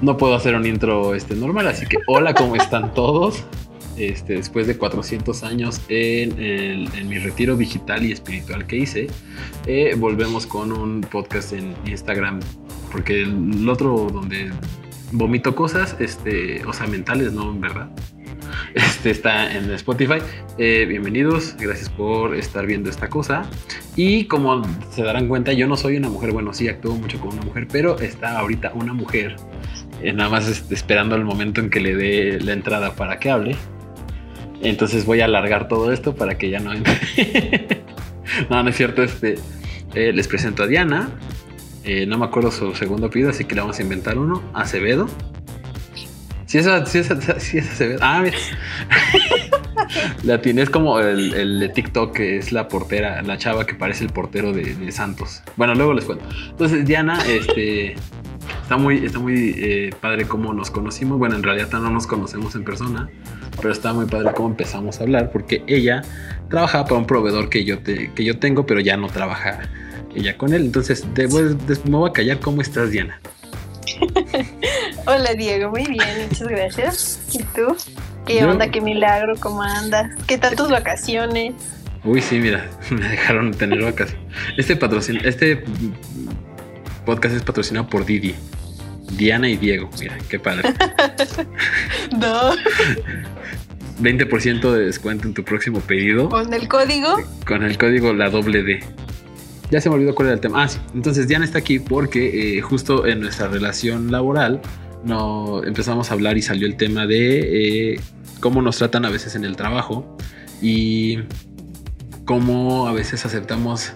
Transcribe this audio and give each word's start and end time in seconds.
no 0.00 0.16
puedo 0.16 0.34
hacer 0.34 0.54
un 0.54 0.66
intro 0.66 1.14
este, 1.14 1.34
normal, 1.34 1.66
así 1.68 1.86
que 1.86 1.98
hola, 2.06 2.34
¿cómo 2.34 2.56
están 2.56 2.94
todos? 2.94 3.44
Este, 3.96 4.34
después 4.34 4.66
de 4.66 4.76
400 4.76 5.42
años 5.42 5.80
en, 5.88 7.08
mi 7.08 7.18
retiro 7.18 7.56
digital 7.56 8.04
y 8.04 8.12
espiritual 8.12 8.66
que 8.66 8.76
hice, 8.76 9.06
eh, 9.66 9.94
volvemos 9.96 10.46
con 10.46 10.70
un 10.72 11.00
podcast 11.00 11.54
en 11.54 11.74
Instagram, 11.86 12.40
porque 12.92 13.22
el 13.22 13.66
otro 13.68 14.08
donde 14.12 14.50
vomito 15.12 15.54
cosas, 15.54 15.96
este, 15.98 16.64
o 16.66 16.72
sea, 16.74 16.86
mentales, 16.86 17.32
no 17.32 17.50
en 17.50 17.60
verdad. 17.60 17.88
Este 18.76 19.10
está 19.10 19.56
en 19.56 19.70
Spotify. 19.70 20.18
Eh, 20.58 20.84
bienvenidos, 20.86 21.56
gracias 21.58 21.88
por 21.88 22.36
estar 22.36 22.66
viendo 22.66 22.90
esta 22.90 23.08
cosa. 23.08 23.48
Y 23.96 24.26
como 24.26 24.62
se 24.90 25.02
darán 25.02 25.28
cuenta, 25.28 25.54
yo 25.54 25.66
no 25.66 25.78
soy 25.78 25.96
una 25.96 26.10
mujer, 26.10 26.32
bueno, 26.32 26.52
sí 26.52 26.68
actúo 26.68 26.94
mucho 26.94 27.18
como 27.18 27.32
una 27.32 27.40
mujer, 27.40 27.68
pero 27.72 27.98
está 27.98 28.38
ahorita 28.38 28.72
una 28.74 28.92
mujer, 28.92 29.36
eh, 30.02 30.12
nada 30.12 30.28
más 30.28 30.46
este, 30.46 30.74
esperando 30.74 31.16
el 31.16 31.24
momento 31.24 31.62
en 31.62 31.70
que 31.70 31.80
le 31.80 31.96
dé 31.96 32.38
la 32.38 32.52
entrada 32.52 32.94
para 32.94 33.18
que 33.18 33.30
hable. 33.30 33.56
Entonces 34.60 35.06
voy 35.06 35.22
a 35.22 35.24
alargar 35.24 35.68
todo 35.68 35.90
esto 35.90 36.14
para 36.14 36.36
que 36.36 36.50
ya 36.50 36.60
no 36.60 36.74
entre. 36.74 37.82
no, 38.50 38.62
no 38.62 38.68
es 38.68 38.76
cierto. 38.76 39.02
Este, 39.02 39.36
eh, 39.94 40.12
les 40.12 40.28
presento 40.28 40.64
a 40.64 40.66
Diana. 40.66 41.08
no 42.06 42.18
me 42.18 42.26
acuerdo 42.26 42.50
su 42.50 42.74
segundo 42.74 43.06
apellido, 43.06 43.30
así 43.30 43.46
que 43.46 43.54
le 43.54 43.62
vamos 43.62 43.78
a 43.78 43.82
inventar 43.82 44.18
uno. 44.18 44.42
Acevedo. 44.52 45.08
Si 46.46 46.58
esa, 46.58 46.86
si 46.86 46.98
esa, 46.98 47.20
si 47.40 47.58
esa 47.58 47.74
se 47.74 47.88
ve. 47.88 47.96
Ah, 48.00 48.20
mira. 48.22 48.36
la 50.22 50.40
tienes 50.40 50.70
como 50.70 50.98
el, 51.00 51.60
de 51.60 51.68
TikTok, 51.68 52.14
que 52.14 52.36
es 52.38 52.52
la 52.52 52.68
portera, 52.68 53.22
la 53.22 53.36
chava 53.36 53.66
que 53.66 53.74
parece 53.74 54.04
el 54.04 54.10
portero 54.10 54.52
de, 54.52 54.90
Santos. 54.92 55.42
Bueno, 55.56 55.74
luego 55.74 55.92
les 55.92 56.04
cuento. 56.04 56.24
Entonces, 56.50 56.86
Diana, 56.86 57.18
este. 57.28 57.96
Está 58.62 58.76
muy, 58.76 59.04
está 59.04 59.18
muy 59.18 59.54
eh, 59.58 59.90
padre 60.00 60.26
cómo 60.26 60.52
nos 60.52 60.70
conocimos. 60.70 61.18
Bueno, 61.18 61.34
en 61.34 61.42
realidad 61.42 61.68
no 61.72 61.90
nos 61.90 62.06
conocemos 62.06 62.54
en 62.54 62.64
persona, 62.64 63.08
pero 63.56 63.72
está 63.72 63.92
muy 63.92 64.06
padre 64.06 64.32
cómo 64.34 64.48
empezamos 64.48 65.00
a 65.00 65.02
hablar, 65.02 65.30
porque 65.32 65.64
ella 65.66 66.02
trabajaba 66.48 66.84
para 66.84 66.98
un 66.98 67.06
proveedor 67.06 67.48
que 67.48 67.64
yo, 67.64 67.80
te, 67.80 68.12
que 68.12 68.24
yo 68.24 68.38
tengo, 68.38 68.66
pero 68.66 68.80
ya 68.80 68.96
no 68.96 69.08
trabaja 69.08 69.62
ella 70.14 70.36
con 70.36 70.52
él. 70.52 70.62
Entonces, 70.62 71.04
me 71.16 71.96
voy 71.96 72.10
a 72.10 72.12
callar. 72.12 72.38
¿Cómo 72.40 72.60
estás, 72.60 72.90
Diana? 72.90 73.20
Hola 75.06 75.34
Diego, 75.34 75.70
muy 75.70 75.86
bien, 75.86 76.28
muchas 76.28 76.48
gracias. 76.48 77.20
¿Y 77.32 77.42
tú? 77.42 77.76
¿Qué 78.26 78.44
onda? 78.44 78.70
¿Qué 78.70 78.80
milagro? 78.80 79.34
¿Cómo 79.38 79.62
andas? 79.62 80.10
¿Qué 80.26 80.38
tal 80.38 80.56
tus 80.56 80.70
vacaciones? 80.70 81.54
Uy, 82.04 82.20
sí, 82.20 82.38
mira, 82.38 82.68
me 82.90 83.08
dejaron 83.08 83.52
tener 83.52 83.82
vacaciones. 83.82 84.24
Este 84.56 84.76
patrocin 84.76 85.20
este 85.24 85.64
podcast 87.04 87.36
es 87.36 87.42
patrocinado 87.42 87.88
por 87.88 88.04
Didi. 88.04 88.34
Diana 89.12 89.48
y 89.48 89.56
Diego, 89.56 89.88
mira, 90.00 90.18
qué 90.28 90.38
padre. 90.38 90.74
no. 92.18 92.52
20% 94.00 94.72
de 94.72 94.84
descuento 94.84 95.26
en 95.28 95.34
tu 95.34 95.44
próximo 95.44 95.80
pedido. 95.80 96.28
¿Con 96.28 96.52
el 96.52 96.68
código? 96.68 97.16
Con 97.46 97.62
el 97.62 97.78
código 97.78 98.12
la 98.12 98.28
doble 98.28 98.62
D. 98.62 98.80
Ya 99.70 99.80
se 99.80 99.88
me 99.88 99.96
olvidó 99.96 100.14
cuál 100.14 100.28
era 100.28 100.34
el 100.34 100.40
tema. 100.40 100.62
Ah, 100.62 100.68
sí. 100.68 100.78
Entonces 100.94 101.26
Diana 101.26 101.44
está 101.44 101.58
aquí 101.58 101.78
porque 101.78 102.58
eh, 102.58 102.60
justo 102.60 103.06
en 103.06 103.20
nuestra 103.20 103.48
relación 103.48 104.12
laboral 104.12 104.60
no, 105.04 105.64
empezamos 105.64 106.10
a 106.10 106.14
hablar 106.14 106.36
y 106.36 106.42
salió 106.42 106.66
el 106.66 106.76
tema 106.76 107.06
de 107.06 107.94
eh, 107.94 108.00
cómo 108.40 108.62
nos 108.62 108.78
tratan 108.78 109.04
a 109.04 109.10
veces 109.10 109.34
en 109.34 109.44
el 109.44 109.56
trabajo 109.56 110.16
y 110.62 111.18
cómo 112.24 112.86
a 112.88 112.92
veces 112.92 113.26
aceptamos 113.26 113.92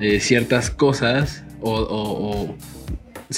eh, 0.00 0.20
ciertas 0.20 0.70
cosas 0.70 1.44
o, 1.60 1.72
o, 1.72 2.56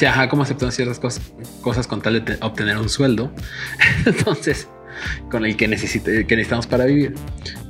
ajá, 0.07 0.29
cómo 0.29 0.43
aceptamos 0.45 0.75
ciertas 0.75 0.99
cosas, 0.99 1.33
cosas 1.61 1.87
con 1.87 2.01
tal 2.01 2.25
de 2.25 2.39
obtener 2.41 2.79
un 2.79 2.89
sueldo. 2.89 3.33
Entonces, 4.07 4.69
con 5.31 5.45
el 5.45 5.57
que, 5.57 5.69
necesite, 5.69 6.27
que 6.27 6.37
necesitamos 6.37 6.67
para 6.67 6.85
vivir. 6.85 7.15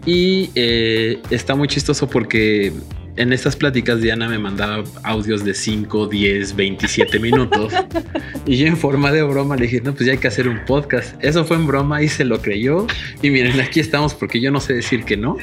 Y 0.06 0.50
está 0.54 1.54
muy 1.54 1.68
chistoso 1.68 2.08
porque 2.08 2.72
en 3.16 3.32
estas 3.32 3.56
pláticas 3.56 4.00
Diana 4.00 4.28
me 4.28 4.38
mandaba 4.38 4.82
audios 5.02 5.44
de 5.44 5.54
5, 5.54 6.06
10, 6.06 6.56
27 6.56 7.18
minutos. 7.18 7.72
y 8.46 8.56
yo 8.56 8.66
en 8.66 8.76
forma 8.76 9.12
de 9.12 9.22
broma 9.22 9.56
le 9.56 9.62
dije, 9.62 9.80
no, 9.80 9.94
pues 9.94 10.06
ya 10.06 10.12
hay 10.12 10.18
que 10.18 10.28
hacer 10.28 10.48
un 10.48 10.64
podcast. 10.64 11.14
Eso 11.22 11.44
fue 11.44 11.56
en 11.56 11.66
broma 11.66 12.02
y 12.02 12.08
se 12.08 12.24
lo 12.24 12.40
creyó. 12.40 12.86
Y 13.22 13.30
miren, 13.30 13.60
aquí 13.60 13.80
estamos 13.80 14.14
porque 14.14 14.40
yo 14.40 14.50
no 14.50 14.60
sé 14.60 14.74
decir 14.74 15.04
que 15.04 15.16
no. 15.16 15.36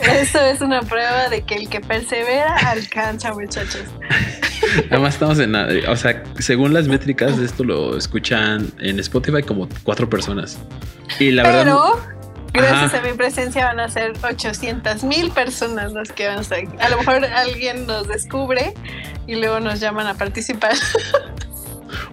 Eso 0.00 0.40
es 0.40 0.60
una 0.60 0.82
prueba 0.82 1.28
de 1.28 1.42
que 1.42 1.54
el 1.54 1.68
que 1.68 1.80
persevera 1.80 2.54
alcanza, 2.70 3.32
muchachos. 3.32 3.84
Además 4.90 5.14
estamos 5.14 5.38
en, 5.38 5.54
o 5.54 5.96
sea, 5.96 6.22
según 6.38 6.74
las 6.74 6.88
métricas 6.88 7.38
de 7.38 7.46
esto 7.46 7.64
lo 7.64 7.96
escuchan 7.96 8.70
en 8.80 9.00
Spotify 9.00 9.42
como 9.42 9.68
cuatro 9.84 10.08
personas. 10.08 10.58
Y 11.18 11.30
la 11.30 11.42
verdad... 11.44 12.15
Gracias 12.56 12.94
a 12.94 13.02
mi 13.02 13.12
presencia 13.12 13.66
van 13.66 13.80
a 13.80 13.88
ser 13.88 14.12
800 14.22 15.04
mil 15.04 15.30
personas 15.30 15.92
las 15.92 16.12
que 16.12 16.26
van 16.26 16.38
a 16.38 16.40
estar. 16.40 16.60
A 16.80 16.88
lo 16.88 16.98
mejor 16.98 17.24
alguien 17.24 17.86
nos 17.86 18.08
descubre 18.08 18.72
y 19.26 19.36
luego 19.36 19.60
nos 19.60 19.80
llaman 19.80 20.06
a 20.06 20.14
participar. 20.14 20.74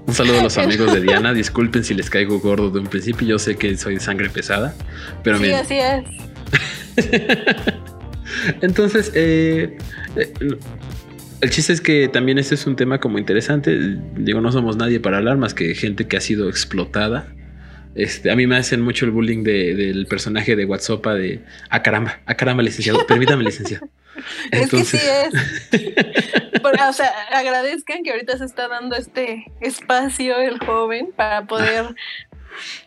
Un 0.05 0.13
saludo 0.13 0.39
a 0.39 0.43
los 0.43 0.57
amigos 0.59 0.93
de 0.93 1.01
Diana. 1.01 1.33
Disculpen 1.33 1.83
si 1.83 1.93
les 1.93 2.09
caigo 2.09 2.39
gordo 2.39 2.69
de 2.69 2.79
un 2.79 2.87
principio. 2.87 3.27
Yo 3.27 3.39
sé 3.39 3.55
que 3.55 3.75
soy 3.77 3.99
sangre 3.99 4.29
pesada, 4.29 4.73
pero 5.23 5.37
sí, 5.39 5.51
así 5.51 5.75
es. 5.75 6.03
Entonces, 8.61 9.11
eh, 9.15 9.77
eh, 10.15 10.33
el 11.41 11.49
chiste 11.49 11.73
es 11.73 11.81
que 11.81 12.07
también 12.07 12.37
este 12.37 12.55
es 12.55 12.67
un 12.67 12.75
tema 12.75 12.99
como 12.99 13.17
interesante. 13.17 13.97
Digo, 14.15 14.41
no 14.41 14.51
somos 14.51 14.75
nadie 14.75 14.99
para 14.99 15.17
hablar 15.17 15.37
más 15.37 15.53
que 15.53 15.73
gente 15.75 16.07
que 16.07 16.17
ha 16.17 16.21
sido 16.21 16.49
explotada 16.49 17.27
este, 17.95 18.31
a 18.31 18.35
mí 18.35 18.47
me 18.47 18.57
hacen 18.57 18.81
mucho 18.81 19.05
el 19.05 19.11
bullying 19.11 19.43
del 19.43 20.07
personaje 20.07 20.55
de 20.55 20.65
WhatsApp 20.65 21.05
de 21.07 21.41
ah 21.69 21.83
caramba, 21.83 22.19
ah 22.25 22.35
caramba, 22.35 22.63
licenciado, 22.63 23.05
permítame, 23.07 23.43
licenciado. 23.43 23.87
es 24.51 24.69
que 24.69 24.83
sí 24.83 24.97
es. 24.97 25.33
o 26.89 26.93
sea, 26.93 27.11
agradezcan 27.31 28.03
que 28.03 28.11
ahorita 28.11 28.37
se 28.37 28.45
está 28.45 28.67
dando 28.67 28.95
este 28.95 29.45
espacio 29.61 30.39
el 30.39 30.59
joven 30.59 31.09
para 31.15 31.45
poder 31.45 31.95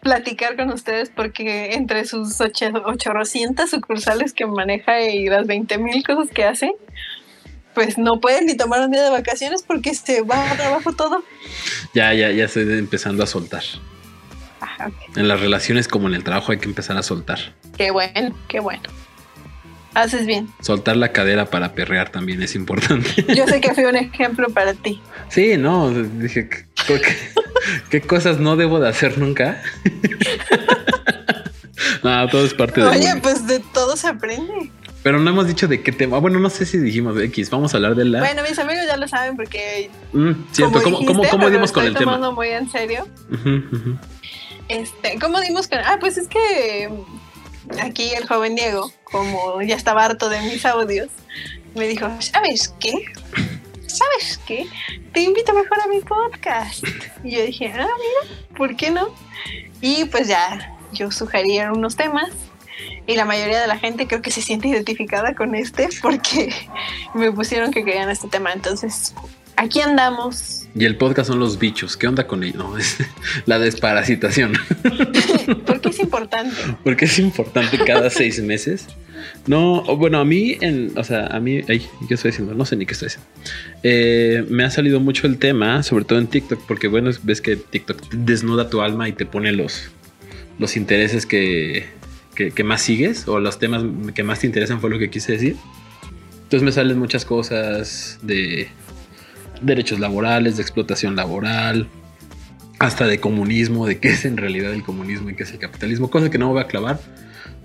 platicar 0.01 0.57
con 0.57 0.71
ustedes 0.71 1.11
porque 1.11 1.75
entre 1.75 2.05
sus 2.05 2.41
800 2.41 3.71
sucursales 3.71 4.33
que 4.33 4.47
maneja 4.47 5.01
y 5.03 5.27
las 5.27 5.47
20 5.47 5.79
mil 5.79 6.05
cosas 6.05 6.31
que 6.31 6.45
hace, 6.45 6.73
pues 7.75 7.99
no 7.99 8.21
pueden 8.21 8.47
ni 8.47 8.57
tomar 8.57 8.81
un 8.81 8.91
día 8.91 9.03
de 9.03 9.11
vacaciones 9.11 9.63
porque 9.63 9.95
se 9.95 10.23
va 10.23 10.51
a 10.51 10.57
trabajo 10.57 10.93
todo. 10.93 11.23
Ya, 11.95 12.13
ya, 12.15 12.31
ya 12.31 12.45
estoy 12.45 12.63
empezando 12.79 13.23
a 13.23 13.27
soltar. 13.27 13.63
En 15.15 15.29
las 15.29 15.41
relaciones 15.41 15.89
como 15.89 16.09
en 16.09 16.15
el 16.15 16.25
trabajo 16.25 16.53
hay 16.53 16.59
que 16.59 16.67
empezar 16.67 16.97
a 16.97 17.03
soltar. 17.03 17.39
Qué 17.77 17.91
bueno, 17.91 18.35
qué 18.49 18.61
bueno. 18.61 18.83
Haces 19.95 20.27
bien. 20.27 20.49
Soltar 20.61 20.97
la 20.97 21.13
cadera 21.13 21.47
para 21.47 21.73
perrear 21.73 22.11
también 22.11 22.43
es 22.43 22.55
importante. 22.55 23.25
Yo 23.35 23.47
sé 23.47 23.63
que 23.63 23.73
fui 23.73 23.85
un 23.85 23.97
ejemplo 23.97 24.49
para 24.51 24.75
ti. 24.75 25.01
Sí, 25.31 25.57
no, 25.57 25.91
dije, 25.91 26.51
¿qué, 27.91 28.01
cosas 28.03 28.39
no 28.39 28.57
debo 28.57 28.79
de 28.79 28.91
hacer 28.91 29.17
nunca? 29.17 29.63
no, 32.05 32.29
todo 32.29 32.45
es 32.45 32.53
parte 32.53 32.83
de... 32.83 32.89
Oye, 32.89 33.17
pues 33.23 33.47
de 33.47 33.61
todo 33.73 33.97
se 33.97 34.09
aprende. 34.09 34.71
Pero 35.07 35.21
no 35.21 35.31
hemos 35.31 35.47
dicho 35.47 35.69
de 35.69 35.83
qué 35.83 35.93
tema. 35.93 36.19
Bueno, 36.19 36.41
no 36.41 36.51
sé 36.51 36.67
si 36.67 36.79
dijimos 36.79 37.17
X. 37.17 37.49
Vamos 37.49 37.73
a 37.73 37.77
hablar 37.77 37.95
de 37.95 38.07
la. 38.07 38.19
Bueno, 38.19 38.43
mis 38.43 38.59
amigos 38.59 38.87
ya 38.89 38.97
lo 38.97 39.07
saben 39.07 39.37
porque. 39.37 39.89
Mm, 40.13 40.33
cierto. 40.51 40.83
¿Cómo, 40.83 40.99
¿cómo, 41.07 41.23
cómo, 41.31 41.49
dimos 41.49 41.71
con 41.71 41.85
el 41.85 41.95
tema? 41.95 42.33
muy 42.33 42.49
en 42.49 42.69
serio. 42.69 43.07
Este, 44.69 45.19
¿cómo 45.19 45.41
dimos 45.41 45.69
con.? 45.69 45.79
Ah, 45.79 45.99
pues 46.01 46.17
es 46.19 46.29
que 46.29 46.91
aquí 47.81 48.13
el 48.15 48.27
joven 48.27 48.57
Diego, 48.57 48.93
como 49.05 49.63
ya 49.63 49.77
estaba 49.77 50.05
harto 50.05 50.29
de 50.29 50.41
mis 50.43 50.65
audios, 50.67 51.09
me 51.75 51.87
dijo: 51.87 52.09
¿Sabes 52.21 52.75
qué? 52.81 53.05
¿Sabes 53.87 54.41
qué? 54.47 54.67
Te 55.13 55.21
invito 55.21 55.55
mejor 55.55 55.81
a 55.81 55.87
mi 55.87 56.01
podcast. 56.01 56.85
Y 57.23 57.33
yo 57.33 57.43
dije: 57.43 57.73
Ah, 57.75 57.87
mira, 57.87 58.41
¿por 58.57 58.77
qué 58.77 58.91
no? 58.91 59.15
Y 59.81 60.07
pues 60.07 60.29
ya, 60.29 60.77
yo 60.93 61.11
sugerí 61.11 61.59
unos 61.61 61.97
temas 61.97 62.31
y 63.07 63.15
la 63.15 63.25
mayoría 63.25 63.61
de 63.61 63.67
la 63.67 63.79
gente 63.79 64.07
creo 64.07 64.21
que 64.21 64.31
se 64.31 64.43
siente 64.43 64.69
identificada 64.69 65.35
con 65.35 65.55
este 65.55 65.89
porque 66.03 66.53
me 67.15 67.31
pusieron 67.33 67.71
que 67.71 67.85
querían 67.85 68.11
este 68.11 68.29
tema. 68.29 68.53
Entonces, 68.53 69.15
aquí 69.57 69.81
andamos. 69.81 70.69
Y 70.75 70.85
el 70.85 70.97
podcast 70.97 71.29
son 71.29 71.41
los 71.41 71.59
bichos. 71.59 71.97
¿Qué 71.97 72.07
onda 72.07 72.27
con 72.27 72.45
ellos? 72.45 72.57
No, 72.57 72.77
es 72.79 72.99
la 73.47 73.59
desparasitación. 73.59 74.53
porque 75.67 75.89
es 75.89 75.99
importante. 75.99 76.57
Porque 76.85 77.05
es 77.07 77.19
importante 77.19 77.79
cada 77.79 78.11
seis 78.11 78.41
meses. 78.43 78.87
No, 79.47 79.83
bueno, 79.97 80.19
a 80.19 80.25
mí, 80.25 80.59
en, 80.61 80.93
o 80.97 81.03
sea, 81.03 81.27
a 81.27 81.41
mí, 81.41 81.63
ay, 81.69 81.87
¿qué 82.07 82.15
estoy 82.15 82.31
diciendo? 82.31 82.55
No 82.55 82.65
sé 82.65 82.77
ni 82.77 82.85
qué 82.85 82.93
estoy 82.93 83.09
diciendo. 83.09 83.31
Eh, 83.83 84.45
me 84.49 84.65
ha 84.65 84.71
salido 84.71 85.01
mucho 85.01 85.27
el 85.27 85.39
tema, 85.39 85.83
sobre 85.83 86.05
todo 86.05 86.19
en 86.19 86.27
TikTok, 86.27 86.61
porque 86.67 86.89
bueno, 86.89 87.11
ves 87.23 87.41
que 87.41 87.57
TikTok 87.57 88.11
desnuda 88.11 88.69
tu 88.69 88.83
alma 88.83 89.09
y 89.09 89.13
te 89.13 89.25
pone 89.25 89.53
los, 89.53 89.91
los 90.59 90.77
intereses 90.77 91.25
que, 91.25 91.87
que, 92.35 92.65
más 92.65 92.83
sigues 92.83 93.27
o 93.27 93.41
los 93.41 93.59
temas 93.59 93.83
que 94.15 94.23
más 94.23 94.41
te 94.41 94.47
interesan 94.47 94.81
fue 94.81 94.91
lo 94.91 94.99
que 94.99 95.09
quise 95.09 95.33
decir. 95.33 95.57
Entonces 96.43 96.63
me 96.63 96.73
salen 96.73 96.99
muchas 96.99 97.25
cosas 97.25 98.19
de 98.23 98.69
derechos 99.61 100.01
laborales, 100.01 100.57
de 100.57 100.63
explotación 100.63 101.17
laboral, 101.17 101.89
hasta 102.79 103.07
de 103.07 103.21
comunismo, 103.21 103.87
de 103.87 103.99
qué 103.99 104.09
es 104.09 104.25
en 104.25 104.37
realidad 104.37 104.73
el 104.73 104.83
comunismo 104.83 105.31
y 105.31 105.35
qué 105.35 105.45
es 105.45 105.53
el 105.53 105.59
capitalismo, 105.59 106.11
cosa 106.11 106.31
que 106.31 106.39
no 106.39 106.47
me 106.47 106.53
voy 106.53 106.63
a 106.63 106.67
clavar, 106.67 107.01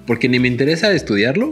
porque 0.08 0.30
ni 0.30 0.40
me 0.40 0.48
interesa 0.48 0.92
estudiarlo. 0.92 1.52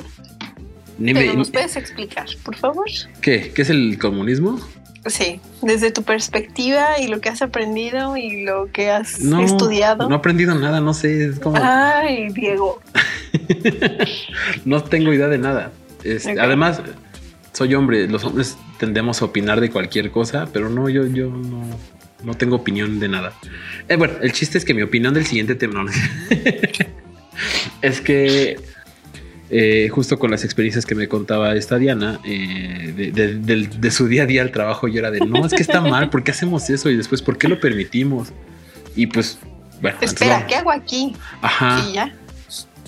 Ni 0.97 1.13
me, 1.13 1.33
¿Nos 1.33 1.49
puedes 1.49 1.77
explicar, 1.77 2.27
por 2.43 2.55
favor? 2.55 2.85
¿Qué? 3.21 3.51
¿Qué 3.53 3.61
es 3.61 3.69
el 3.69 3.97
comunismo? 3.99 4.59
Sí, 5.05 5.39
desde 5.61 5.91
tu 5.91 6.03
perspectiva 6.03 6.99
y 6.99 7.07
lo 7.07 7.21
que 7.21 7.29
has 7.29 7.41
aprendido 7.41 8.17
y 8.17 8.43
lo 8.43 8.69
que 8.71 8.89
has 8.89 9.19
estudiado. 9.19 10.09
No 10.09 10.15
he 10.15 10.17
aprendido 10.17 10.55
nada, 10.55 10.81
no 10.81 10.93
sé. 10.93 11.25
Es 11.25 11.39
como... 11.39 11.57
Ay, 11.61 12.29
Diego. 12.33 12.81
no 14.65 14.83
tengo 14.83 15.13
idea 15.13 15.29
de 15.29 15.37
nada. 15.37 15.71
Además, 16.39 16.81
soy 17.53 17.75
hombre, 17.75 18.07
los 18.07 18.23
hombres 18.23 18.57
tendemos 18.77 19.21
a 19.21 19.25
opinar 19.25 19.61
de 19.61 19.69
cualquier 19.69 20.11
cosa, 20.11 20.47
pero 20.51 20.69
no, 20.69 20.89
yo, 20.89 21.05
yo 21.07 21.27
no, 21.29 21.63
no 22.23 22.33
tengo 22.35 22.55
opinión 22.57 22.99
de 22.99 23.07
nada. 23.07 23.33
Eh, 23.87 23.95
bueno, 23.95 24.15
el 24.21 24.31
chiste 24.31 24.57
es 24.57 24.65
que 24.65 24.73
mi 24.73 24.81
opinión 24.81 25.13
del 25.13 25.25
siguiente 25.25 25.55
tema 25.55 25.85
es 27.81 28.01
que 28.01 28.57
eh, 29.51 29.89
justo 29.89 30.19
con 30.19 30.29
las 30.29 30.43
experiencias 30.43 30.85
que 30.85 30.93
me 30.93 31.07
contaba 31.07 31.55
esta 31.55 31.77
Diana, 31.77 32.19
eh, 32.23 33.11
de, 33.13 33.91
su 33.91 34.07
día 34.07 34.23
a 34.23 34.25
día 34.25 34.41
al 34.43 34.51
trabajo, 34.51 34.87
yo 34.87 34.99
era 34.99 35.09
de, 35.09 35.19
no, 35.21 35.45
es 35.45 35.53
que 35.53 35.61
está 35.61 35.81
mal, 35.81 36.09
¿por 36.09 36.23
qué 36.23 36.31
hacemos 36.31 36.69
eso? 36.69 36.89
Y 36.89 36.97
después, 36.97 37.21
¿por 37.21 37.37
qué 37.37 37.47
lo 37.47 37.59
permitimos? 37.59 38.29
Y 38.95 39.07
pues, 39.07 39.39
bueno. 39.81 39.97
Espera, 40.01 40.45
¿qué 40.45 40.55
hago 40.55 40.71
aquí? 40.71 41.15
Ajá. 41.41 41.83
ya. 41.91 42.13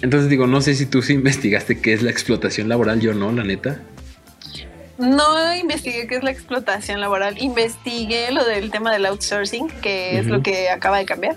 Entonces 0.01 0.29
digo, 0.29 0.47
no 0.47 0.61
sé 0.61 0.75
si 0.75 0.85
tú 0.85 1.01
sí 1.01 1.13
investigaste 1.13 1.79
qué 1.79 1.93
es 1.93 2.01
la 2.01 2.11
explotación 2.11 2.69
laboral, 2.69 2.99
yo 2.99 3.13
no, 3.13 3.31
la 3.31 3.43
neta. 3.43 3.81
No 5.01 5.55
investigué 5.55 6.05
qué 6.05 6.17
es 6.17 6.23
la 6.23 6.29
explotación 6.29 7.01
laboral, 7.01 7.41
investigué 7.41 8.31
lo 8.31 8.45
del 8.45 8.69
tema 8.69 8.91
del 8.91 9.07
outsourcing, 9.07 9.67
que 9.81 10.19
es 10.19 10.27
lo 10.27 10.43
que 10.43 10.69
acaba 10.69 10.99
de 10.99 11.05
cambiar, 11.05 11.35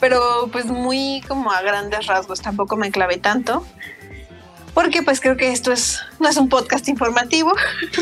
pero 0.00 0.48
pues 0.50 0.66
muy 0.66 1.22
como 1.28 1.52
a 1.52 1.62
grandes 1.62 2.08
rasgos, 2.08 2.42
tampoco 2.42 2.76
me 2.76 2.90
clavé 2.90 3.18
tanto, 3.18 3.64
porque 4.74 5.04
pues 5.04 5.20
creo 5.20 5.36
que 5.36 5.52
esto 5.52 5.70
es 5.70 6.00
no 6.18 6.28
es 6.28 6.36
un 6.36 6.48
podcast 6.48 6.88
informativo, 6.88 7.52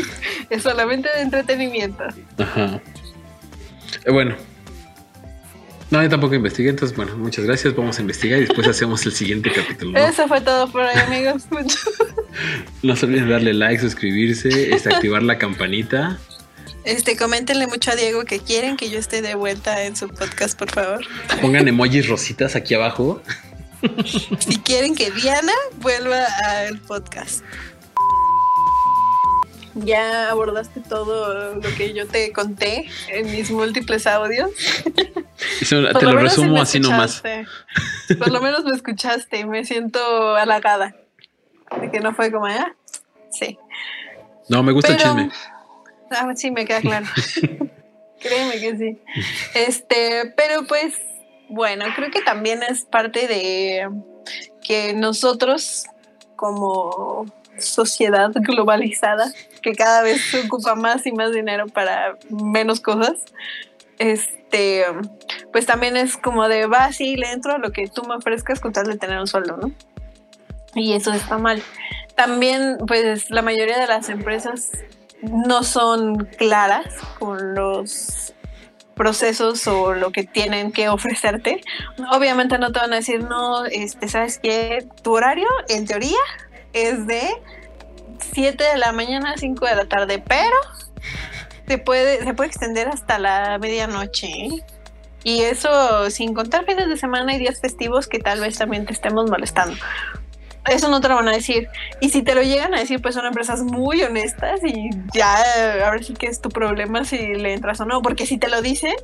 es 0.49 0.63
solamente 0.63 1.07
de 1.15 1.21
entretenimiento. 1.21 2.05
Ajá. 2.39 2.81
Eh, 4.05 4.11
bueno, 4.11 4.35
no, 5.93 6.01
yo 6.01 6.09
tampoco 6.09 6.33
investigué, 6.33 6.71
entonces 6.71 6.97
bueno, 6.97 7.15
muchas 7.17 7.45
gracias. 7.45 7.75
Vamos 7.75 7.99
a 7.99 8.01
investigar 8.01 8.39
y 8.39 8.45
después 8.45 8.67
hacemos 8.67 9.05
el 9.05 9.11
siguiente 9.11 9.51
capítulo. 9.51 9.95
Eso 9.99 10.27
fue 10.27 10.41
todo 10.41 10.67
por 10.67 10.81
hoy, 10.81 10.95
amigos. 11.05 11.43
no 12.81 12.95
se 12.95 13.05
olviden 13.05 13.29
darle 13.29 13.53
like, 13.53 13.79
suscribirse, 13.79 14.73
este, 14.73 14.91
activar 14.91 15.21
la 15.21 15.37
campanita. 15.37 16.17
Este, 16.83 17.15
coméntenle 17.15 17.67
mucho 17.67 17.91
a 17.91 17.95
Diego 17.95 18.25
que 18.25 18.39
quieren 18.39 18.75
que 18.75 18.89
yo 18.89 18.97
esté 18.97 19.21
de 19.21 19.35
vuelta 19.35 19.83
en 19.83 19.95
su 19.95 20.07
podcast, 20.09 20.57
por 20.57 20.71
favor. 20.71 21.05
Pongan 21.39 21.67
emojis 21.67 22.07
rositas 22.09 22.55
aquí 22.55 22.73
abajo. 22.73 23.21
si 24.39 24.57
quieren 24.61 24.95
que 24.95 25.11
Diana 25.11 25.53
vuelva 25.79 26.25
al 26.43 26.79
podcast 26.79 27.43
ya 29.75 30.29
abordaste 30.29 30.79
todo 30.81 31.55
lo 31.55 31.75
que 31.75 31.93
yo 31.93 32.07
te 32.07 32.31
conté 32.31 32.89
en 33.09 33.31
mis 33.31 33.51
múltiples 33.51 34.05
audios. 34.07 34.51
te 35.67 36.05
lo, 36.05 36.17
resumo 36.17 36.61
así 36.61 36.79
nomás. 36.79 37.23
Por 38.17 38.31
lo 38.31 38.41
menos 38.41 38.63
me 38.65 38.75
escuchaste 38.75 39.39
y 39.39 39.45
me 39.45 39.65
siento 39.65 40.35
halagada. 40.35 40.95
De 41.79 41.89
que 41.89 41.99
no 41.99 42.13
fue 42.13 42.31
como, 42.31 42.47
¿eh? 42.47 42.63
Sí. 43.31 43.57
No, 44.47 44.61
me 44.61 44.71
gusta 44.71 44.93
el 44.93 44.97
chisme. 44.97 45.31
Ah, 46.11 46.31
sí, 46.35 46.51
me 46.51 46.65
queda 46.65 46.81
claro. 46.81 47.05
Créeme 48.19 48.59
que 48.59 48.77
sí. 48.77 49.01
Este, 49.55 50.33
pero 50.37 50.65
pues, 50.65 51.01
bueno, 51.49 51.85
creo 51.95 52.11
que 52.11 52.21
también 52.21 52.61
es 52.63 52.83
parte 52.83 53.27
de 53.27 53.89
que 54.63 54.93
nosotros 54.93 55.85
como 56.35 57.25
sociedad 57.57 58.31
globalizada 58.33 59.33
que 59.63 59.73
cada 59.73 60.03
vez 60.03 60.21
se 60.29 60.41
ocupa 60.41 60.75
más 60.75 61.05
y 61.07 61.11
más 61.11 61.31
dinero 61.31 61.65
para 61.67 62.17
menos 62.29 62.79
cosas, 62.79 63.13
este, 63.97 64.85
pues 65.51 65.65
también 65.65 65.97
es 65.97 66.17
como 66.17 66.47
de 66.47 66.67
va, 66.67 66.91
sí, 66.91 67.15
le 67.15 67.31
entro 67.31 67.53
a 67.53 67.57
lo 67.57 67.71
que 67.71 67.87
tú 67.87 68.03
me 68.03 68.15
ofrezcas 68.15 68.59
con 68.59 68.73
tal 68.73 68.85
de 68.85 68.97
tener 68.97 69.17
un 69.19 69.27
sueldo, 69.27 69.57
¿no? 69.57 69.71
Y 70.75 70.93
eso 70.93 71.11
está 71.13 71.37
mal. 71.37 71.63
También, 72.15 72.77
pues 72.87 73.31
la 73.31 73.41
mayoría 73.41 73.79
de 73.79 73.87
las 73.87 74.09
empresas 74.09 74.71
no 75.21 75.63
son 75.63 76.25
claras 76.37 76.85
con 77.17 77.55
los 77.55 78.33
procesos 78.95 79.65
o 79.67 79.93
lo 79.93 80.11
que 80.11 80.23
tienen 80.23 80.71
que 80.71 80.89
ofrecerte. 80.89 81.61
Obviamente 82.11 82.57
no 82.59 82.71
te 82.71 82.79
van 82.79 82.93
a 82.93 82.97
decir, 82.97 83.23
no, 83.23 83.65
este, 83.65 84.07
¿sabes 84.07 84.39
qué? 84.39 84.85
Tu 85.01 85.13
horario, 85.13 85.47
en 85.69 85.85
teoría, 85.85 86.19
es 86.73 87.07
de 87.07 87.27
7 88.19 88.63
de 88.63 88.77
la 88.77 88.91
mañana 88.91 89.31
a 89.31 89.37
5 89.37 89.65
de 89.65 89.75
la 89.75 89.85
tarde, 89.85 90.23
pero 90.25 90.55
se 91.67 91.77
puede, 91.77 92.23
se 92.23 92.33
puede 92.33 92.49
extender 92.49 92.87
hasta 92.87 93.19
la 93.19 93.57
medianoche. 93.59 94.27
¿eh? 94.27 94.63
Y 95.23 95.41
eso 95.43 96.09
sin 96.09 96.33
contar 96.33 96.65
fines 96.65 96.89
de 96.89 96.97
semana 96.97 97.33
y 97.33 97.39
días 97.39 97.59
festivos 97.61 98.07
que 98.07 98.19
tal 98.19 98.41
vez 98.41 98.57
también 98.57 98.85
te 98.85 98.93
estemos 98.93 99.29
molestando. 99.29 99.77
Eso 100.69 100.87
no 100.87 101.01
te 101.01 101.09
lo 101.09 101.15
van 101.15 101.27
a 101.27 101.31
decir. 101.31 101.67
Y 101.99 102.09
si 102.09 102.23
te 102.23 102.35
lo 102.35 102.41
llegan 102.41 102.73
a 102.73 102.79
decir, 102.79 103.01
pues 103.01 103.15
son 103.15 103.25
empresas 103.25 103.61
muy 103.63 104.01
honestas 104.01 104.61
y 104.63 104.89
ya 105.13 105.35
ahora 105.85 106.01
sí 106.01 106.13
que 106.13 106.27
es 106.27 106.39
tu 106.39 106.49
problema 106.49 107.03
si 107.03 107.17
le 107.17 107.53
entras 107.53 107.81
o 107.81 107.85
no. 107.85 108.01
Porque 108.01 108.25
si 108.25 108.37
te 108.37 108.47
lo 108.47 108.61
dicen, 108.61 108.95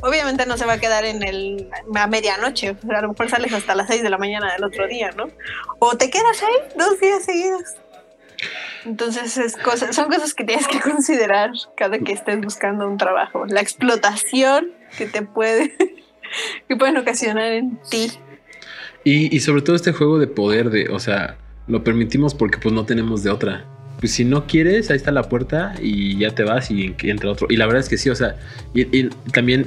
obviamente 0.00 0.46
no 0.46 0.56
se 0.56 0.64
va 0.64 0.74
a 0.74 0.78
quedar 0.78 1.04
en 1.04 1.22
el 1.22 1.68
a 1.94 2.06
medianoche. 2.06 2.76
a 2.88 3.00
lo 3.02 3.10
mejor 3.10 3.28
sales 3.28 3.52
hasta 3.52 3.74
las 3.74 3.88
6 3.88 4.02
de 4.02 4.10
la 4.10 4.16
mañana 4.16 4.52
del 4.52 4.64
otro 4.64 4.86
día, 4.88 5.10
¿no? 5.10 5.28
O 5.80 5.96
te 5.96 6.08
quedas 6.08 6.42
ahí 6.42 6.78
dos 6.78 6.98
días 6.98 7.24
seguidos. 7.24 7.81
Entonces 8.84 9.38
es 9.38 9.56
son 9.92 10.08
cosas 10.08 10.34
que 10.34 10.44
tienes 10.44 10.66
que 10.68 10.80
considerar 10.90 11.50
cada 11.76 11.98
que 11.98 12.12
estés 12.12 12.40
buscando 12.40 12.88
un 12.88 12.98
trabajo. 12.98 13.46
La 13.46 13.60
explotación 13.60 14.72
que 14.96 15.06
te 15.06 15.22
puede, 15.22 15.74
que 16.68 16.76
pueden 16.76 16.96
ocasionar 16.96 17.52
en 17.52 17.78
ti 17.90 18.12
y, 19.04 19.40
sobre 19.40 19.62
todo 19.62 19.74
este 19.74 19.92
juego 19.92 20.18
de 20.18 20.28
poder 20.28 20.70
de, 20.70 20.88
o 20.88 21.00
sea, 21.00 21.36
lo 21.66 21.82
permitimos 21.82 22.34
porque 22.34 22.58
pues 22.58 22.72
no 22.72 22.84
tenemos 22.84 23.22
de 23.22 23.30
otra. 23.30 23.64
Pues 23.98 24.12
si 24.12 24.24
no 24.24 24.46
quieres, 24.46 24.90
ahí 24.90 24.96
está 24.96 25.10
la 25.10 25.24
puerta 25.24 25.74
y 25.80 26.18
ya 26.18 26.34
te 26.34 26.44
vas 26.44 26.70
y 26.70 26.94
entra 27.02 27.30
otro. 27.30 27.46
Y 27.50 27.56
la 27.56 27.66
verdad 27.66 27.80
es 27.80 27.88
que 27.88 27.98
sí, 27.98 28.10
o 28.10 28.14
sea, 28.14 28.36
y, 28.74 29.08
también 29.32 29.66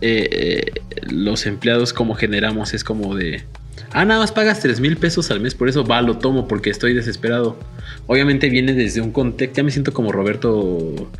eh, 0.00 0.28
eh, 0.30 0.72
los 1.10 1.46
empleados 1.46 1.92
como 1.92 2.14
generamos 2.14 2.74
es 2.74 2.84
como 2.84 3.14
de, 3.16 3.42
ah, 3.92 4.04
nada 4.04 4.20
más 4.20 4.32
pagas 4.32 4.60
3 4.60 4.80
mil 4.80 4.96
pesos 4.96 5.30
al 5.30 5.40
mes, 5.40 5.54
por 5.54 5.68
eso 5.68 5.84
va, 5.84 6.02
lo 6.02 6.18
tomo 6.18 6.48
porque 6.48 6.70
estoy 6.70 6.94
desesperado. 6.94 7.58
Obviamente 8.06 8.48
viene 8.48 8.72
desde 8.72 9.00
un 9.00 9.12
contexto, 9.12 9.58
ya 9.58 9.62
me 9.62 9.70
siento 9.70 9.92
como 9.92 10.12
Roberto, 10.12 11.10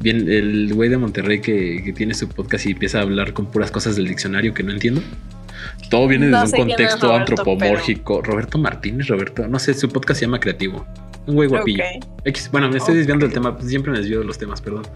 bien, 0.00 0.28
el 0.28 0.72
güey 0.74 0.90
de 0.90 0.98
Monterrey 0.98 1.40
que, 1.40 1.82
que 1.84 1.92
tiene 1.92 2.14
su 2.14 2.28
podcast 2.28 2.66
y 2.66 2.72
empieza 2.72 2.98
a 2.98 3.02
hablar 3.02 3.32
con 3.32 3.50
puras 3.50 3.70
cosas 3.70 3.96
del 3.96 4.08
diccionario 4.08 4.54
que 4.54 4.62
no 4.62 4.72
entiendo. 4.72 5.02
Todo 5.90 6.08
viene 6.08 6.26
desde 6.26 6.60
un 6.60 6.68
contexto 6.68 7.14
antropomórfico. 7.14 8.22
Roberto 8.22 8.58
Martínez, 8.58 9.08
Roberto, 9.08 9.46
no 9.48 9.58
sé, 9.58 9.74
su 9.74 9.88
podcast 9.88 10.20
se 10.20 10.26
llama 10.26 10.40
Creativo. 10.40 10.86
Un 11.26 11.36
güey 11.36 11.48
guapillo. 11.48 11.84
Bueno, 12.52 12.68
me 12.68 12.78
estoy 12.78 12.96
desviando 12.96 13.26
del 13.26 13.34
tema, 13.34 13.56
siempre 13.64 13.92
me 13.92 13.98
desvío 13.98 14.20
de 14.20 14.24
los 14.24 14.38
temas, 14.38 14.60
perdón. 14.60 14.86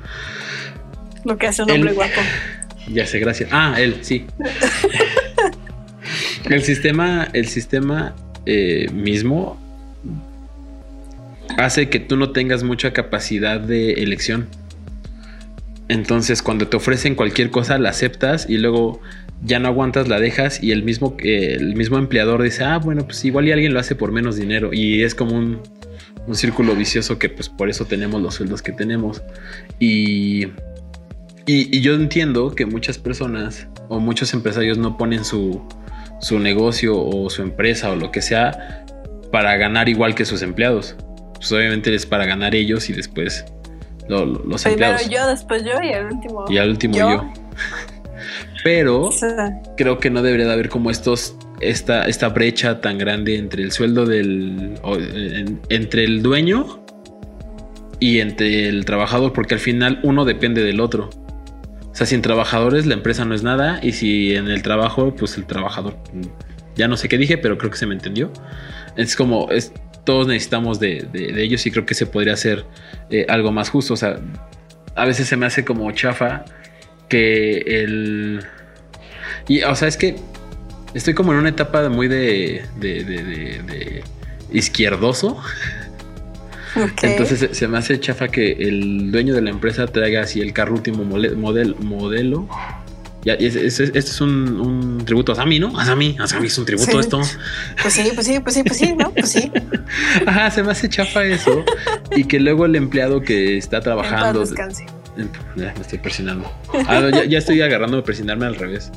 Lo 1.24 1.36
que 1.36 1.46
hace 1.46 1.62
un 1.62 1.70
hombre 1.70 1.92
guapo. 1.92 2.20
Ya 2.92 3.06
sé, 3.06 3.18
gracias. 3.18 3.50
Ah, 3.52 3.74
él, 3.78 3.98
sí. 4.02 4.26
el 6.44 6.62
sistema, 6.62 7.28
el 7.32 7.46
sistema 7.46 8.14
eh, 8.46 8.88
mismo 8.92 9.58
hace 11.56 11.88
que 11.88 12.00
tú 12.00 12.16
no 12.16 12.30
tengas 12.30 12.62
mucha 12.62 12.92
capacidad 12.92 13.60
de 13.60 13.94
elección. 13.94 14.48
Entonces, 15.88 16.42
cuando 16.42 16.68
te 16.68 16.76
ofrecen 16.76 17.14
cualquier 17.14 17.50
cosa, 17.50 17.78
la 17.78 17.90
aceptas 17.90 18.48
y 18.48 18.58
luego 18.58 19.00
ya 19.42 19.58
no 19.58 19.68
aguantas, 19.68 20.08
la 20.08 20.20
dejas 20.20 20.62
y 20.62 20.72
el 20.72 20.82
mismo, 20.82 21.16
el 21.18 21.74
mismo 21.74 21.98
empleador 21.98 22.42
dice, 22.42 22.64
ah, 22.64 22.78
bueno, 22.78 23.04
pues 23.06 23.24
igual 23.24 23.48
y 23.48 23.52
alguien 23.52 23.72
lo 23.72 23.80
hace 23.80 23.94
por 23.94 24.12
menos 24.12 24.36
dinero 24.36 24.70
y 24.72 25.02
es 25.02 25.14
como 25.14 25.36
un, 25.36 25.60
círculo 26.32 26.76
vicioso 26.76 27.18
que 27.18 27.30
pues 27.30 27.48
por 27.48 27.70
eso 27.70 27.86
tenemos 27.86 28.20
los 28.20 28.34
sueldos 28.34 28.60
que 28.60 28.72
tenemos. 28.72 29.22
Y, 29.80 30.48
y, 31.46 31.80
yo 31.80 31.94
entiendo 31.94 32.54
que 32.54 32.66
muchas 32.66 32.98
personas 32.98 33.66
o 33.88 33.98
muchos 33.98 34.34
empresarios 34.34 34.76
no 34.76 34.98
ponen 34.98 35.24
su, 35.24 35.62
su 36.20 36.38
negocio 36.38 36.98
o 36.98 37.30
su 37.30 37.42
empresa 37.42 37.90
o 37.90 37.96
lo 37.96 38.10
que 38.10 38.22
sea 38.22 38.84
para 39.30 39.56
ganar 39.56 39.88
igual 39.88 40.14
que 40.14 40.24
sus 40.24 40.42
empleados. 40.42 40.96
Pues 41.34 41.52
obviamente 41.52 41.94
es 41.94 42.06
para 42.06 42.26
ganar 42.26 42.54
ellos 42.54 42.90
y 42.90 42.92
después 42.92 43.44
los 44.08 44.66
empleados. 44.66 45.02
Primero 45.02 45.24
yo, 45.24 45.28
después 45.28 45.64
yo 45.64 45.82
y 45.82 45.92
al 45.92 46.06
último. 46.06 46.44
Y 46.48 46.58
al 46.58 46.70
último 46.70 46.96
yo. 46.96 47.32
Pero 48.64 49.10
creo 49.76 49.98
que 49.98 50.10
no 50.10 50.22
debería 50.22 50.46
de 50.46 50.52
haber 50.52 50.68
como 50.68 50.90
estos, 50.90 51.36
esta, 51.60 52.06
esta 52.06 52.28
brecha 52.28 52.80
tan 52.80 52.98
grande 52.98 53.36
entre 53.36 53.62
el 53.62 53.72
sueldo 53.72 54.04
del. 54.04 54.78
entre 55.68 56.04
el 56.04 56.22
dueño 56.22 56.84
y 58.00 58.20
entre 58.20 58.68
el 58.68 58.84
trabajador, 58.84 59.32
porque 59.32 59.54
al 59.54 59.60
final 59.60 60.00
uno 60.02 60.24
depende 60.24 60.62
del 60.62 60.80
otro. 60.80 61.10
Sea, 61.98 62.06
sin 62.06 62.22
trabajadores 62.22 62.86
la 62.86 62.94
empresa 62.94 63.24
no 63.24 63.34
es 63.34 63.42
nada 63.42 63.80
y 63.82 63.92
si 63.92 64.36
en 64.36 64.48
el 64.48 64.62
trabajo, 64.62 65.14
pues 65.16 65.36
el 65.36 65.46
trabajador, 65.46 65.96
ya 66.76 66.86
no 66.86 66.96
sé 66.96 67.08
qué 67.08 67.18
dije, 67.18 67.38
pero 67.38 67.58
creo 67.58 67.72
que 67.72 67.76
se 67.76 67.86
me 67.86 67.94
entendió. 67.94 68.32
Es 68.96 69.16
como, 69.16 69.50
es, 69.50 69.72
todos 70.04 70.28
necesitamos 70.28 70.78
de, 70.78 71.08
ellos 71.36 71.66
y 71.66 71.72
creo 71.72 71.84
que 71.84 71.94
se 71.94 72.06
podría 72.06 72.34
hacer 72.34 72.64
eh, 73.10 73.26
algo 73.28 73.50
más 73.50 73.68
justo. 73.68 73.94
O 73.94 73.96
sea, 73.96 74.20
a 74.94 75.04
veces 75.04 75.26
se 75.26 75.36
me 75.36 75.46
hace 75.46 75.64
como 75.64 75.90
chafa 75.90 76.44
que 77.08 77.58
el... 77.58 78.44
Y, 79.48 79.62
o 79.62 79.74
sea, 79.74 79.88
es 79.88 79.96
que 79.96 80.16
estoy 80.94 81.14
como 81.14 81.32
en 81.32 81.40
una 81.40 81.48
etapa 81.48 81.88
muy 81.88 82.06
de, 82.06 82.64
de, 82.76 83.02
de 83.02 84.04
Entonces 87.02 87.56
se 87.56 87.68
me 87.68 87.78
hace 87.78 87.98
chafa 88.00 88.28
que 88.28 88.52
el 88.52 89.10
dueño 89.10 89.34
de 89.34 89.42
la 89.42 89.50
empresa 89.50 89.86
traiga 89.86 90.22
así 90.22 90.40
el 90.40 90.52
carro 90.52 90.74
último 90.74 91.04
model, 91.04 91.76
modelo. 91.80 92.48
Ya, 93.24 93.34
este 93.34 93.98
es 93.98 94.20
un, 94.20 95.02
tributo 95.04 95.32
a 95.32 95.34
Sami, 95.34 95.58
¿no? 95.58 95.78
A 95.78 95.84
Sami, 95.84 96.16
a 96.20 96.26
Sami 96.26 96.46
es 96.46 96.56
un 96.56 96.64
tributo 96.64 97.00
esto. 97.00 97.20
Pues 97.82 97.94
sí, 97.94 98.10
pues 98.14 98.26
sí, 98.26 98.38
pues 98.40 98.54
sí, 98.54 98.62
pues 98.62 98.78
sí, 98.78 98.94
¿no? 98.96 99.10
Pues 99.10 99.30
sí. 99.30 99.50
Ajá, 100.26 100.50
se 100.50 100.62
me 100.62 100.70
hace 100.70 100.88
chafa 100.88 101.24
eso. 101.24 101.64
y 102.16 102.24
que 102.24 102.38
luego 102.38 102.64
el 102.64 102.76
empleado 102.76 103.20
que 103.20 103.58
está 103.58 103.80
trabajando. 103.80 104.44
Ya 105.56 105.74
me 105.74 105.80
estoy 105.80 105.98
presionando. 105.98 106.50
Ah, 106.86 107.10
ya, 107.28 107.38
estoy 107.38 107.60
agarrando 107.60 107.96
de 107.96 108.02
presionarme 108.02 108.46
al 108.46 108.54
revés. 108.54 108.92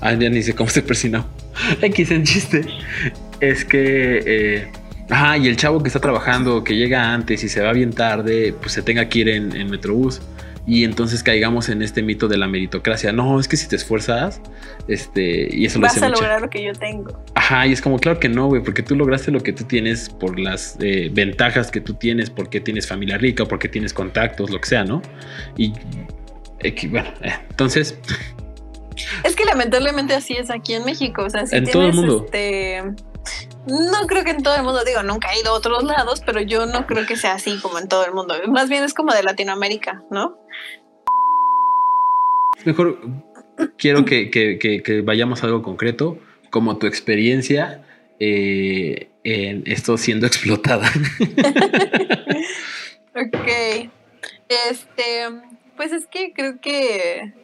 Ah, 0.00 0.12
ya 0.12 0.28
ni 0.28 0.42
sé 0.42 0.54
cómo 0.54 0.68
se 0.68 0.82
presionó. 0.82 1.26
X 1.80 2.10
en 2.10 2.24
chiste. 2.24 2.66
Es 3.40 3.64
que 3.64 4.22
eh, 4.26 4.72
Ajá, 5.10 5.38
y 5.38 5.48
el 5.48 5.56
chavo 5.56 5.82
que 5.82 5.88
está 5.88 6.00
trabajando, 6.00 6.62
que 6.64 6.76
llega 6.76 7.12
antes 7.12 7.42
y 7.42 7.48
se 7.48 7.62
va 7.62 7.72
bien 7.72 7.92
tarde, 7.92 8.54
pues 8.60 8.72
se 8.72 8.82
tenga 8.82 9.08
que 9.08 9.20
ir 9.20 9.28
en, 9.28 9.70
Metrobús. 9.70 10.20
Y 10.66 10.84
entonces 10.84 11.22
caigamos 11.22 11.70
en 11.70 11.80
este 11.80 12.02
mito 12.02 12.28
de 12.28 12.36
la 12.36 12.46
meritocracia. 12.46 13.10
No, 13.10 13.40
es 13.40 13.48
que 13.48 13.56
si 13.56 13.66
te 13.68 13.76
esfuerzas, 13.76 14.42
este, 14.86 15.48
y 15.50 15.64
eso 15.64 15.80
Vas 15.80 16.02
a 16.02 16.10
lograr 16.10 16.42
lo 16.42 16.50
que 16.50 16.62
yo 16.62 16.72
tengo. 16.74 17.24
Ajá, 17.34 17.66
y 17.66 17.72
es 17.72 17.80
como, 17.80 17.98
claro 17.98 18.20
que 18.20 18.28
no, 18.28 18.48
güey, 18.48 18.62
porque 18.62 18.82
tú 18.82 18.94
lograste 18.94 19.30
lo 19.30 19.40
que 19.42 19.54
tú 19.54 19.64
tienes 19.64 20.10
por 20.10 20.38
las 20.38 20.76
eh, 20.80 21.08
ventajas 21.10 21.70
que 21.70 21.80
tú 21.80 21.94
tienes, 21.94 22.28
porque 22.28 22.60
tienes 22.60 22.86
familia 22.86 23.16
rica, 23.16 23.46
porque 23.46 23.70
tienes 23.70 23.94
contactos, 23.94 24.50
lo 24.50 24.60
que 24.60 24.68
sea, 24.68 24.84
¿no? 24.84 25.00
Y 25.56 25.72
bueno, 26.88 27.08
eh, 27.22 27.32
entonces. 27.50 27.98
Es 29.22 29.36
que 29.36 29.44
lamentablemente 29.44 30.12
así 30.12 30.34
es 30.34 30.50
aquí 30.50 30.74
en 30.74 30.84
México. 30.84 31.22
O 31.22 31.30
sea, 31.30 31.46
si 31.46 31.54
en 31.54 31.62
tienes, 31.62 31.72
todo 31.72 31.86
el 31.86 31.94
mundo. 31.94 32.24
Este, 32.24 32.82
no 33.68 34.06
creo 34.06 34.24
que 34.24 34.30
en 34.30 34.42
todo 34.42 34.56
el 34.56 34.62
mundo, 34.62 34.82
digo, 34.84 35.02
nunca 35.02 35.32
he 35.32 35.40
ido 35.40 35.50
a 35.50 35.54
otros 35.54 35.84
lados, 35.84 36.22
pero 36.24 36.40
yo 36.40 36.66
no 36.66 36.86
creo 36.86 37.06
que 37.06 37.16
sea 37.16 37.34
así 37.34 37.58
como 37.60 37.78
en 37.78 37.88
todo 37.88 38.04
el 38.04 38.12
mundo. 38.12 38.34
Más 38.48 38.68
bien 38.68 38.82
es 38.84 38.94
como 38.94 39.12
de 39.12 39.22
Latinoamérica, 39.22 40.02
¿no? 40.10 40.38
Mejor 42.64 42.98
quiero 43.76 44.04
que, 44.04 45.02
vayamos 45.04 45.42
a 45.42 45.46
algo 45.46 45.62
concreto, 45.62 46.18
como 46.50 46.78
tu 46.78 46.86
experiencia 46.86 47.84
eh, 48.18 49.10
en 49.24 49.62
esto 49.66 49.96
siendo 49.98 50.26
explotada. 50.26 50.90
ok. 53.14 53.90
Este, 54.48 55.26
pues 55.76 55.92
es 55.92 56.06
que 56.06 56.32
creo 56.32 56.60
que 56.60 57.34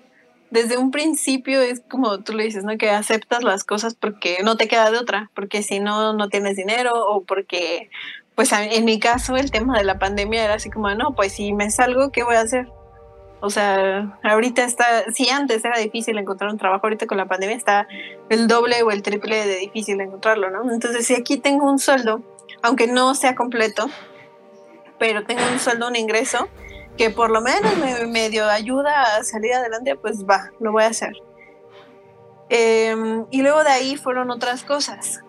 desde 0.54 0.78
un 0.78 0.92
principio 0.92 1.60
es 1.60 1.82
como 1.90 2.20
tú 2.20 2.32
le 2.32 2.44
dices, 2.44 2.62
¿no? 2.62 2.78
Que 2.78 2.88
aceptas 2.88 3.42
las 3.42 3.64
cosas 3.64 3.96
porque 3.96 4.38
no 4.44 4.56
te 4.56 4.68
queda 4.68 4.92
de 4.92 4.98
otra, 4.98 5.28
porque 5.34 5.64
si 5.64 5.80
no, 5.80 6.12
no 6.12 6.28
tienes 6.28 6.56
dinero 6.56 6.92
o 6.94 7.24
porque, 7.24 7.90
pues 8.36 8.52
en 8.52 8.84
mi 8.84 9.00
caso, 9.00 9.36
el 9.36 9.50
tema 9.50 9.76
de 9.76 9.82
la 9.82 9.98
pandemia 9.98 10.44
era 10.44 10.54
así 10.54 10.70
como, 10.70 10.88
no, 10.94 11.12
pues 11.16 11.32
si 11.32 11.52
me 11.52 11.72
salgo, 11.72 12.12
¿qué 12.12 12.22
voy 12.22 12.36
a 12.36 12.42
hacer? 12.42 12.68
O 13.40 13.50
sea, 13.50 14.16
ahorita 14.22 14.62
está, 14.62 15.10
si 15.12 15.28
antes 15.28 15.64
era 15.64 15.76
difícil 15.76 16.16
encontrar 16.18 16.50
un 16.50 16.56
trabajo, 16.56 16.86
ahorita 16.86 17.08
con 17.08 17.18
la 17.18 17.26
pandemia 17.26 17.56
está 17.56 17.88
el 18.30 18.46
doble 18.46 18.80
o 18.84 18.92
el 18.92 19.02
triple 19.02 19.44
de 19.46 19.56
difícil 19.56 20.00
encontrarlo, 20.00 20.50
¿no? 20.50 20.72
Entonces, 20.72 21.04
si 21.04 21.16
aquí 21.16 21.36
tengo 21.36 21.68
un 21.68 21.80
sueldo, 21.80 22.22
aunque 22.62 22.86
no 22.86 23.16
sea 23.16 23.34
completo, 23.34 23.90
pero 25.00 25.24
tengo 25.24 25.42
un 25.52 25.58
sueldo, 25.58 25.88
un 25.88 25.96
ingreso, 25.96 26.48
que 26.96 27.10
por 27.10 27.30
lo 27.30 27.40
menos 27.40 27.76
me 27.76 28.06
medio 28.06 28.48
ayuda 28.48 29.16
a 29.16 29.24
salir 29.24 29.52
adelante, 29.54 29.96
pues 29.96 30.24
va, 30.24 30.50
lo 30.60 30.72
voy 30.72 30.84
a 30.84 30.88
hacer. 30.88 31.12
Em, 32.48 33.26
y 33.30 33.42
luego 33.42 33.64
de 33.64 33.70
ahí 33.70 33.96
fueron 33.96 34.30
otras 34.30 34.64
cosas, 34.64 35.20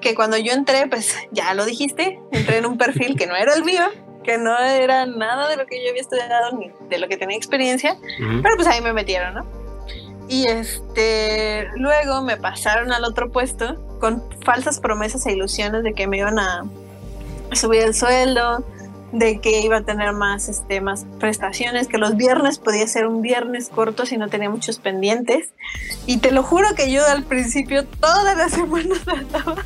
que 0.00 0.14
cuando 0.14 0.36
yo 0.36 0.52
entré, 0.52 0.86
pues 0.86 1.14
ya 1.32 1.52
lo 1.54 1.64
dijiste, 1.64 2.20
entré 2.32 2.58
en 2.58 2.66
un 2.66 2.78
perfil 2.78 3.16
que 3.16 3.26
no 3.26 3.34
era 3.34 3.54
el 3.54 3.64
mío, 3.64 3.82
que 4.22 4.38
no 4.38 4.56
era 4.58 5.06
nada 5.06 5.48
de 5.48 5.56
lo 5.56 5.66
que 5.66 5.82
yo 5.82 5.90
había 5.90 6.02
estudiado 6.02 6.56
ni 6.56 6.70
de 6.88 6.98
lo 6.98 7.08
que 7.08 7.16
tenía 7.16 7.36
experiencia, 7.36 7.96
pero 8.42 8.56
pues 8.56 8.68
ahí 8.68 8.80
me 8.80 8.92
metieron, 8.92 9.34
¿no? 9.34 9.46
Y 10.28 10.46
este, 10.46 11.68
luego 11.74 12.22
me 12.22 12.36
pasaron 12.36 12.92
al 12.92 13.04
otro 13.04 13.32
puesto 13.32 13.74
con 13.98 14.22
falsas 14.44 14.78
promesas 14.78 15.26
e 15.26 15.32
ilusiones 15.32 15.82
de 15.82 15.92
que 15.92 16.06
me 16.06 16.18
iban 16.18 16.38
a 16.38 16.62
subir 17.52 17.82
el 17.82 17.94
sueldo, 17.94 18.64
de 19.12 19.40
que 19.40 19.60
iba 19.60 19.78
a 19.78 19.82
tener 19.82 20.12
más, 20.12 20.48
este, 20.48 20.80
más 20.80 21.04
prestaciones, 21.18 21.88
que 21.88 21.98
los 21.98 22.16
viernes 22.16 22.58
podía 22.58 22.86
ser 22.86 23.06
un 23.06 23.22
viernes 23.22 23.68
corto 23.68 24.06
si 24.06 24.16
no 24.16 24.28
tenía 24.28 24.50
muchos 24.50 24.78
pendientes. 24.78 25.48
Y 26.06 26.18
te 26.18 26.30
lo 26.30 26.42
juro 26.42 26.68
que 26.76 26.90
yo 26.90 27.06
al 27.06 27.24
principio 27.24 27.84
todas 27.86 28.36
las 28.36 28.52
semanas 28.54 29.00
trataba 29.04 29.64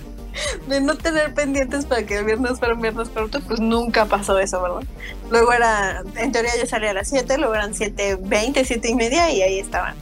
de 0.67 0.81
no 0.81 0.97
tener 0.97 1.33
pendientes 1.35 1.87
para 1.87 2.05
que 2.05 2.19
el 2.19 2.25
viernes 2.25 2.59
fuera 2.59 2.75
un 2.75 2.81
viernes 2.81 3.09
corto, 3.09 3.41
pues 3.41 3.61
nunca 3.61 4.07
pasó 4.07 4.39
eso, 4.39 4.61
¿verdad? 4.61 4.83
Luego 5.31 5.53
era, 5.53 6.03
en 6.17 6.33
teoría 6.33 6.53
yo 6.59 6.67
salía 6.67 6.91
a 6.91 6.95
las 6.95 7.09
7, 7.09 7.39
luego 7.39 7.55
eran 7.55 7.73
7.20, 7.73 8.65
7 8.65 8.89
y 8.89 8.95
media 8.95 9.31
y 9.31 9.43
ahí 9.43 9.59
estaban. 9.59 9.95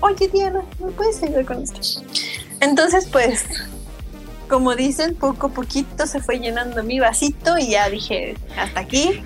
Oye 0.00 0.28
Diana, 0.28 0.62
¿me 0.84 0.90
puedes 0.92 1.16
seguir 1.16 1.44
con 1.44 1.62
esto? 1.62 1.80
Entonces 2.60 3.06
pues 3.06 3.44
como 4.50 4.74
dicen, 4.74 5.14
poco 5.14 5.46
a 5.46 5.50
poquito 5.50 6.06
se 6.06 6.20
fue 6.20 6.38
llenando 6.38 6.82
mi 6.82 6.98
vasito 6.98 7.56
y 7.56 7.70
ya 7.70 7.88
dije, 7.88 8.34
hasta 8.58 8.80
aquí, 8.80 9.22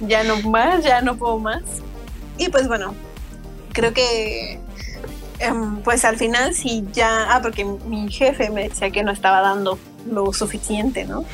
ya 0.00 0.24
no 0.24 0.40
más, 0.48 0.82
ya 0.82 1.02
no 1.02 1.16
puedo 1.16 1.38
más. 1.38 1.62
Y 2.38 2.48
pues 2.48 2.66
bueno, 2.66 2.94
creo 3.72 3.92
que 3.92 4.58
em, 5.38 5.82
pues 5.82 6.04
al 6.04 6.16
final 6.16 6.54
sí 6.54 6.84
ya, 6.92 7.34
ah, 7.34 7.40
porque 7.42 7.64
mi 7.64 8.10
jefe 8.10 8.50
me 8.50 8.68
decía 8.68 8.90
que 8.90 9.02
no 9.02 9.12
estaba 9.12 9.42
dando 9.42 9.78
lo 10.10 10.32
suficiente, 10.32 11.04
¿no? 11.04 11.24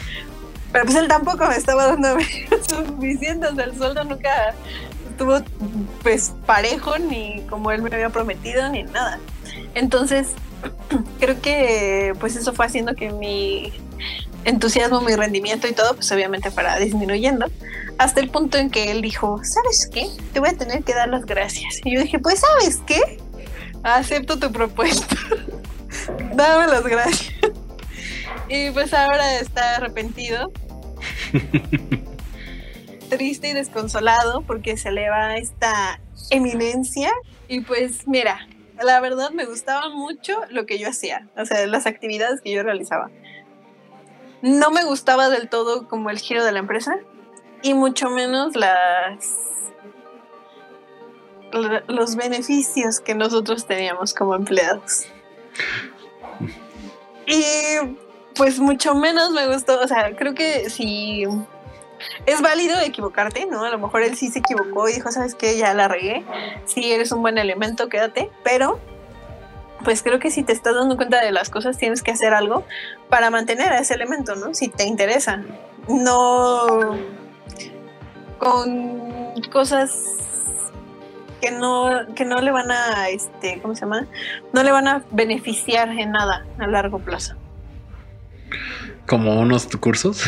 Pero 0.72 0.84
pues 0.84 0.96
él 0.96 1.08
tampoco 1.08 1.46
me 1.46 1.56
estaba 1.56 1.86
dando 1.86 2.08
lo 2.50 2.64
suficiente, 2.64 3.46
o 3.46 3.54
sea, 3.54 3.64
el 3.64 3.76
sueldo 3.76 4.04
nunca 4.04 4.54
estuvo 5.16 5.40
pues 6.02 6.34
parejo, 6.44 6.98
ni 6.98 7.40
como 7.48 7.70
él 7.70 7.80
me 7.80 7.88
había 7.90 8.10
prometido, 8.10 8.68
ni 8.68 8.82
nada. 8.82 9.18
Entonces, 9.74 10.28
creo 11.18 11.40
que 11.40 12.12
pues 12.20 12.36
eso 12.36 12.52
fue 12.52 12.66
haciendo 12.66 12.94
que 12.94 13.10
mi 13.10 13.72
entusiasmo, 14.44 15.00
mi 15.00 15.16
rendimiento 15.16 15.66
y 15.68 15.72
todo, 15.72 15.94
pues 15.94 16.12
obviamente 16.12 16.50
fuera 16.50 16.76
disminuyendo, 16.76 17.46
hasta 17.96 18.20
el 18.20 18.28
punto 18.28 18.58
en 18.58 18.68
que 18.68 18.90
él 18.90 19.00
dijo, 19.00 19.40
¿sabes 19.42 19.88
qué? 19.90 20.06
Te 20.34 20.40
voy 20.40 20.50
a 20.50 20.56
tener 20.56 20.84
que 20.84 20.92
dar 20.92 21.08
las 21.08 21.24
gracias. 21.24 21.80
Y 21.82 21.94
yo 21.94 22.02
dije, 22.02 22.18
pues 22.18 22.40
¿sabes 22.40 22.80
qué? 22.86 23.00
Acepto 23.82 24.38
tu 24.38 24.52
propuesta. 24.52 25.16
Dame 26.34 26.66
las 26.66 26.84
gracias. 26.84 27.32
y 28.50 28.70
pues 28.70 28.92
ahora 28.92 29.40
está 29.40 29.76
arrepentido. 29.76 30.52
triste 33.06 33.48
y 33.48 33.52
desconsolado 33.52 34.42
porque 34.42 34.76
se 34.76 34.90
eleva 34.90 35.36
esta 35.36 36.00
eminencia. 36.30 37.10
Y 37.48 37.60
pues 37.60 38.06
mira, 38.06 38.46
la 38.82 39.00
verdad 39.00 39.30
me 39.30 39.46
gustaba 39.46 39.88
mucho 39.88 40.40
lo 40.50 40.66
que 40.66 40.78
yo 40.78 40.88
hacía, 40.88 41.28
o 41.36 41.44
sea, 41.44 41.66
las 41.66 41.86
actividades 41.86 42.40
que 42.40 42.52
yo 42.52 42.62
realizaba. 42.62 43.10
No 44.42 44.70
me 44.70 44.84
gustaba 44.84 45.28
del 45.28 45.48
todo 45.48 45.88
como 45.88 46.10
el 46.10 46.18
giro 46.18 46.44
de 46.44 46.52
la 46.52 46.58
empresa 46.58 46.98
y 47.62 47.74
mucho 47.74 48.10
menos 48.10 48.54
las 48.54 49.46
los 51.88 52.16
beneficios 52.16 53.00
que 53.00 53.14
nosotros 53.14 53.66
teníamos 53.66 54.12
como 54.12 54.34
empleados. 54.34 55.06
Y 57.26 57.44
pues 58.34 58.58
mucho 58.58 58.94
menos 58.94 59.30
me 59.30 59.46
gustó, 59.46 59.80
o 59.80 59.88
sea, 59.88 60.14
creo 60.16 60.34
que 60.34 60.68
si 60.68 61.24
es 62.26 62.40
válido 62.40 62.78
equivocarte, 62.80 63.46
¿no? 63.46 63.64
A 63.64 63.70
lo 63.70 63.78
mejor 63.78 64.02
él 64.02 64.16
sí 64.16 64.30
se 64.30 64.40
equivocó 64.40 64.88
y 64.88 64.94
dijo, 64.94 65.10
¿sabes 65.10 65.34
qué? 65.34 65.56
Ya 65.56 65.74
la 65.74 65.88
regué. 65.88 66.24
Sí, 66.64 66.92
eres 66.92 67.12
un 67.12 67.22
buen 67.22 67.38
elemento, 67.38 67.88
quédate. 67.88 68.30
Pero, 68.42 68.80
pues 69.84 70.02
creo 70.02 70.18
que 70.18 70.30
si 70.30 70.42
te 70.42 70.52
estás 70.52 70.74
dando 70.74 70.96
cuenta 70.96 71.22
de 71.22 71.32
las 71.32 71.50
cosas, 71.50 71.78
tienes 71.78 72.02
que 72.02 72.10
hacer 72.10 72.34
algo 72.34 72.64
para 73.08 73.30
mantener 73.30 73.72
a 73.72 73.78
ese 73.78 73.94
elemento, 73.94 74.34
¿no? 74.36 74.54
Si 74.54 74.68
te 74.68 74.84
interesa. 74.84 75.42
No 75.88 76.96
con 78.38 79.32
cosas 79.52 79.92
que 81.40 81.50
no, 81.50 82.06
que 82.14 82.24
no 82.24 82.40
le 82.40 82.50
van 82.50 82.70
a, 82.70 83.08
este, 83.08 83.60
¿cómo 83.60 83.74
se 83.74 83.82
llama? 83.82 84.06
No 84.52 84.62
le 84.62 84.72
van 84.72 84.88
a 84.88 85.04
beneficiar 85.10 85.88
en 85.90 86.12
nada 86.12 86.46
a 86.58 86.66
largo 86.66 86.98
plazo. 86.98 87.34
¿Como 89.06 89.40
unos 89.40 89.68
cursos? 89.76 90.24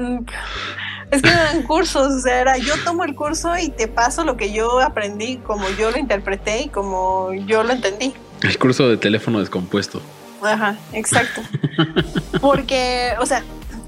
Es 1.10 1.22
que 1.22 1.28
no 1.28 1.40
eran 1.40 1.62
cursos, 1.62 2.12
o 2.12 2.20
sea, 2.20 2.40
era 2.40 2.56
yo 2.56 2.72
tomo 2.84 3.02
el 3.02 3.16
curso 3.16 3.58
y 3.58 3.70
te 3.70 3.88
paso 3.88 4.24
lo 4.24 4.36
que 4.36 4.52
yo 4.52 4.80
aprendí, 4.80 5.38
como 5.38 5.68
yo 5.70 5.90
lo 5.90 5.98
interpreté 5.98 6.62
y 6.62 6.68
como 6.68 7.32
yo 7.32 7.64
lo 7.64 7.72
entendí. 7.72 8.14
El 8.42 8.56
curso 8.58 8.88
de 8.88 8.96
teléfono 8.96 9.40
descompuesto. 9.40 10.00
Ajá, 10.40 10.76
exacto. 10.92 11.42
Porque, 12.40 13.14
o 13.18 13.26
sea, 13.26 13.42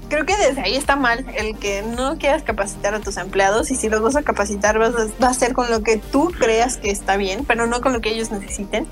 creo 0.09 0.25
que 0.25 0.35
desde 0.35 0.61
ahí 0.61 0.75
está 0.75 0.95
mal 0.95 1.25
el 1.35 1.57
que 1.57 1.81
no 1.81 2.17
quieras 2.17 2.43
capacitar 2.43 2.93
a 2.93 2.99
tus 2.99 3.17
empleados 3.17 3.71
y 3.71 3.75
si 3.75 3.89
los 3.89 4.01
vas 4.01 4.15
a 4.15 4.21
capacitar 4.21 4.77
vas 4.77 4.93
a, 4.93 5.07
va 5.23 5.29
a 5.29 5.33
ser 5.33 5.53
con 5.53 5.71
lo 5.71 5.81
que 5.81 5.97
tú 5.97 6.31
creas 6.37 6.77
que 6.77 6.91
está 6.91 7.17
bien, 7.17 7.45
pero 7.45 7.67
no 7.67 7.81
con 7.81 7.93
lo 7.93 8.01
que 8.01 8.11
ellos 8.11 8.31
necesiten. 8.31 8.85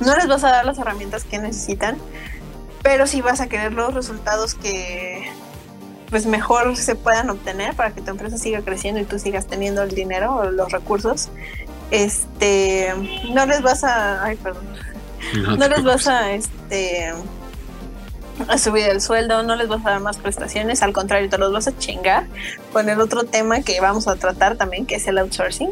No 0.00 0.16
les 0.16 0.26
vas 0.26 0.44
a 0.44 0.50
dar 0.50 0.64
las 0.64 0.78
herramientas 0.78 1.24
que 1.24 1.38
necesitan, 1.38 1.98
pero 2.82 3.06
sí 3.06 3.20
vas 3.20 3.40
a 3.40 3.48
querer 3.48 3.72
los 3.74 3.92
resultados 3.94 4.54
que 4.54 5.13
pues 6.14 6.26
mejor 6.26 6.76
se 6.76 6.94
puedan 6.94 7.28
obtener 7.28 7.74
para 7.74 7.90
que 7.90 8.00
tu 8.00 8.12
empresa 8.12 8.38
siga 8.38 8.60
creciendo 8.60 9.00
y 9.00 9.04
tú 9.04 9.18
sigas 9.18 9.48
teniendo 9.48 9.82
el 9.82 9.96
dinero 9.96 10.36
o 10.36 10.44
los 10.44 10.70
recursos. 10.70 11.28
Este, 11.90 12.94
no 13.32 13.44
les 13.46 13.62
vas 13.62 13.82
a, 13.82 14.22
ay, 14.22 14.36
perdón, 14.36 14.64
no, 15.42 15.56
no 15.56 15.66
les 15.66 15.82
vas 15.82 16.06
a, 16.06 16.30
este, 16.30 17.12
a 18.46 18.58
subir 18.58 18.84
el 18.84 19.00
sueldo, 19.00 19.42
no 19.42 19.56
les 19.56 19.66
vas 19.66 19.84
a 19.84 19.90
dar 19.90 20.00
más 20.02 20.18
prestaciones, 20.18 20.84
al 20.84 20.92
contrario, 20.92 21.28
te 21.28 21.36
los 21.36 21.52
vas 21.52 21.66
a 21.66 21.76
chingar 21.76 22.28
con 22.72 22.88
el 22.88 23.00
otro 23.00 23.24
tema 23.24 23.62
que 23.62 23.80
vamos 23.80 24.06
a 24.06 24.14
tratar 24.14 24.56
también, 24.56 24.86
que 24.86 24.94
es 24.94 25.08
el 25.08 25.18
outsourcing. 25.18 25.70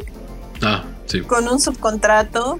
Ah, 0.61 0.83
sí. 1.05 1.21
Con 1.21 1.47
un 1.47 1.61
subcontrato 1.61 2.59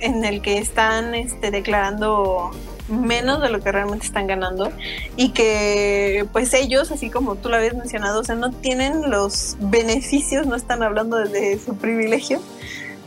en 0.00 0.24
el 0.24 0.42
que 0.42 0.58
están 0.58 1.14
este, 1.14 1.52
declarando 1.52 2.50
menos 2.92 3.40
de 3.40 3.48
lo 3.48 3.60
que 3.60 3.72
realmente 3.72 4.06
están 4.06 4.26
ganando 4.26 4.70
y 5.16 5.30
que 5.30 6.26
pues 6.32 6.52
ellos, 6.54 6.92
así 6.92 7.10
como 7.10 7.36
tú 7.36 7.48
lo 7.48 7.56
habías 7.56 7.74
mencionado, 7.74 8.20
o 8.20 8.24
sea, 8.24 8.34
no 8.34 8.52
tienen 8.52 9.10
los 9.10 9.56
beneficios, 9.58 10.46
no 10.46 10.54
están 10.54 10.82
hablando 10.82 11.16
de 11.16 11.58
su 11.58 11.76
privilegio, 11.76 12.40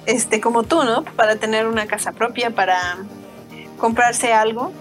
este, 0.05 0.41
como 0.41 0.63
tú, 0.63 0.83
¿no? 0.83 1.03
Para 1.03 1.35
tener 1.35 1.67
una 1.67 1.85
casa 1.85 2.11
propia, 2.11 2.49
para 2.49 2.97
comprarse 3.77 4.33
algo 4.33 4.71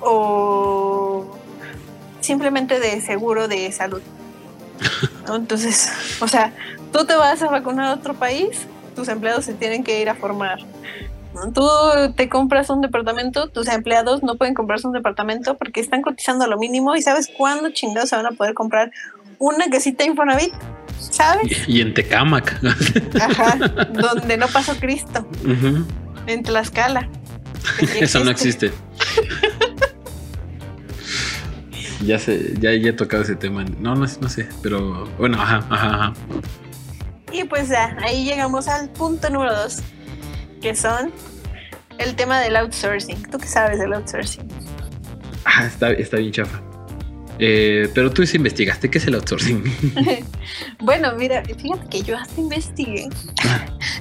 o 0.00 1.36
simplemente 2.20 2.80
de 2.80 3.00
seguro 3.00 3.48
de 3.48 3.70
salud. 3.72 4.02
¿no? 5.26 5.36
Entonces, 5.36 5.90
o 6.20 6.28
sea, 6.28 6.54
tú 6.92 7.04
te 7.04 7.14
vas 7.14 7.42
a 7.42 7.48
vacunar 7.48 7.86
a 7.86 7.94
otro 7.94 8.14
país, 8.14 8.66
tus 8.96 9.08
empleados 9.08 9.44
se 9.44 9.54
tienen 9.54 9.84
que 9.84 10.00
ir 10.00 10.08
a 10.08 10.14
formar. 10.14 10.58
¿No? 11.34 11.52
Tú 11.52 11.68
te 12.16 12.28
compras 12.28 12.70
un 12.70 12.80
departamento, 12.80 13.48
tus 13.48 13.68
empleados 13.68 14.22
no 14.22 14.36
pueden 14.36 14.54
comprarse 14.54 14.86
un 14.86 14.92
departamento 14.92 15.56
porque 15.56 15.80
están 15.80 16.02
cotizando 16.02 16.46
lo 16.46 16.58
mínimo 16.58 16.96
y 16.96 17.02
sabes 17.02 17.30
cuándo 17.36 17.70
chingados 17.70 18.10
se 18.10 18.16
van 18.16 18.26
a 18.26 18.32
poder 18.32 18.54
comprar 18.54 18.90
una 19.38 19.68
casita 19.70 20.04
Infonavit, 20.04 20.52
¿sabes? 20.98 21.50
Y 21.68 21.80
en 21.80 21.94
Tecámac. 21.94 22.60
Ajá, 23.20 23.56
donde 23.92 24.36
no 24.36 24.46
pasó 24.48 24.74
Cristo, 24.76 25.26
en 26.26 26.42
Tlaxcala. 26.42 27.08
Eso 28.00 28.24
no 28.24 28.30
existe. 28.30 28.66
existe. 28.66 29.70
ya 32.04 32.18
sé, 32.18 32.54
ya, 32.58 32.72
ya 32.74 32.90
he 32.90 32.92
tocado 32.92 33.22
ese 33.22 33.36
tema. 33.36 33.64
No, 33.64 33.94
no, 33.94 34.06
no 34.20 34.28
sé, 34.28 34.48
pero 34.62 35.06
bueno, 35.18 35.40
ajá, 35.40 35.64
ajá, 35.70 35.94
ajá. 35.94 36.12
Y 37.32 37.44
pues 37.44 37.68
ya, 37.68 37.96
ahí 38.02 38.24
llegamos 38.24 38.68
al 38.68 38.88
punto 38.90 39.30
número 39.30 39.54
dos, 39.54 39.82
que 40.60 40.74
son 40.74 41.12
el 41.98 42.14
tema 42.14 42.40
del 42.40 42.56
outsourcing. 42.56 43.22
¿Tú 43.30 43.38
qué 43.38 43.46
sabes 43.46 43.78
del 43.78 43.92
outsourcing? 43.92 44.48
Ah, 45.44 45.66
está, 45.66 45.92
está 45.92 46.16
bien 46.18 46.32
chafa. 46.32 46.62
Eh, 47.38 47.88
pero 47.94 48.12
tú 48.12 48.26
sí 48.26 48.36
investigaste 48.36 48.90
qué 48.90 48.98
es 48.98 49.06
el 49.06 49.14
outsourcing. 49.14 49.64
bueno, 50.80 51.14
mira, 51.16 51.42
fíjate 51.44 51.88
que 51.88 52.02
yo 52.02 52.16
hasta 52.16 52.38
investigué. 52.38 53.08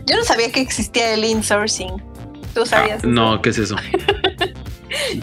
Yo 0.06 0.18
no 0.18 0.24
sabía 0.24 0.52
que 0.52 0.60
existía 0.60 1.14
el 1.14 1.24
insourcing. 1.24 2.04
¿Tú 2.54 2.66
sabías? 2.66 3.02
Ah, 3.04 3.08
no, 3.08 3.42
¿qué 3.42 3.52
es 3.52 3.60
eso? 3.60 3.76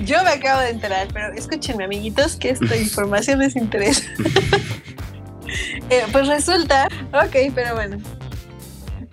Yo 0.04 0.22
me 0.22 0.30
acabo 0.30 0.60
de 0.60 0.70
enterar, 0.70 1.08
pero 1.12 1.32
escúchenme, 1.32 1.84
amiguitos, 1.84 2.36
que 2.36 2.50
esta 2.50 2.76
información 2.80 3.40
les 3.40 3.56
interesa. 3.56 4.02
Eh, 5.90 6.04
pues 6.12 6.28
resulta, 6.28 6.88
ok, 7.12 7.52
pero 7.54 7.74
bueno. 7.74 7.98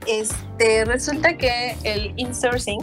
Este, 0.08 0.86
resulta 0.86 1.38
que 1.38 1.76
el 1.84 2.14
insourcing 2.18 2.80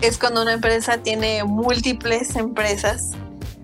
es 0.00 0.18
cuando 0.18 0.42
una 0.42 0.52
empresa 0.52 0.98
tiene 0.98 1.44
múltiples 1.44 2.36
empresas, 2.36 3.12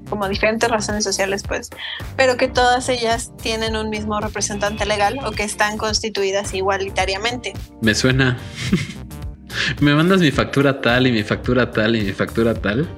como 0.09 0.29
diferentes 0.29 0.69
razones 0.71 1.05
sociales, 1.05 1.43
pues, 1.47 1.71
pero 2.17 2.37
que 2.37 2.49
todas 2.49 2.89
ellas 2.89 3.33
tienen 3.43 3.77
un 3.77 3.89
mismo 3.91 4.21
representante 4.21 4.85
legal 4.87 5.19
o 5.25 5.31
que 5.31 5.45
están 5.45 5.79
constituidas 5.79 6.53
igualitariamente. 6.55 7.55
Me 7.81 7.95
suena. 7.95 8.37
Me 9.81 9.95
mandas 9.95 10.21
mi 10.21 10.31
factura 10.33 10.81
tal 10.81 11.07
y 11.07 11.13
mi 11.13 11.23
factura 11.23 11.71
tal 11.71 11.95
y 11.97 12.03
mi 12.03 12.13
factura 12.13 12.55
tal. 12.55 12.89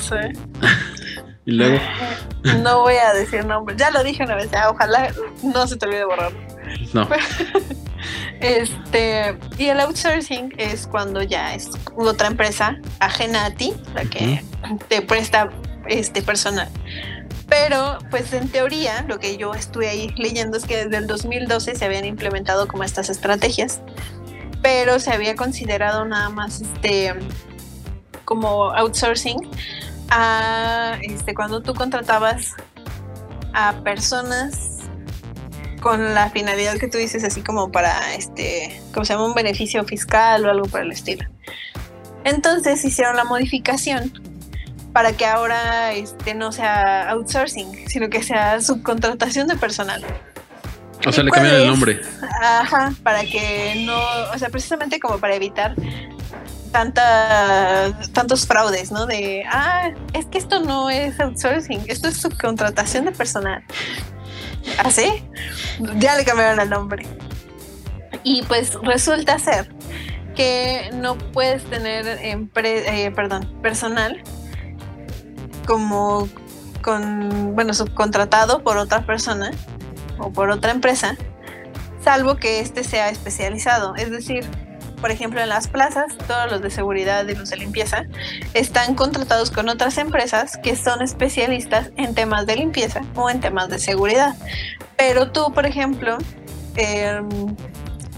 Sí. 0.00 0.16
Y 1.48 1.52
luego, 1.52 1.78
No 2.62 2.80
voy 2.80 2.96
a 2.96 3.14
decir 3.14 3.44
nombres, 3.44 3.78
ya 3.78 3.92
lo 3.92 4.02
dije 4.02 4.24
una 4.24 4.34
vez, 4.34 4.50
ya, 4.50 4.68
ojalá 4.68 5.12
no 5.44 5.66
se 5.68 5.76
te 5.76 5.86
olvide 5.86 6.04
borrarlo. 6.04 6.38
no. 6.92 7.08
Este, 8.40 9.38
y 9.58 9.66
el 9.66 9.80
outsourcing 9.80 10.54
es 10.58 10.86
cuando 10.86 11.22
ya 11.22 11.54
es 11.54 11.70
otra 11.96 12.28
empresa 12.28 12.78
ajena 13.00 13.46
a 13.46 13.50
ti, 13.50 13.74
la 13.94 14.04
que 14.04 14.42
te 14.88 15.02
presta 15.02 15.50
este 15.88 16.22
personal. 16.22 16.68
Pero, 17.48 17.98
pues 18.10 18.32
en 18.32 18.48
teoría, 18.48 19.04
lo 19.08 19.18
que 19.18 19.36
yo 19.36 19.54
estuve 19.54 19.88
ahí 19.88 20.08
leyendo 20.16 20.58
es 20.58 20.64
que 20.64 20.84
desde 20.84 20.96
el 20.96 21.06
2012 21.06 21.76
se 21.76 21.84
habían 21.84 22.04
implementado 22.04 22.66
como 22.66 22.82
estas 22.82 23.08
estrategias, 23.08 23.80
pero 24.62 24.98
se 24.98 25.12
había 25.12 25.36
considerado 25.36 26.04
nada 26.04 26.28
más 26.28 26.60
este 26.60 27.14
como 28.24 28.72
outsourcing 28.72 29.48
a 30.10 30.98
este 31.02 31.34
cuando 31.34 31.62
tú 31.62 31.74
contratabas 31.74 32.54
a 33.52 33.72
personas 33.84 34.75
con 35.86 36.14
la 36.14 36.30
finalidad 36.30 36.78
que 36.78 36.88
tú 36.88 36.98
dices, 36.98 37.22
así 37.22 37.42
como 37.42 37.70
para 37.70 38.12
este, 38.14 38.82
como 38.92 39.06
se 39.06 39.12
llama, 39.12 39.26
un 39.26 39.34
beneficio 39.34 39.84
fiscal 39.84 40.44
o 40.44 40.50
algo 40.50 40.66
por 40.66 40.80
el 40.80 40.90
estilo. 40.90 41.24
Entonces 42.24 42.84
hicieron 42.84 43.14
la 43.14 43.22
modificación 43.22 44.12
para 44.92 45.12
que 45.12 45.24
ahora 45.26 45.92
este, 45.92 46.34
no 46.34 46.50
sea 46.50 47.08
outsourcing, 47.10 47.88
sino 47.88 48.10
que 48.10 48.20
sea 48.24 48.60
subcontratación 48.60 49.46
de 49.46 49.54
personal. 49.54 50.04
O 51.06 51.12
sea, 51.12 51.22
¿Y 51.22 51.26
le 51.26 51.30
cambian 51.30 51.54
el 51.54 51.62
es? 51.62 51.68
nombre. 51.68 52.00
Ajá, 52.42 52.92
para 53.04 53.20
que 53.20 53.84
no, 53.86 53.96
o 54.34 54.38
sea, 54.38 54.48
precisamente 54.48 54.98
como 54.98 55.18
para 55.18 55.36
evitar 55.36 55.76
tanta, 56.72 57.96
tantos 58.12 58.44
fraudes, 58.44 58.90
¿no? 58.90 59.06
De, 59.06 59.44
ah, 59.48 59.92
es 60.14 60.26
que 60.26 60.38
esto 60.38 60.58
no 60.58 60.90
es 60.90 61.20
outsourcing, 61.20 61.84
esto 61.86 62.08
es 62.08 62.16
subcontratación 62.16 63.04
de 63.04 63.12
personal. 63.12 63.62
¿Así? 64.78 65.24
Ya 65.96 66.16
le 66.16 66.24
cambiaron 66.24 66.60
el 66.60 66.70
nombre. 66.70 67.06
Y 68.22 68.42
pues 68.42 68.74
resulta 68.82 69.38
ser 69.38 69.68
que 70.34 70.90
no 70.92 71.16
puedes 71.16 71.64
tener 71.64 72.06
eh, 72.06 73.10
perdón, 73.14 73.50
personal 73.62 74.22
como 75.66 76.28
con, 76.82 77.54
bueno, 77.56 77.74
subcontratado 77.74 78.62
por 78.62 78.76
otra 78.76 79.04
persona 79.04 79.50
o 80.18 80.32
por 80.32 80.50
otra 80.50 80.70
empresa, 80.70 81.16
salvo 82.02 82.36
que 82.36 82.60
este 82.60 82.84
sea 82.84 83.08
especializado. 83.10 83.96
Es 83.96 84.10
decir, 84.10 84.46
por 85.00 85.10
ejemplo, 85.10 85.40
en 85.40 85.48
las 85.48 85.68
plazas, 85.68 86.16
todos 86.26 86.50
los 86.50 86.62
de 86.62 86.70
seguridad 86.70 87.26
y 87.28 87.34
los 87.34 87.50
de 87.50 87.56
limpieza 87.56 88.04
están 88.54 88.94
contratados 88.94 89.50
con 89.50 89.68
otras 89.68 89.98
empresas 89.98 90.56
que 90.62 90.74
son 90.76 91.02
especialistas 91.02 91.90
en 91.96 92.14
temas 92.14 92.46
de 92.46 92.56
limpieza 92.56 93.02
o 93.14 93.28
en 93.30 93.40
temas 93.40 93.68
de 93.68 93.78
seguridad. 93.78 94.34
Pero 94.96 95.30
tú, 95.30 95.52
por 95.52 95.66
ejemplo, 95.66 96.16
eh, 96.76 97.20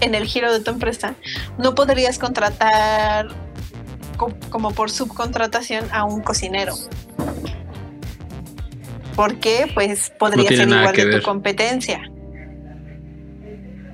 en 0.01 0.15
el 0.15 0.25
giro 0.25 0.51
de 0.53 0.61
tu 0.61 0.71
empresa, 0.71 1.15
no 1.57 1.75
podrías 1.75 2.17
contratar 2.17 3.27
co- 4.17 4.33
como 4.49 4.71
por 4.71 4.89
subcontratación 4.89 5.85
a 5.91 6.05
un 6.05 6.21
cocinero. 6.21 6.73
Porque 9.15 9.69
pues 9.73 10.11
podría 10.17 10.43
ser 10.47 10.67
igual 10.79 10.95
de 10.95 11.17
tu 11.17 11.23
competencia. 11.23 12.01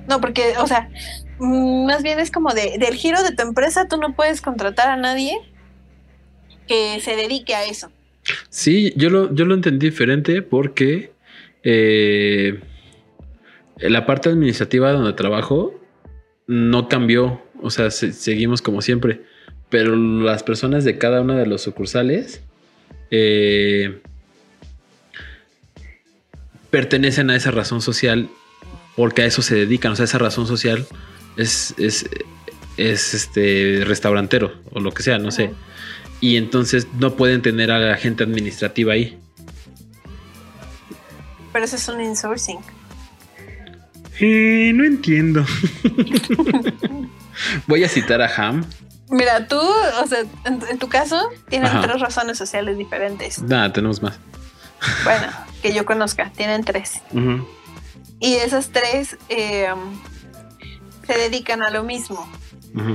No, 0.08 0.20
porque, 0.20 0.54
o 0.58 0.66
sea, 0.68 0.88
más 1.38 2.02
bien 2.02 2.18
es 2.18 2.30
como 2.30 2.52
de, 2.54 2.76
del 2.78 2.94
giro 2.94 3.22
de 3.22 3.32
tu 3.34 3.42
empresa, 3.42 3.88
tú 3.88 3.96
no 3.98 4.14
puedes 4.14 4.40
contratar 4.40 4.88
a 4.88 4.96
nadie 4.96 5.38
que 6.66 6.98
se 7.00 7.14
dedique 7.16 7.54
a 7.54 7.64
eso. 7.64 7.90
Sí, 8.50 8.92
yo 8.96 9.08
lo, 9.10 9.32
yo 9.34 9.44
lo 9.44 9.54
entendí 9.54 9.86
diferente 9.86 10.42
porque 10.42 11.12
eh, 11.62 12.60
la 13.78 14.04
parte 14.06 14.28
administrativa 14.30 14.90
donde 14.92 15.12
trabajo 15.12 15.74
no 16.46 16.88
cambió. 16.88 17.40
O 17.62 17.70
sea, 17.70 17.90
se- 17.90 18.12
seguimos 18.12 18.62
como 18.62 18.82
siempre. 18.82 19.22
Pero 19.68 19.94
las 19.96 20.42
personas 20.42 20.84
de 20.84 20.96
cada 20.98 21.20
una 21.22 21.36
de 21.36 21.46
los 21.46 21.62
sucursales 21.62 22.40
eh, 23.10 24.00
pertenecen 26.70 27.30
a 27.30 27.36
esa 27.36 27.50
razón 27.50 27.80
social 27.80 28.28
porque 28.96 29.22
a 29.22 29.26
eso 29.26 29.42
se 29.42 29.54
dedican, 29.54 29.92
o 29.92 29.96
sea, 29.96 30.04
esa 30.04 30.18
razón 30.18 30.46
social 30.46 30.86
es, 31.36 31.74
es, 31.78 32.08
es 32.76 33.14
este 33.14 33.82
restaurantero 33.84 34.52
o 34.72 34.80
lo 34.80 34.92
que 34.92 35.02
sea, 35.02 35.18
no 35.18 35.30
sé. 35.30 35.52
Y 36.20 36.36
entonces 36.36 36.86
no 36.98 37.14
pueden 37.14 37.42
tener 37.42 37.70
a 37.70 37.78
la 37.78 37.96
gente 37.96 38.24
administrativa 38.24 38.94
ahí. 38.94 39.18
Pero 41.52 41.64
eso 41.64 41.76
es 41.76 41.88
un 41.88 42.00
insourcing. 42.00 42.58
Eh, 44.20 44.72
no 44.74 44.84
entiendo. 44.84 45.44
Voy 47.66 47.84
a 47.84 47.88
citar 47.88 48.22
a 48.22 48.28
Ham. 48.34 48.64
Mira, 49.08 49.46
tú, 49.46 49.58
o 49.58 50.06
sea, 50.06 50.24
en, 50.44 50.78
tu 50.78 50.88
caso, 50.88 51.28
tienen 51.48 51.70
tres 51.80 52.00
razones 52.00 52.38
sociales 52.38 52.76
diferentes. 52.76 53.40
Nada, 53.40 53.72
tenemos 53.72 54.02
más. 54.02 54.18
Bueno, 55.04 55.28
que 55.62 55.72
yo 55.72 55.84
conozca, 55.84 56.32
tienen 56.34 56.64
tres. 56.64 57.02
Y 58.18 58.34
esas 58.34 58.70
tres 58.70 59.16
eh, 59.28 59.68
se 61.06 61.14
dedican 61.14 61.62
a 61.62 61.70
lo 61.70 61.84
mismo, 61.84 62.28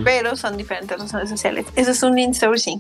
pero 0.04 0.36
son 0.36 0.58
diferentes 0.58 1.00
razones 1.00 1.30
sociales. 1.30 1.66
Eso 1.76 1.92
es 1.92 2.04
un 2.04 2.18
insourcing. 2.20 2.80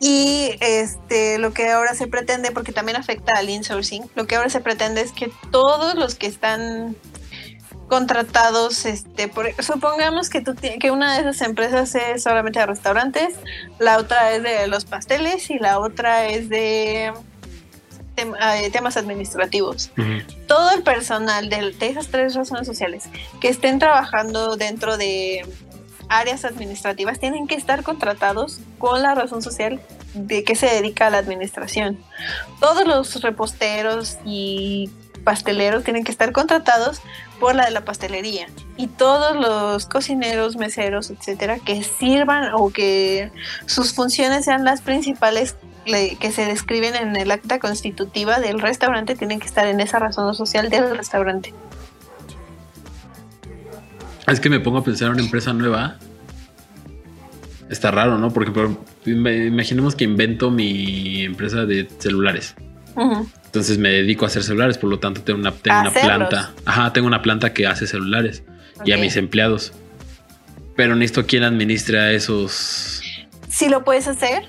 Y 0.00 0.50
este, 0.60 1.38
lo 1.38 1.52
que 1.52 1.70
ahora 1.70 1.94
se 1.94 2.06
pretende, 2.06 2.50
porque 2.50 2.72
también 2.72 2.96
afecta 2.96 3.32
al 3.38 3.48
insourcing, 3.48 4.10
lo 4.14 4.26
que 4.26 4.36
ahora 4.36 4.50
se 4.50 4.60
pretende 4.60 5.00
es 5.00 5.12
que 5.12 5.32
todos 5.50 5.94
los 5.94 6.14
que 6.14 6.26
están 6.26 6.96
contratados, 7.88 8.86
este, 8.86 9.28
por, 9.28 9.50
supongamos 9.62 10.30
que, 10.30 10.40
tú, 10.40 10.54
que 10.54 10.90
una 10.90 11.14
de 11.14 11.20
esas 11.20 11.40
empresas 11.46 11.94
es 11.94 12.22
solamente 12.22 12.58
de 12.58 12.66
restaurantes, 12.66 13.34
la 13.78 13.98
otra 13.98 14.32
es 14.32 14.42
de 14.42 14.66
los 14.66 14.84
pasteles 14.84 15.50
y 15.50 15.58
la 15.58 15.78
otra 15.78 16.26
es 16.26 16.48
de 16.48 17.12
eh, 18.16 18.70
temas 18.70 18.96
administrativos. 18.96 19.90
Todo 20.46 20.70
el 20.72 20.82
personal 20.82 21.48
de, 21.48 21.72
de, 21.72 21.86
esas 21.86 22.08
tres 22.08 22.34
razones 22.34 22.66
sociales 22.66 23.04
que 23.40 23.48
estén 23.48 23.78
trabajando 23.78 24.56
dentro 24.56 24.96
de 24.96 25.44
áreas 26.08 26.44
administrativas 26.44 27.18
tienen 27.18 27.46
que 27.46 27.54
estar 27.54 27.82
contratados 27.82 28.60
con 28.78 29.02
la 29.02 29.14
razón 29.14 29.42
social 29.42 29.80
de 30.14 30.44
que 30.44 30.54
se 30.54 30.66
dedica 30.66 31.08
a 31.08 31.10
la 31.10 31.18
administración. 31.18 31.98
Todos 32.60 32.86
los 32.86 33.20
reposteros 33.22 34.18
y 34.24 34.90
pasteleros 35.24 35.82
tienen 35.84 36.04
que 36.04 36.12
estar 36.12 36.32
contratados 36.32 37.00
por 37.40 37.54
la 37.54 37.64
de 37.64 37.70
la 37.72 37.84
pastelería 37.84 38.46
y 38.76 38.86
todos 38.86 39.34
los 39.34 39.86
cocineros, 39.86 40.56
meseros, 40.56 41.10
etcétera, 41.10 41.58
que 41.58 41.82
sirvan 41.82 42.52
o 42.54 42.70
que 42.70 43.32
sus 43.66 43.94
funciones 43.94 44.44
sean 44.44 44.64
las 44.64 44.82
principales 44.82 45.56
que 45.84 46.32
se 46.32 46.46
describen 46.46 46.94
en 46.94 47.16
el 47.16 47.30
acta 47.30 47.58
constitutiva 47.58 48.40
del 48.40 48.60
restaurante 48.60 49.14
tienen 49.14 49.40
que 49.40 49.46
estar 49.46 49.66
en 49.66 49.80
esa 49.80 49.98
razón 49.98 50.34
social 50.34 50.70
del 50.70 50.96
restaurante. 50.96 51.54
Es 54.26 54.40
que 54.40 54.48
me 54.48 54.60
pongo 54.60 54.78
a 54.78 54.84
pensar 54.84 55.08
en 55.08 55.14
una 55.14 55.22
empresa 55.22 55.52
nueva. 55.52 55.98
Está 57.68 57.90
raro, 57.90 58.18
¿no? 58.18 58.32
Porque 58.32 58.52
imaginemos 59.06 59.94
que 59.94 60.04
invento 60.04 60.50
mi 60.50 61.24
empresa 61.24 61.66
de 61.66 61.88
celulares. 61.98 62.54
Entonces 63.46 63.78
me 63.78 63.90
dedico 63.90 64.24
a 64.24 64.28
hacer 64.28 64.42
celulares, 64.42 64.78
por 64.78 64.88
lo 64.88 64.98
tanto 64.98 65.22
tengo 65.22 65.40
una, 65.40 65.50
una 65.52 65.90
planta. 65.90 66.52
Ajá, 66.64 66.92
tengo 66.92 67.06
una 67.06 67.22
planta 67.22 67.52
que 67.52 67.66
hace 67.66 67.86
celulares 67.86 68.42
y 68.84 68.92
a 68.92 68.96
mis 68.96 69.16
empleados. 69.16 69.72
Pero 70.76 70.96
necesito 70.96 71.26
quien 71.26 71.44
administre 71.44 72.00
a 72.00 72.12
esos. 72.12 73.02
Sí 73.48 73.68
lo 73.68 73.84
puedes 73.84 74.08
hacer, 74.08 74.48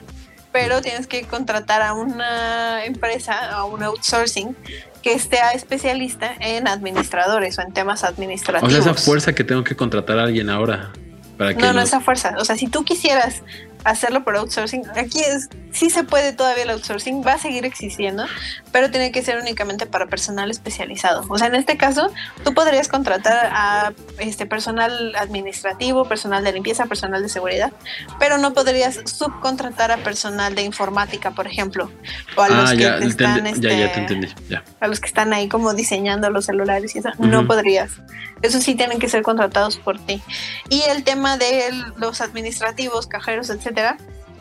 pero 0.56 0.82
tienes 0.82 1.06
que 1.06 1.24
contratar 1.24 1.82
a 1.82 1.94
una 1.94 2.86
empresa, 2.86 3.52
a 3.52 3.66
un 3.66 3.84
outsourcing, 3.84 4.56
que 5.02 5.12
esté 5.12 5.38
especialista 5.54 6.34
en 6.40 6.70
administradores 6.70 7.60
o 7.60 7.62
en 7.62 7.74
temas 7.74 8.06
administrativos. 8.06 8.74
O 8.74 8.82
sea, 8.82 8.94
esa 8.94 9.04
fuerza 9.04 9.36
que 9.36 9.44
tengo 9.44 9.66
que 9.66 9.76
contratar 9.76 10.18
a 10.18 10.24
alguien 10.24 10.50
ahora. 10.50 10.94
Para 11.38 11.54
que 11.54 11.62
no, 11.62 11.74
no, 11.74 11.82
esa 11.82 12.00
fuerza. 12.00 12.36
O 12.40 12.46
sea, 12.46 12.56
si 12.56 12.68
tú 12.68 12.86
quisieras 12.86 13.44
hacerlo 13.86 14.24
por 14.24 14.36
outsourcing. 14.36 14.84
Aquí 14.98 15.20
es, 15.20 15.50
sí 15.72 15.90
se 15.90 16.04
puede 16.04 16.34
todavía 16.34 16.64
el 16.64 16.72
outsourcing, 16.72 17.24
va 17.26 17.34
a 17.34 17.38
seguir 17.38 17.66
existiendo, 17.66 18.26
pero 18.72 18.92
tiene 18.92 19.12
que 19.12 19.22
ser 19.22 19.40
únicamente 19.40 19.86
para 19.86 20.08
personal 20.08 20.52
especializado. 20.52 21.24
O 21.30 21.38
sea, 21.38 21.48
en 21.48 21.56
este 21.56 21.78
caso, 21.78 22.12
tú 22.44 22.54
podrías 22.54 22.88
contratar 22.88 23.52
a 23.54 23.94
este 24.18 24.46
personal 24.46 25.16
administrativo, 25.16 26.06
personal 26.06 26.44
de 26.44 26.52
limpieza, 26.52 26.88
personal 26.88 27.22
de 27.22 27.30
seguridad, 27.30 27.72
pero 28.20 28.38
no 28.38 28.54
podrías 28.54 29.00
subcontratar 29.06 29.92
a 29.92 29.98
personal 29.98 30.56
de 30.56 30.64
informática, 30.64 31.32
por 31.32 31.46
ejemplo, 31.48 31.92
o 32.36 32.42
a 32.42 32.50
los 32.50 32.72
que 32.72 32.86
están 33.06 33.46
a 34.80 34.88
los 34.88 35.00
que 35.00 35.08
están 35.08 35.32
ahí 35.32 35.48
como 35.48 35.74
diseñando 35.74 36.30
los 36.32 36.46
celulares 36.46 36.96
y 36.96 37.00
eso, 37.00 37.10
no 37.20 37.46
podrías. 37.46 37.92
Eso 38.42 38.60
sí 38.60 38.76
tienen 38.76 39.00
que 39.00 39.10
ser 39.10 39.24
contratados 39.24 39.78
por 39.78 40.00
ti. 40.00 40.22
Y 40.70 40.82
el 40.90 41.04
tema 41.04 41.38
de 41.38 41.72
los 41.98 42.22
administrativos, 42.22 43.08
cajeros, 43.08 43.50
etcétera, 43.50 43.75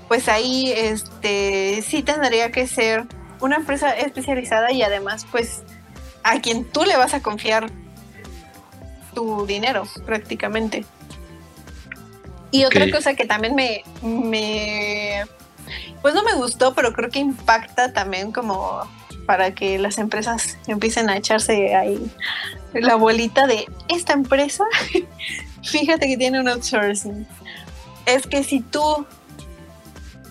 pues 0.08 0.28
ahí 0.28 0.72
este 0.72 1.82
sí 1.86 2.02
tendría 2.02 2.50
que 2.50 2.66
ser 2.66 3.04
una 3.40 3.56
empresa 3.56 3.90
especializada 3.90 4.72
y 4.72 4.82
además 4.82 5.26
pues 5.30 5.62
a 6.22 6.40
quien 6.40 6.64
tú 6.64 6.84
le 6.84 6.96
vas 6.96 7.14
a 7.14 7.20
confiar 7.20 7.70
tu 9.14 9.46
dinero 9.46 9.84
prácticamente. 10.06 10.84
Y 12.50 12.64
otra 12.64 12.88
cosa 12.90 13.14
que 13.14 13.24
también 13.24 13.54
me, 13.54 13.82
me 14.02 15.24
pues 16.02 16.14
no 16.14 16.22
me 16.22 16.34
gustó, 16.34 16.74
pero 16.74 16.92
creo 16.92 17.10
que 17.10 17.18
impacta 17.18 17.92
también 17.92 18.30
como 18.30 18.82
para 19.26 19.54
que 19.54 19.78
las 19.78 19.98
empresas 19.98 20.56
empiecen 20.66 21.08
a 21.08 21.16
echarse 21.16 21.74
ahí 21.74 22.10
la 22.80 22.96
bolita 22.96 23.46
de 23.46 23.66
esta 23.88 24.12
empresa, 24.12 24.64
fíjate 25.62 26.06
que 26.06 26.16
tiene 26.16 26.40
un 26.40 26.48
outsourcing. 26.48 27.26
Es 28.06 28.26
que 28.26 28.44
si 28.44 28.60
tú, 28.60 29.06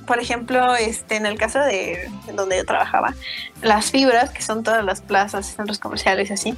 por 0.05 0.19
ejemplo, 0.19 0.75
este, 0.75 1.15
en 1.15 1.25
el 1.25 1.37
caso 1.37 1.59
de 1.59 2.09
donde 2.33 2.57
yo 2.57 2.65
trabajaba, 2.65 3.13
las 3.61 3.91
fibras, 3.91 4.31
que 4.31 4.41
son 4.41 4.63
todas 4.63 4.83
las 4.83 5.01
plazas, 5.01 5.47
centros 5.47 5.79
comerciales 5.79 6.29
y 6.29 6.33
así, 6.33 6.55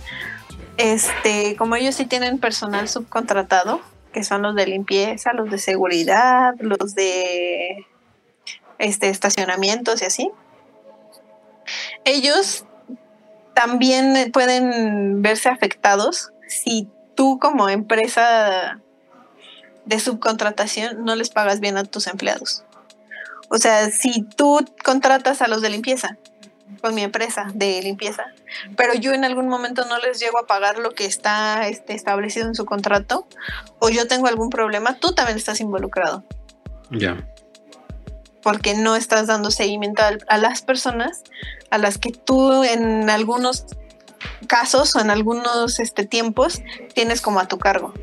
este, 0.78 1.56
como 1.56 1.76
ellos 1.76 1.96
sí 1.96 2.06
tienen 2.06 2.40
personal 2.40 2.90
subcontratado, 2.90 3.82
que 4.12 4.24
son 4.24 4.42
los 4.42 4.56
de 4.56 4.68
limpieza, 4.68 5.34
los 5.34 5.50
de 5.50 5.58
seguridad, 5.58 6.56
los 6.60 6.96
de 6.96 7.86
este, 8.80 9.10
estacionamientos 9.10 10.02
y 10.02 10.06
así, 10.06 10.32
ellos 12.04 12.66
también 13.54 14.32
pueden 14.32 15.22
verse 15.22 15.50
afectados 15.50 16.32
si 16.48 16.88
tú 17.16 17.40
como 17.40 17.70
empresa 17.70 18.80
de 19.86 20.00
subcontratación 20.00 21.04
no 21.06 21.16
les 21.16 21.30
pagas 21.30 21.60
bien 21.60 21.78
a 21.78 21.84
tus 21.84 22.08
empleados. 22.08 22.64
O 23.50 23.58
sea, 23.58 23.90
si 23.92 24.24
tú 24.24 24.66
contratas 24.84 25.42
a 25.42 25.48
los 25.48 25.62
de 25.62 25.70
limpieza 25.70 26.18
con 26.82 26.94
mi 26.94 27.04
empresa 27.04 27.48
de 27.54 27.82
limpieza, 27.82 28.26
pero 28.76 28.94
yo 28.94 29.14
en 29.14 29.24
algún 29.24 29.48
momento 29.48 29.86
no 29.86 29.98
les 30.00 30.20
llego 30.20 30.38
a 30.40 30.46
pagar 30.46 30.78
lo 30.78 30.92
que 30.92 31.06
está 31.06 31.68
este, 31.68 31.94
establecido 31.94 32.48
en 32.48 32.56
su 32.56 32.66
contrato, 32.66 33.28
o 33.80 33.90
yo 33.90 34.08
tengo 34.08 34.28
algún 34.28 34.50
problema, 34.50 34.96
tú 34.96 35.14
también 35.14 35.38
estás 35.38 35.62
involucrado. 35.62 36.24
Ya. 36.92 37.28
Porque 38.44 38.76
no 38.76 38.96
estás 38.96 39.28
dando 39.28 39.50
seguimiento 39.50 40.04
a 40.28 40.38
las 40.38 40.62
personas 40.62 41.24
a 41.72 41.78
las 41.78 41.98
que 41.98 42.12
tú 42.12 42.64
en 42.64 43.10
algunos 43.10 43.66
casos 44.48 44.96
o 44.96 45.00
en 45.00 45.10
algunos 45.10 45.80
este, 45.80 46.06
tiempos 46.06 46.62
tienes 46.94 47.22
como 47.22 47.40
a 47.40 47.48
tu 47.48 47.58
cargo. 47.58 47.94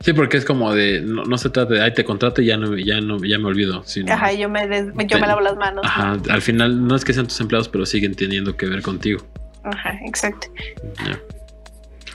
Sí, 0.00 0.12
porque 0.12 0.36
es 0.36 0.44
como 0.44 0.74
de, 0.74 1.00
no, 1.00 1.38
se 1.38 1.50
trata 1.50 1.74
de, 1.74 1.82
ay, 1.82 1.94
te 1.94 2.04
contrato 2.04 2.42
y 2.42 2.46
ya 2.46 2.56
no, 2.56 2.76
ya 2.76 3.00
no, 3.00 3.18
ya 3.24 3.38
me 3.38 3.46
olvido. 3.46 3.82
Ajá, 4.08 4.32
yo 4.32 4.48
me, 4.48 4.68
yo 5.06 5.18
me 5.18 5.26
lavo 5.26 5.40
las 5.40 5.56
manos. 5.56 5.84
Ajá, 5.84 6.18
al 6.28 6.42
final 6.42 6.86
no 6.86 6.94
es 6.94 7.04
que 7.04 7.12
sean 7.12 7.26
tus 7.26 7.40
empleados, 7.40 7.68
pero 7.68 7.86
siguen 7.86 8.14
teniendo 8.14 8.56
que 8.56 8.66
ver 8.66 8.82
contigo. 8.82 9.26
Ajá, 9.64 9.98
exacto. 10.06 10.48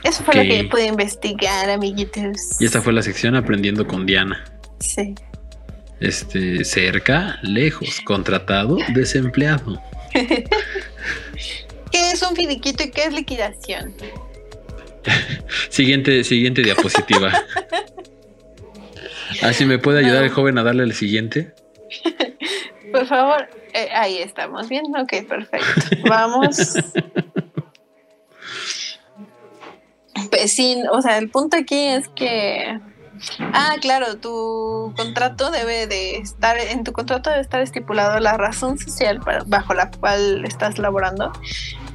Eso 0.04 0.24
fue 0.24 0.34
lo 0.36 0.42
que 0.42 0.64
pude 0.64 0.86
investigar, 0.86 1.68
amiguitos. 1.70 2.60
Y 2.60 2.64
esta 2.64 2.80
fue 2.80 2.92
la 2.92 3.02
sección 3.02 3.36
Aprendiendo 3.36 3.86
con 3.86 4.06
Diana. 4.06 4.44
Sí. 4.80 5.14
Este, 6.00 6.64
cerca, 6.64 7.38
lejos, 7.42 8.00
contratado, 8.04 8.78
desempleado. 8.94 9.80
¿Qué 10.12 12.10
es 12.10 12.22
un 12.22 12.34
finiquito 12.34 12.82
y 12.84 12.90
qué 12.90 13.04
es 13.04 13.12
liquidación? 13.12 13.94
siguiente, 15.68 16.24
siguiente 16.24 16.62
diapositiva. 16.62 17.32
Así 19.42 19.64
ah, 19.64 19.66
me 19.66 19.78
puede 19.78 20.00
ayudar 20.00 20.24
el 20.24 20.30
joven 20.30 20.58
a 20.58 20.62
darle 20.62 20.84
el 20.84 20.94
siguiente. 20.94 21.54
Por 22.92 23.06
favor, 23.06 23.48
eh, 23.72 23.88
ahí 23.94 24.18
estamos 24.18 24.68
bien. 24.68 24.84
Ok, 24.96 25.26
perfecto. 25.26 25.96
Vamos. 26.08 26.74
Pues 30.30 30.52
sí, 30.52 30.82
o 30.90 31.00
sea, 31.00 31.18
el 31.18 31.30
punto 31.30 31.56
aquí 31.56 31.86
es 31.86 32.08
que 32.08 32.78
Ah, 33.38 33.76
claro, 33.80 34.16
tu 34.16 34.92
contrato 34.96 35.50
debe 35.50 35.86
de 35.86 36.16
estar, 36.16 36.58
en 36.58 36.84
tu 36.84 36.92
contrato 36.92 37.30
debe 37.30 37.42
estar 37.42 37.60
estipulado 37.60 38.18
la 38.20 38.36
razón 38.36 38.78
social 38.78 39.20
bajo 39.46 39.74
la 39.74 39.90
cual 39.90 40.44
estás 40.44 40.78
laborando 40.78 41.32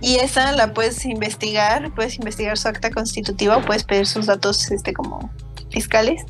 y 0.01 0.17
esa 0.17 0.51
la 0.51 0.73
puedes 0.73 1.05
investigar, 1.05 1.91
puedes 1.93 2.17
investigar 2.17 2.57
su 2.57 2.67
acta 2.67 2.91
constitutiva 2.91 3.61
puedes 3.61 3.83
pedir 3.83 4.05
sus 4.05 4.27
datos 4.27 4.69
este 4.71 4.93
como 4.93 5.31
fiscales 5.71 6.23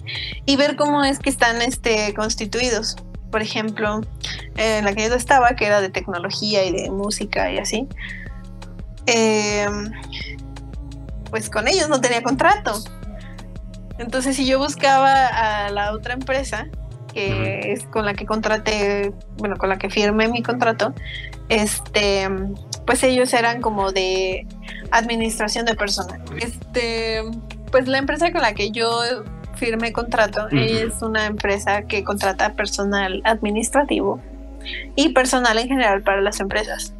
y 0.45 0.55
ver 0.55 0.75
cómo 0.75 1.03
es 1.03 1.19
que 1.19 1.29
están 1.29 1.61
este 1.61 2.13
constituidos. 2.13 2.95
Por 3.31 3.41
ejemplo, 3.41 4.01
en 4.55 4.85
la 4.85 4.93
que 4.93 5.09
yo 5.09 5.13
estaba, 5.13 5.55
que 5.55 5.65
era 5.65 5.81
de 5.81 5.89
tecnología 5.89 6.63
y 6.65 6.71
de 6.71 6.89
música 6.89 7.51
y 7.51 7.57
así, 7.57 7.87
eh, 9.05 9.67
pues 11.29 11.49
con 11.49 11.67
ellos 11.67 11.89
no 11.89 11.99
tenía 11.99 12.23
contrato. 12.23 12.81
Entonces, 13.97 14.35
si 14.35 14.45
yo 14.45 14.59
buscaba 14.59 15.65
a 15.65 15.69
la 15.71 15.91
otra 15.91 16.13
empresa, 16.13 16.67
que 17.13 17.73
es 17.73 17.83
con 17.85 18.05
la 18.05 18.13
que 18.13 18.25
contraté, 18.25 19.11
bueno, 19.37 19.57
con 19.57 19.69
la 19.69 19.77
que 19.77 19.89
firmé 19.89 20.27
mi 20.27 20.43
contrato, 20.43 20.93
este, 21.49 22.29
pues 22.87 23.03
ellos 23.03 23.33
eran 23.33 23.61
como 23.61 23.91
de 23.91 24.47
administración 24.91 25.65
de 25.65 25.75
personal. 25.75 26.21
Este, 26.41 27.21
pues 27.69 27.87
la 27.87 27.97
empresa 27.99 28.31
con 28.31 28.41
la 28.41 28.53
que 28.53 28.71
yo 28.71 28.89
firmé 29.55 29.91
contrato 29.91 30.47
es 30.51 31.01
una 31.01 31.25
empresa 31.25 31.81
que 31.83 32.03
contrata 32.03 32.53
personal 32.53 33.21
administrativo 33.25 34.21
y 34.95 35.09
personal 35.09 35.57
en 35.59 35.67
general 35.67 36.01
para 36.01 36.21
las 36.21 36.39
empresas. 36.39 36.93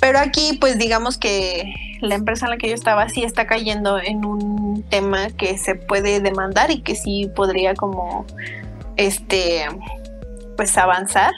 Pero 0.00 0.18
aquí, 0.18 0.58
pues 0.60 0.78
digamos 0.78 1.16
que 1.16 1.74
la 2.00 2.16
empresa 2.16 2.46
en 2.46 2.50
la 2.50 2.56
que 2.56 2.68
yo 2.68 2.74
estaba 2.74 3.08
sí 3.08 3.22
está 3.22 3.46
cayendo 3.46 4.00
en 4.00 4.24
un 4.24 4.82
tema 4.88 5.28
que 5.30 5.56
se 5.58 5.76
puede 5.76 6.20
demandar 6.20 6.72
y 6.72 6.80
que 6.80 6.96
sí 6.96 7.30
podría 7.36 7.74
como 7.74 8.26
este 8.96 9.64
pues 10.56 10.76
avanzar 10.76 11.32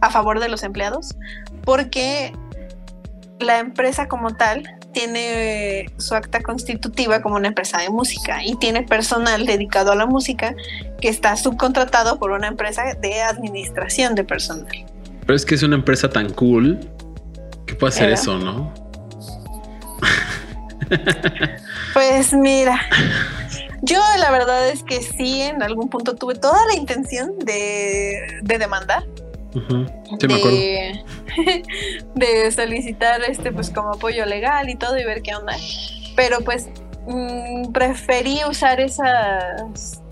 a 0.00 0.10
favor 0.10 0.40
de 0.40 0.48
los 0.48 0.62
empleados 0.62 1.16
porque 1.64 2.32
la 3.40 3.58
empresa 3.58 4.08
como 4.08 4.34
tal 4.34 4.62
tiene 4.92 5.86
su 5.98 6.14
acta 6.14 6.40
constitutiva 6.40 7.20
como 7.20 7.36
una 7.36 7.48
empresa 7.48 7.78
de 7.80 7.90
música 7.90 8.42
y 8.44 8.56
tiene 8.56 8.82
personal 8.82 9.44
dedicado 9.44 9.92
a 9.92 9.94
la 9.94 10.06
música 10.06 10.54
que 11.00 11.08
está 11.08 11.36
subcontratado 11.36 12.18
por 12.18 12.30
una 12.30 12.48
empresa 12.48 12.82
de 13.00 13.22
administración 13.22 14.14
de 14.14 14.24
personal. 14.24 14.86
Pero 15.20 15.36
es 15.36 15.44
que 15.44 15.54
es 15.54 15.62
una 15.62 15.76
empresa 15.76 16.08
tan 16.08 16.32
cool 16.32 16.80
que 17.66 17.74
puede 17.74 17.92
hacer 17.92 18.10
eso, 18.10 18.38
¿no? 18.38 18.72
Pues 21.94 22.34
mira, 22.34 22.78
yo 23.82 23.98
la 24.18 24.30
verdad 24.30 24.68
es 24.68 24.82
que 24.82 25.00
sí, 25.02 25.42
en 25.42 25.62
algún 25.62 25.88
punto 25.88 26.14
tuve 26.14 26.34
toda 26.34 26.58
la 26.66 26.74
intención 26.74 27.38
de, 27.38 28.40
demandar. 28.42 29.04
Sí, 30.20 30.26
me 30.28 30.34
acuerdo. 30.34 30.58
De, 32.14 32.52
solicitar 32.52 33.22
este 33.28 33.52
pues 33.52 33.70
como 33.70 33.94
apoyo 33.94 34.26
legal 34.26 34.68
y 34.68 34.76
todo 34.76 34.98
y 34.98 35.04
ver 35.04 35.22
qué 35.22 35.34
onda. 35.34 35.56
Pero 36.14 36.40
pues 36.40 36.68
mm, 37.06 37.72
preferí 37.72 38.40
usar 38.48 38.80
esas 38.80 40.02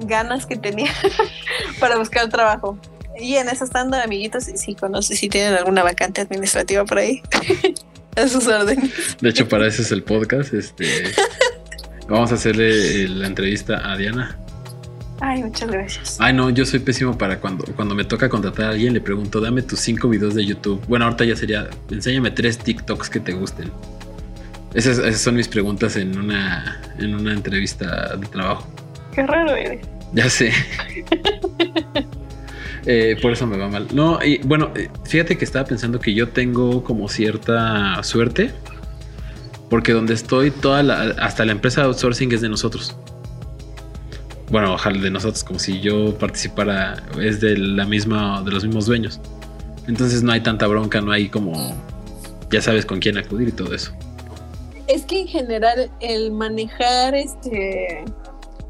ganas 0.00 0.46
que 0.46 0.56
tenía 0.56 0.92
para 1.80 1.98
buscar 1.98 2.28
trabajo. 2.28 2.78
Y 3.20 3.34
en 3.34 3.48
eso 3.48 3.64
estando, 3.64 3.96
amiguitos, 3.96 4.44
si 4.44 4.74
conoces, 4.74 5.18
si 5.18 5.28
tienen 5.28 5.54
alguna 5.54 5.82
vacante 5.82 6.20
administrativa 6.20 6.84
por 6.84 6.98
ahí, 6.98 7.20
a 8.16 8.28
sus 8.28 8.46
órdenes. 8.46 9.16
De 9.20 9.30
hecho, 9.30 9.48
para 9.48 9.66
eso 9.66 9.82
es 9.82 9.90
el 9.90 10.04
podcast. 10.04 10.54
Este, 10.54 10.86
vamos 12.08 12.30
a 12.30 12.36
hacerle 12.36 13.08
la 13.08 13.26
entrevista 13.26 13.90
a 13.90 13.96
Diana. 13.96 14.38
Ay, 15.20 15.42
muchas 15.42 15.70
gracias. 15.70 16.16
Ay, 16.20 16.32
no, 16.32 16.50
yo 16.50 16.64
soy 16.64 16.80
pésimo 16.80 17.18
para 17.18 17.40
cuando, 17.40 17.64
cuando 17.74 17.94
me 17.94 18.04
toca 18.04 18.28
contratar 18.28 18.66
a 18.66 18.68
alguien, 18.70 18.94
le 18.94 19.00
pregunto, 19.00 19.40
dame 19.40 19.62
tus 19.62 19.80
cinco 19.80 20.08
videos 20.08 20.34
de 20.34 20.44
YouTube. 20.44 20.80
Bueno, 20.86 21.06
ahorita 21.06 21.24
ya 21.24 21.36
sería, 21.36 21.68
enséñame 21.90 22.30
tres 22.30 22.58
TikToks 22.58 23.10
que 23.10 23.20
te 23.20 23.32
gusten. 23.32 23.70
Esas, 24.74 24.98
esas 24.98 25.20
son 25.20 25.34
mis 25.34 25.48
preguntas 25.48 25.96
en 25.96 26.16
una, 26.18 26.80
en 26.98 27.14
una 27.14 27.32
entrevista 27.32 28.16
de 28.16 28.26
trabajo. 28.26 28.68
Qué 29.12 29.26
raro 29.26 29.54
eres. 29.54 29.86
Ya 30.12 30.28
sé. 30.28 30.52
Eh, 32.90 33.18
por 33.20 33.32
eso 33.32 33.46
me 33.46 33.58
va 33.58 33.68
mal. 33.68 33.86
No, 33.92 34.18
y 34.24 34.38
bueno, 34.38 34.70
eh, 34.74 34.88
fíjate 35.04 35.36
que 35.36 35.44
estaba 35.44 35.66
pensando 35.66 36.00
que 36.00 36.14
yo 36.14 36.28
tengo 36.30 36.82
como 36.84 37.06
cierta 37.10 38.02
suerte. 38.02 38.50
Porque 39.68 39.92
donde 39.92 40.14
estoy, 40.14 40.50
toda 40.50 40.82
la, 40.82 41.00
hasta 41.18 41.44
la 41.44 41.52
empresa 41.52 41.82
de 41.82 41.88
outsourcing 41.88 42.32
es 42.32 42.40
de 42.40 42.48
nosotros. 42.48 42.96
Bueno, 44.50 44.74
ojalá 44.74 45.00
de 45.00 45.10
nosotros, 45.10 45.44
como 45.44 45.58
si 45.58 45.80
yo 45.80 46.16
participara, 46.18 47.02
es 47.20 47.40
de 47.40 47.56
la 47.56 47.84
misma, 47.84 48.42
de 48.42 48.50
los 48.50 48.64
mismos 48.64 48.86
dueños. 48.86 49.20
Entonces 49.86 50.22
no 50.22 50.32
hay 50.32 50.40
tanta 50.40 50.66
bronca, 50.66 51.00
no 51.00 51.12
hay 51.12 51.28
como, 51.28 51.74
ya 52.50 52.62
sabes 52.62 52.86
con 52.86 52.98
quién 52.98 53.18
acudir 53.18 53.48
y 53.48 53.52
todo 53.52 53.74
eso. 53.74 53.92
Es 54.86 55.04
que 55.04 55.20
en 55.20 55.28
general 55.28 55.90
el 56.00 56.30
manejar 56.32 57.14
este 57.14 58.04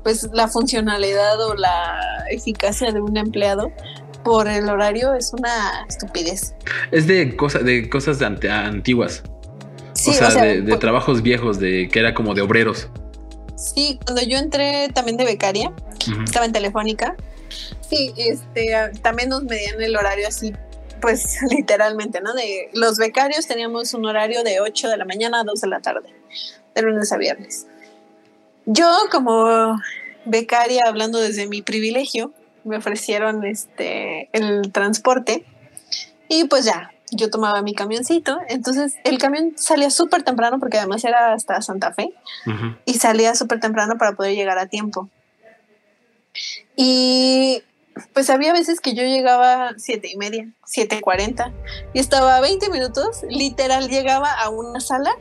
pues 0.02 0.28
la 0.32 0.48
funcionalidad 0.48 1.38
o 1.46 1.54
la 1.54 2.24
eficacia 2.30 2.92
de 2.92 3.00
un 3.00 3.16
empleado 3.16 3.70
por 4.24 4.48
el 4.48 4.68
horario 4.68 5.14
es 5.14 5.32
una 5.32 5.84
estupidez. 5.88 6.54
Es 6.90 7.06
de, 7.06 7.36
cosa, 7.36 7.58
de 7.58 7.88
cosas 7.88 8.18
de 8.18 8.50
antiguas. 8.50 9.22
o 10.06 10.12
sea, 10.12 10.30
de, 10.30 10.76
trabajos 10.78 11.22
viejos, 11.22 11.58
de 11.58 11.88
que 11.88 11.98
era 11.98 12.14
como 12.14 12.34
de 12.34 12.42
obreros. 12.42 12.88
Sí, 13.58 13.98
cuando 14.04 14.22
yo 14.22 14.38
entré 14.38 14.88
también 14.94 15.16
de 15.16 15.24
becaria, 15.24 15.72
estaba 16.24 16.46
en 16.46 16.52
Telefónica. 16.52 17.16
Sí, 17.80 18.14
este, 18.16 18.72
también 19.02 19.30
nos 19.30 19.42
medían 19.42 19.82
el 19.82 19.96
horario 19.96 20.28
así, 20.28 20.52
pues 21.00 21.38
literalmente, 21.50 22.20
¿no? 22.20 22.34
De 22.34 22.70
los 22.72 22.98
becarios 22.98 23.48
teníamos 23.48 23.94
un 23.94 24.06
horario 24.06 24.44
de 24.44 24.60
8 24.60 24.88
de 24.88 24.96
la 24.96 25.04
mañana 25.04 25.40
a 25.40 25.44
2 25.44 25.60
de 25.60 25.66
la 25.66 25.80
tarde, 25.80 26.14
de 26.74 26.82
lunes 26.82 27.10
a 27.12 27.16
viernes. 27.16 27.66
Yo 28.64 28.86
como 29.10 29.80
becaria, 30.24 30.84
hablando 30.86 31.18
desde 31.18 31.48
mi 31.48 31.60
privilegio, 31.60 32.32
me 32.62 32.76
ofrecieron 32.76 33.44
este 33.44 34.28
el 34.32 34.70
transporte 34.70 35.44
y 36.28 36.44
pues 36.44 36.64
ya, 36.64 36.92
yo 37.12 37.30
tomaba 37.30 37.62
mi 37.62 37.74
camioncito, 37.74 38.38
entonces 38.48 38.94
el 39.04 39.18
camión 39.18 39.54
salía 39.56 39.90
súper 39.90 40.22
temprano 40.22 40.58
porque 40.58 40.78
además 40.78 41.04
era 41.04 41.32
hasta 41.32 41.60
Santa 41.62 41.92
Fe 41.92 42.14
y 42.84 42.94
salía 42.94 43.34
súper 43.34 43.60
temprano 43.60 43.96
para 43.98 44.12
poder 44.12 44.34
llegar 44.34 44.58
a 44.58 44.66
tiempo. 44.66 45.08
Y 46.76 47.62
pues 48.12 48.30
había 48.30 48.52
veces 48.52 48.80
que 48.80 48.94
yo 48.94 49.02
llegaba 49.02 49.72
siete 49.76 50.08
y 50.12 50.16
media, 50.16 50.48
siete 50.64 51.00
cuarenta 51.00 51.52
y 51.92 51.98
estaba 51.98 52.40
20 52.40 52.70
minutos, 52.70 53.22
literal 53.28 53.88
llegaba 53.88 54.32
a 54.32 54.48
una 54.50 54.80
sala 54.80 55.16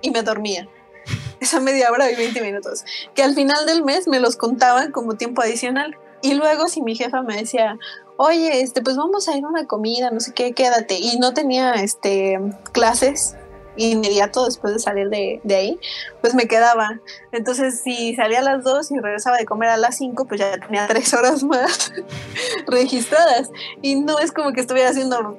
y 0.00 0.10
me 0.10 0.22
dormía 0.22 0.68
esa 1.40 1.60
media 1.60 1.90
hora 1.90 2.10
y 2.10 2.16
20 2.16 2.40
minutos, 2.40 2.84
que 3.14 3.22
al 3.22 3.34
final 3.34 3.66
del 3.66 3.84
mes 3.84 4.08
me 4.08 4.20
los 4.20 4.36
contaban 4.36 4.92
como 4.92 5.16
tiempo 5.16 5.42
adicional. 5.42 5.96
Y 6.24 6.32
luego 6.32 6.68
si 6.68 6.80
mi 6.80 6.94
jefa 6.94 7.20
me 7.20 7.36
decía, 7.36 7.78
oye, 8.16 8.62
este, 8.62 8.80
pues 8.80 8.96
vamos 8.96 9.28
a 9.28 9.36
ir 9.36 9.44
a 9.44 9.48
una 9.48 9.66
comida, 9.66 10.10
no 10.10 10.20
sé 10.20 10.32
qué, 10.32 10.54
quédate. 10.54 10.98
Y 10.98 11.18
no 11.18 11.34
tenía 11.34 11.74
este, 11.74 12.40
clases 12.72 13.36
inmediato 13.76 14.46
después 14.46 14.72
de 14.72 14.78
salir 14.78 15.10
de, 15.10 15.42
de, 15.44 15.54
ahí, 15.54 15.80
pues 16.22 16.34
me 16.34 16.48
quedaba. 16.48 16.98
Entonces, 17.30 17.82
si 17.82 18.14
salía 18.14 18.38
a 18.38 18.42
las 18.42 18.64
2 18.64 18.90
y 18.92 19.00
regresaba 19.00 19.36
de 19.36 19.44
comer 19.44 19.68
a 19.68 19.76
las 19.76 19.98
5, 19.98 20.24
pues 20.24 20.40
ya 20.40 20.58
tenía 20.58 20.86
3 20.86 21.12
horas 21.12 21.44
más 21.44 21.92
registradas. 22.68 23.50
Y 23.82 23.96
no 23.96 24.18
es 24.18 24.32
como 24.32 24.52
que 24.52 24.62
estuviera 24.62 24.88
haciendo 24.88 25.38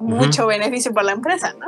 mucho 0.00 0.46
beneficio 0.48 0.92
para 0.92 1.06
la 1.06 1.12
empresa, 1.12 1.54
¿no? 1.58 1.66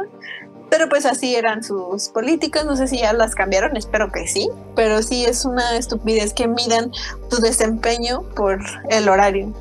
Pero 0.73 0.89
pues 0.89 1.05
así 1.05 1.37
eran 1.37 1.63
sus 1.63 2.09
políticas, 2.09 2.65
no 2.65 2.77
sé 2.77 2.89
si 2.89 3.01
ya 3.01 3.13
las 3.13 3.35
cambiaron, 3.35 3.77
espero 3.77 4.11
que 4.11 4.27
sí, 4.27 4.49
pero 4.75 5.03
sí 5.03 5.27
es 5.27 5.45
una 5.45 5.77
estupidez 5.77 6.33
que 6.33 6.49
midan 6.49 6.91
tu 7.29 7.43
desempeño 7.43 8.23
por 8.35 8.59
el 8.89 9.07
horario. 9.11 9.53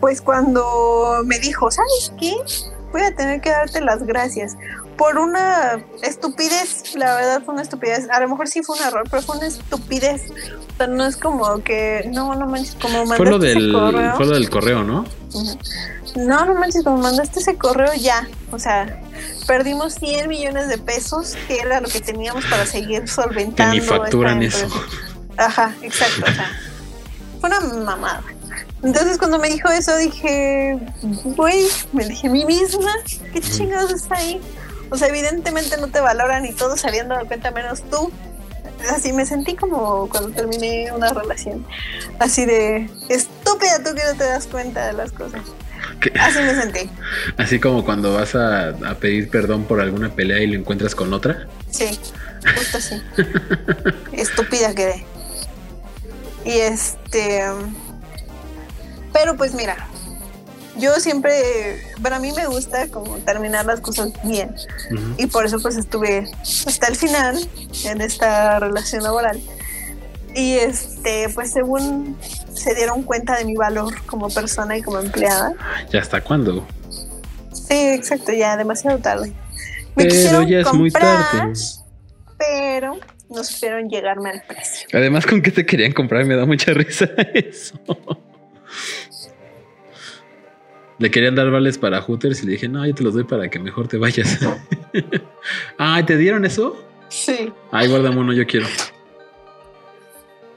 Pues 0.00 0.22
cuando 0.22 1.22
me 1.24 1.40
dijo, 1.40 1.72
¿sabes 1.72 2.12
qué? 2.20 2.36
Voy 2.92 3.02
a 3.02 3.16
tener 3.16 3.40
que 3.40 3.50
darte 3.50 3.80
las 3.80 4.04
gracias 4.04 4.56
por 4.96 5.18
una 5.18 5.84
estupidez, 6.02 6.94
la 6.94 7.14
verdad 7.16 7.42
fue 7.44 7.54
una 7.54 7.62
estupidez. 7.62 8.08
A 8.10 8.20
lo 8.20 8.28
mejor 8.28 8.48
sí 8.48 8.62
fue 8.62 8.76
un 8.76 8.84
error, 8.84 9.04
pero 9.10 9.22
fue 9.22 9.36
una 9.36 9.46
estupidez. 9.46 10.30
O 10.30 10.76
sea, 10.76 10.86
no 10.86 11.04
es 11.04 11.16
como 11.16 11.62
que, 11.62 12.08
no, 12.12 12.34
no 12.34 12.46
manches, 12.46 12.76
como 12.80 13.04
mandaste 13.06 13.16
fue 13.16 13.30
lo 13.30 13.38
del, 13.38 13.72
correo. 13.72 14.16
Fue 14.16 14.26
lo 14.26 14.34
del 14.34 14.50
correo, 14.50 14.84
¿no? 14.84 15.04
No, 16.16 16.44
no 16.44 16.54
manches, 16.54 16.84
como 16.84 16.98
mandaste 16.98 17.40
ese 17.40 17.56
correo 17.56 17.92
ya. 17.94 18.28
O 18.50 18.58
sea, 18.58 19.02
perdimos 19.46 19.94
100 19.94 20.28
millones 20.28 20.68
de 20.68 20.78
pesos, 20.78 21.36
que 21.48 21.58
era 21.58 21.80
lo 21.80 21.88
que 21.88 22.00
teníamos 22.00 22.44
para 22.46 22.66
seguir 22.66 23.08
solventando. 23.08 23.74
Que 23.74 23.80
ni 23.80 23.86
facturan 23.86 24.42
eso. 24.42 24.68
Ajá, 25.36 25.74
exacto. 25.82 26.24
O 26.30 26.34
sea, 26.34 26.50
fue 27.40 27.50
una 27.50 27.60
mamada. 27.60 28.22
Entonces 28.82 29.16
cuando 29.16 29.38
me 29.38 29.48
dijo 29.48 29.68
eso 29.70 29.96
dije, 29.96 30.78
güey, 31.02 31.66
me 31.92 32.04
dije 32.04 32.28
a 32.28 32.30
mí 32.30 32.44
misma, 32.44 32.92
¿qué 33.32 33.40
chingados 33.40 33.92
está 33.92 34.16
ahí? 34.16 34.40
O 34.90 34.96
sea, 34.96 35.08
evidentemente 35.08 35.76
no 35.78 35.88
te 35.88 36.00
valoran 36.00 36.44
y 36.46 36.52
todos 36.52 36.80
se 36.80 36.88
habían 36.88 37.08
dado 37.08 37.26
cuenta 37.26 37.50
menos 37.50 37.82
tú. 37.90 38.12
así 38.90 39.12
me 39.12 39.26
sentí 39.26 39.56
como 39.56 40.08
cuando 40.08 40.30
terminé 40.30 40.92
una 40.92 41.12
relación. 41.12 41.66
Así 42.18 42.44
de 42.44 42.88
estúpida 43.08 43.82
tú 43.84 43.94
que 43.94 44.02
no 44.04 44.14
te 44.16 44.24
das 44.24 44.46
cuenta 44.46 44.86
de 44.86 44.92
las 44.92 45.12
cosas. 45.12 45.42
¿Qué? 46.00 46.12
Así 46.18 46.38
me 46.40 46.54
sentí. 46.54 46.90
Así 47.36 47.60
como 47.60 47.84
cuando 47.84 48.14
vas 48.14 48.34
a, 48.34 48.70
a 48.70 48.94
pedir 48.96 49.30
perdón 49.30 49.64
por 49.64 49.80
alguna 49.80 50.10
pelea 50.14 50.40
y 50.40 50.46
lo 50.46 50.58
encuentras 50.58 50.94
con 50.94 51.12
otra. 51.12 51.46
Sí, 51.70 51.98
justo 52.56 52.78
así. 52.78 53.02
Estúpida 54.12 54.74
quedé. 54.74 55.04
Y 56.44 56.58
este. 56.58 57.42
Pero 59.12 59.36
pues 59.36 59.54
mira, 59.54 59.76
yo 60.78 60.94
siempre, 61.00 61.82
para 62.02 62.18
mí 62.18 62.32
me 62.32 62.46
gusta 62.46 62.88
como 62.88 63.16
terminar 63.18 63.64
las 63.66 63.80
cosas 63.80 64.10
bien. 64.24 64.54
Y 65.18 65.26
por 65.26 65.46
eso 65.46 65.60
pues 65.60 65.76
estuve 65.76 66.28
hasta 66.66 66.88
el 66.88 66.96
final 66.96 67.36
en 67.84 68.00
esta 68.00 68.58
relación 68.58 69.02
laboral. 69.02 69.40
Y 70.34 70.54
este, 70.54 71.28
pues 71.34 71.52
según 71.52 72.16
se 72.52 72.74
dieron 72.74 73.02
cuenta 73.04 73.36
de 73.38 73.44
mi 73.44 73.54
valor 73.54 73.94
como 74.06 74.28
persona 74.30 74.76
y 74.76 74.82
como 74.82 74.98
empleada. 74.98 75.52
¿Ya 75.92 76.00
hasta 76.00 76.20
cuándo? 76.22 76.66
Sí, 77.52 77.74
exacto, 77.90 78.32
ya 78.32 78.56
demasiado 78.56 78.98
tarde. 78.98 79.32
Me 79.94 80.04
Pero 80.04 80.10
quisieron 80.10 80.48
ya 80.48 80.58
es 80.58 80.72
muy 80.72 80.90
comprar, 80.90 81.24
tarde. 81.30 81.52
pero 82.36 82.98
no 83.30 83.44
supieron 83.44 83.88
llegarme 83.88 84.30
al 84.30 84.42
precio. 84.42 84.88
Además, 84.92 85.24
¿con 85.24 85.40
qué 85.40 85.52
te 85.52 85.64
querían 85.64 85.92
comprar? 85.92 86.24
Me 86.24 86.34
da 86.34 86.44
mucha 86.46 86.72
risa 86.72 87.04
eso. 87.34 87.78
Le 90.98 91.10
querían 91.10 91.34
dar 91.34 91.50
vales 91.50 91.76
para 91.78 92.00
Hooters 92.00 92.42
y 92.42 92.46
le 92.46 92.52
dije, 92.52 92.68
no, 92.68 92.86
yo 92.86 92.94
te 92.94 93.02
los 93.02 93.14
doy 93.14 93.24
para 93.24 93.48
que 93.50 93.58
mejor 93.58 93.88
te 93.88 93.96
vayas. 93.98 94.38
Ay, 95.78 96.02
¿te 96.06 96.16
dieron 96.16 96.44
eso? 96.44 96.80
Sí, 97.08 97.52
Ay, 97.72 97.88
guárdame 97.88 98.16
uno, 98.18 98.32
yo 98.32 98.46
quiero. 98.46 98.66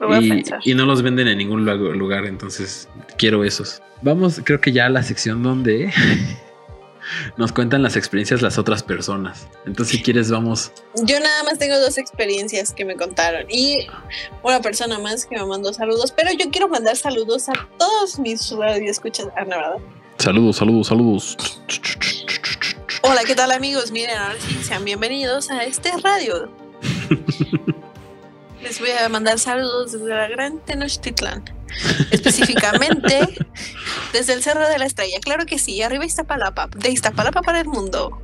lo 0.00 0.08
voy 0.08 0.16
a 0.16 0.20
Y, 0.20 0.28
pensar. 0.28 0.60
y 0.64 0.74
no 0.74 0.86
los 0.86 1.02
venden 1.02 1.28
en 1.28 1.38
ningún 1.38 1.64
lu- 1.64 1.92
lugar, 1.94 2.24
entonces 2.26 2.88
quiero 3.16 3.44
esos. 3.44 3.82
Vamos, 4.02 4.40
creo 4.44 4.60
que 4.60 4.70
ya 4.72 4.86
a 4.86 4.88
la 4.88 5.02
sección 5.02 5.42
donde 5.42 5.92
nos 7.36 7.52
cuentan 7.52 7.82
las 7.82 7.96
experiencias 7.96 8.42
las 8.42 8.58
otras 8.58 8.82
personas. 8.84 9.48
Entonces, 9.66 9.96
si 9.96 10.02
quieres, 10.02 10.30
vamos. 10.30 10.70
Yo 11.02 11.18
nada 11.20 11.42
más 11.42 11.58
tengo 11.58 11.78
dos 11.80 11.98
experiencias 11.98 12.72
que 12.72 12.84
me 12.84 12.94
contaron 12.96 13.46
y 13.50 13.86
una 14.42 14.60
persona 14.60 14.98
más 15.00 15.26
que 15.26 15.36
me 15.36 15.44
mandó 15.46 15.72
saludos, 15.72 16.12
pero 16.12 16.30
yo 16.32 16.48
quiero 16.50 16.68
mandar 16.68 16.96
saludos 16.96 17.48
a 17.48 17.52
todos 17.78 18.18
mis 18.20 18.52
escuchas. 18.86 19.26
Ah, 19.36 19.42
no, 19.44 19.56
¿verdad? 19.56 19.78
Saludos, 20.18 20.56
saludos, 20.56 20.86
saludos. 20.88 21.36
Hola, 23.02 23.22
¿qué 23.24 23.34
tal 23.34 23.52
amigos? 23.52 23.90
Miren, 23.92 24.18
ahora 24.18 24.34
sí, 24.40 24.58
sean 24.62 24.84
bienvenidos 24.84 25.50
a 25.50 25.62
este 25.64 25.90
radio. 26.02 26.50
Les 28.62 28.80
voy 28.80 28.90
a 28.90 29.08
mandar 29.08 29.38
saludos 29.38 29.92
desde 29.92 30.08
la 30.08 30.28
gran 30.28 30.58
Tenochtitlán. 30.58 31.44
Específicamente 32.10 33.20
desde 34.12 34.32
el 34.32 34.42
Cerro 34.42 34.68
de 34.68 34.78
la 34.78 34.86
Estrella. 34.86 35.18
Claro 35.20 35.46
que 35.46 35.58
sí, 35.58 35.80
arriba 35.82 36.04
Iztapalapa. 36.04 36.68
De 36.76 36.90
Iztapalapa 36.90 37.42
para 37.42 37.60
el 37.60 37.68
mundo. 37.68 38.20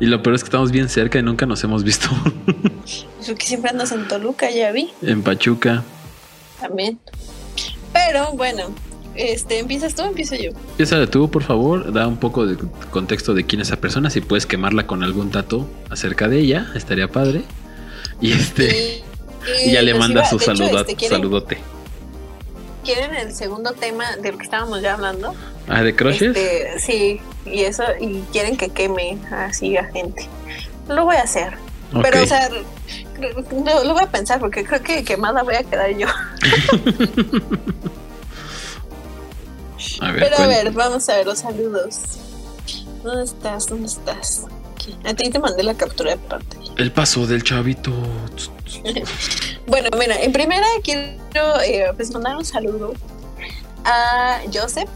Y 0.00 0.06
lo 0.06 0.22
peor 0.22 0.36
es 0.36 0.42
que 0.42 0.46
estamos 0.48 0.70
bien 0.70 0.88
cerca 0.88 1.18
y 1.18 1.22
nunca 1.22 1.44
nos 1.44 1.64
hemos 1.64 1.82
visto 1.82 2.08
Porque 3.26 3.44
siempre 3.46 3.70
andas 3.70 3.90
en 3.90 4.06
Toluca, 4.06 4.48
ya 4.50 4.70
vi. 4.70 4.90
en 5.02 5.22
Pachuca. 5.22 5.82
También. 6.60 7.00
Pero 7.92 8.32
bueno, 8.34 8.72
este, 9.18 9.58
¿empiezas 9.58 9.94
tú 9.94 10.02
o 10.02 10.06
empiezo 10.06 10.34
yo? 10.36 10.50
Empieza 10.70 11.06
tú, 11.06 11.30
por 11.30 11.42
favor. 11.42 11.92
Da 11.92 12.06
un 12.06 12.16
poco 12.18 12.46
de 12.46 12.56
contexto 12.90 13.34
de 13.34 13.44
quién 13.44 13.60
es 13.60 13.68
esa 13.68 13.76
persona. 13.76 14.10
Si 14.10 14.20
puedes 14.20 14.46
quemarla 14.46 14.86
con 14.86 15.02
algún 15.02 15.30
dato 15.30 15.68
acerca 15.90 16.28
de 16.28 16.38
ella, 16.38 16.68
estaría 16.74 17.08
padre. 17.08 17.42
Y 18.20 18.32
este, 18.32 19.02
y 19.66 19.72
ya 19.72 19.82
le 19.82 19.92
pues 19.92 20.00
manda 20.00 20.20
iba- 20.20 20.30
su 20.30 20.38
saluda- 20.38 20.80
este, 20.80 20.96
¿quieren, 20.96 21.18
saludote. 21.18 21.58
¿Quieren 22.84 23.14
el 23.14 23.34
segundo 23.34 23.72
tema 23.72 24.16
del 24.16 24.36
que 24.38 24.44
estábamos 24.44 24.80
ya 24.80 24.94
hablando? 24.94 25.34
Ah, 25.68 25.82
de 25.82 25.94
crushes. 25.94 26.34
Este, 26.36 26.78
sí, 26.80 27.20
y 27.44 27.60
eso, 27.64 27.82
y 28.00 28.20
quieren 28.32 28.56
que 28.56 28.70
queme 28.70 29.18
así 29.30 29.76
a 29.76 29.84
gente. 29.84 30.26
Lo 30.88 31.04
voy 31.04 31.16
a 31.16 31.22
hacer. 31.22 31.54
Pero, 32.02 32.22
o 32.22 32.26
sea, 32.26 32.48
lo, 32.50 33.84
lo 33.84 33.92
voy 33.94 34.02
a 34.04 34.10
pensar 34.10 34.38
porque 34.40 34.64
creo 34.64 34.82
que 34.82 35.04
quemada 35.04 35.42
voy 35.42 35.54
a 35.56 35.62
quedar 35.64 35.90
yo. 35.96 36.06
a 40.00 40.12
ver, 40.12 40.24
Pero 40.24 40.38
a 40.38 40.46
ver, 40.46 40.70
vamos 40.72 41.08
a 41.08 41.16
ver 41.16 41.26
los 41.26 41.40
saludos. 41.40 41.96
¿Dónde 43.02 43.24
estás? 43.24 43.66
¿Dónde 43.66 43.86
estás? 43.86 44.44
Aquí. 44.72 44.96
A 45.04 45.14
ti 45.14 45.30
te 45.30 45.38
mandé 45.38 45.62
la 45.62 45.74
captura 45.74 46.12
de 46.12 46.16
pantalla. 46.16 46.72
El 46.76 46.92
paso 46.92 47.26
del 47.26 47.42
chavito. 47.42 47.92
Bueno, 49.68 49.90
mira, 49.98 50.18
en 50.22 50.32
primera 50.32 50.66
quiero 50.82 51.60
eh, 51.60 51.92
pues 51.94 52.10
mandar 52.10 52.36
un 52.36 52.44
saludo 52.44 52.94
a 53.84 54.40
Joseph. 54.50 54.88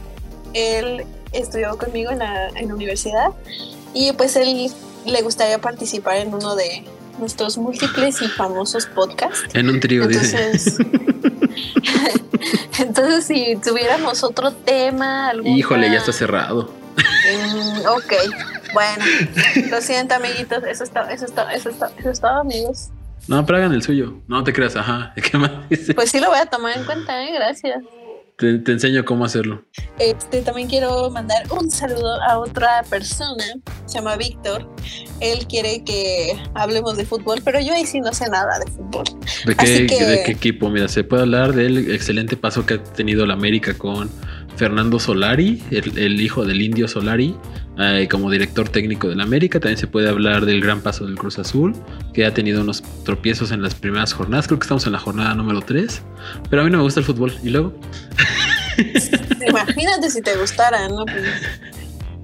Él 0.55 1.05
estudió 1.33 1.77
conmigo 1.77 2.11
en 2.11 2.21
la, 2.21 2.49
en 2.49 2.69
la 2.69 2.75
universidad 2.75 3.33
y 3.93 4.13
pues 4.13 4.35
él 4.37 4.71
le 5.05 5.23
gustaría 5.23 5.61
participar 5.61 6.17
en 6.17 6.33
uno 6.33 6.57
de 6.57 6.85
nuestros 7.19 7.59
múltiples 7.59 8.23
y 8.23 8.29
famosos 8.29 8.87
podcasts. 8.87 9.45
En 9.55 9.69
un 9.69 9.79
trío, 9.79 10.07
dice. 10.07 10.53
Entonces, 12.79 13.25
si 13.27 13.57
tuviéramos 13.57 14.23
otro 14.25 14.53
tema, 14.53 15.29
alguna- 15.29 15.57
Híjole, 15.57 15.91
ya 15.91 15.99
está 15.99 16.13
cerrado. 16.13 16.71
Mm, 16.97 17.87
ok, 17.87 18.13
bueno, 18.75 19.05
lo 19.71 19.81
siento 19.81 20.15
amiguitos, 20.15 20.63
eso 20.65 20.85
está, 20.85 21.11
eso 21.13 21.25
está, 21.25 21.53
eso 21.55 21.71
está, 21.71 21.91
eso 21.99 22.11
está 22.11 22.39
amigos. 22.41 22.89
No, 23.29 23.47
pero 23.47 23.59
hagan 23.59 23.73
el 23.73 23.83
suyo. 23.83 24.15
No 24.27 24.43
te 24.43 24.53
creas, 24.53 24.75
ajá. 24.77 25.15
¿Qué 25.31 25.39
más? 25.39 25.51
Pues 25.95 26.11
sí 26.11 26.19
lo 26.21 26.29
voy 26.29 26.39
a 26.39 26.47
tomar 26.47 26.77
en 26.77 26.85
cuenta, 26.85 27.23
¿eh? 27.25 27.33
gracias. 27.33 27.83
Te, 28.43 28.59
te 28.59 28.73
enseño 28.73 29.05
cómo 29.05 29.25
hacerlo. 29.25 29.63
Este, 30.01 30.43
también 30.43 30.69
quiero 30.69 31.09
mandar 31.11 31.45
un 31.53 31.71
saludo 31.71 32.21
a 32.23 32.41
otra 32.41 32.83
persona, 32.91 33.45
se 33.87 33.95
llama 33.99 34.17
Víctor. 34.17 34.69
Él 35.21 35.47
quiere 35.47 35.85
que 35.85 36.33
hablemos 36.55 36.97
de 36.97 37.05
fútbol, 37.07 37.41
pero 37.45 37.61
yo 37.61 37.73
ahí 37.73 37.87
sí 37.87 38.01
no 38.01 38.13
sé 38.13 38.29
nada 38.29 38.59
de 38.59 38.69
fútbol. 38.73 39.05
¿De 39.47 39.55
Así 39.57 39.87
qué, 39.87 39.97
que- 39.97 40.05
¿De 40.05 40.23
qué 40.25 40.33
equipo? 40.33 40.69
Mira, 40.71 40.89
se 40.89 41.05
puede 41.05 41.23
hablar 41.23 41.53
del 41.53 41.93
excelente 41.93 42.37
paso 42.37 42.67
que 42.67 42.75
ha 42.75 42.83
tenido 42.83 43.25
la 43.27 43.35
América 43.35 43.75
con 43.75 44.11
Fernando 44.57 44.99
Solari, 44.99 45.63
el, 45.71 45.97
el 45.99 46.21
hijo 46.21 46.45
del 46.45 46.63
indio 46.63 46.89
Solari, 46.89 47.35
eh, 47.79 48.07
como 48.11 48.31
director 48.31 48.69
técnico 48.69 49.09
del 49.09 49.21
América. 49.21 49.59
También 49.59 49.79
se 49.79 49.87
puede 49.87 50.09
hablar 50.09 50.45
del 50.45 50.61
gran 50.61 50.83
paso 50.83 51.07
del 51.07 51.17
Cruz 51.17 51.39
Azul, 51.39 51.75
que 52.13 52.27
ha 52.27 52.35
tenido 52.35 52.61
unos 52.61 52.83
tropiezos 53.05 53.51
en 53.51 53.63
las 53.63 53.75
primeras 53.75 54.13
jornadas. 54.13 54.47
Creo 54.47 54.59
que 54.59 54.65
estamos 54.65 54.87
en 54.87 54.93
la 54.93 54.99
jornada 54.99 55.35
número 55.35 55.63
3. 55.63 56.03
Pero 56.51 56.63
a 56.63 56.65
mí 56.65 56.71
no 56.71 56.79
me 56.79 56.85
gusta 56.85 57.01
el 57.01 57.07
fútbol. 57.07 57.33
¿Y 57.43 57.49
luego? 57.49 57.73
Imagínate 59.49 60.11
si 60.11 60.21
te 60.21 60.37
gustara, 60.37 60.89
¿no? 60.89 61.07
Pues, 61.07 61.25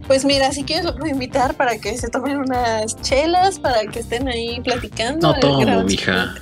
pues 0.07 0.25
mira, 0.27 0.53
si 0.53 0.65
quieres 0.65 0.85
lo 0.85 0.95
puedo 0.95 1.11
invitar 1.11 1.55
para 1.55 1.79
que 1.79 1.97
se 1.97 2.09
tomen 2.09 2.37
unas 2.37 3.01
chelas, 3.01 3.59
para 3.59 3.87
que 3.87 4.01
estén 4.01 4.29
ahí 4.29 4.61
platicando. 4.63 5.33
No 5.33 5.41
tomo, 5.41 5.83
mija. 5.85 6.35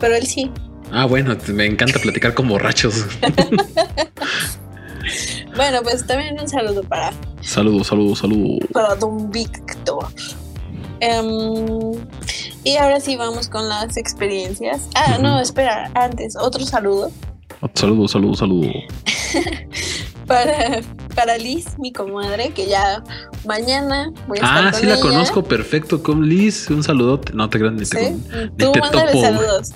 Pero 0.00 0.16
él 0.16 0.26
sí. 0.26 0.50
Ah, 0.92 1.06
bueno, 1.06 1.36
me 1.52 1.66
encanta 1.66 2.00
platicar 2.00 2.34
con 2.34 2.48
borrachos. 2.48 3.06
Bueno, 5.56 5.80
pues 5.82 6.06
también 6.06 6.38
un 6.40 6.48
saludo 6.48 6.82
para 6.82 7.12
saludos, 7.40 7.86
saludos, 7.88 8.18
saludos. 8.20 8.58
para 8.72 8.94
Don 8.96 9.30
Víctor. 9.30 10.06
Em, 11.00 11.92
y 12.64 12.76
ahora 12.76 13.00
sí 13.00 13.16
vamos 13.16 13.48
con 13.48 13.68
las 13.68 13.96
experiencias. 13.96 14.88
Ah, 14.94 15.18
no, 15.20 15.40
espera, 15.40 15.90
antes, 15.94 16.36
otro 16.36 16.64
saludo 16.66 17.10
Saludos, 17.74 18.12
saludos, 18.12 18.38
saludos. 18.38 18.72
para, 20.26 20.80
para 21.14 21.36
Liz, 21.38 21.66
mi 21.78 21.92
comadre, 21.92 22.50
que 22.50 22.66
ya 22.66 23.02
mañana 23.46 24.10
voy 24.28 24.38
a 24.38 24.42
estar 24.42 24.66
Ah, 24.66 24.70
con 24.70 24.80
sí 24.80 24.86
la 24.86 25.00
conozco, 25.00 25.44
perfecto. 25.44 26.02
Con 26.02 26.28
Liz, 26.28 26.70
un 26.70 26.82
saludote. 26.82 27.32
No 27.34 27.48
te 27.50 27.58
creas 27.58 27.74
ni 27.74 27.80
te 27.80 27.86
¿Sí? 27.86 27.96
con- 28.30 28.56
Tú 28.56 28.72
te 28.72 28.80
topo. 28.80 29.20
saludos. 29.20 29.70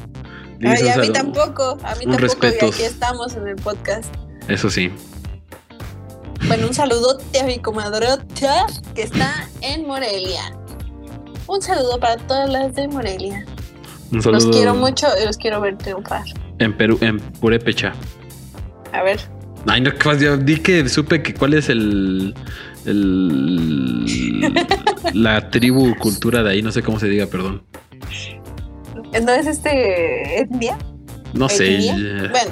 Liz, 0.60 0.80
Ay, 0.82 0.88
a 0.88 0.96
mí 0.96 1.06
saludo. 1.08 1.12
tampoco, 1.12 1.62
a 1.82 1.94
mí 1.96 2.04
Un 2.06 2.12
tampoco, 2.12 2.18
respetos. 2.18 2.62
y 2.62 2.72
aquí 2.72 2.82
estamos 2.84 3.34
en 3.34 3.48
el 3.48 3.56
podcast. 3.56 4.14
Eso 4.48 4.70
sí. 4.70 4.90
Bueno, 6.46 6.66
un 6.66 6.74
saludote 6.74 7.40
a 7.40 7.44
mi 7.44 7.58
comadrota 7.58 8.66
que 8.94 9.02
está 9.02 9.48
en 9.62 9.86
Morelia. 9.86 10.54
Un 11.46 11.62
saludo 11.62 11.98
para 11.98 12.16
todas 12.16 12.50
las 12.50 12.74
de 12.74 12.88
Morelia. 12.88 13.44
Un 14.12 14.22
saludo. 14.22 14.46
Los 14.46 14.56
quiero 14.56 14.74
mucho 14.74 15.06
y 15.20 15.26
los 15.26 15.36
quiero 15.36 15.60
ver 15.60 15.78
triunfar. 15.78 16.24
En 16.58 16.76
Perú, 16.76 16.98
en 17.00 17.18
Purépecha. 17.18 17.92
A 18.92 19.02
ver, 19.02 19.20
Ay, 19.66 19.80
no. 19.80 19.90
Yo 20.18 20.36
di 20.36 20.56
que 20.56 20.88
supe 20.88 21.22
que 21.22 21.34
cuál 21.34 21.54
es 21.54 21.68
el. 21.68 22.34
el 22.84 24.04
la 25.14 25.50
tribu, 25.50 25.96
cultura 25.96 26.42
de 26.42 26.50
ahí, 26.50 26.62
no 26.62 26.70
sé 26.72 26.82
cómo 26.82 27.00
se 27.00 27.08
diga, 27.08 27.26
perdón. 27.26 27.62
¿no 29.22 29.32
es 29.32 29.46
este 29.46 30.40
etnia? 30.40 30.76
No 31.32 31.48
sé. 31.48 31.76
¿Etnia? 31.76 32.28
Bueno, 32.30 32.50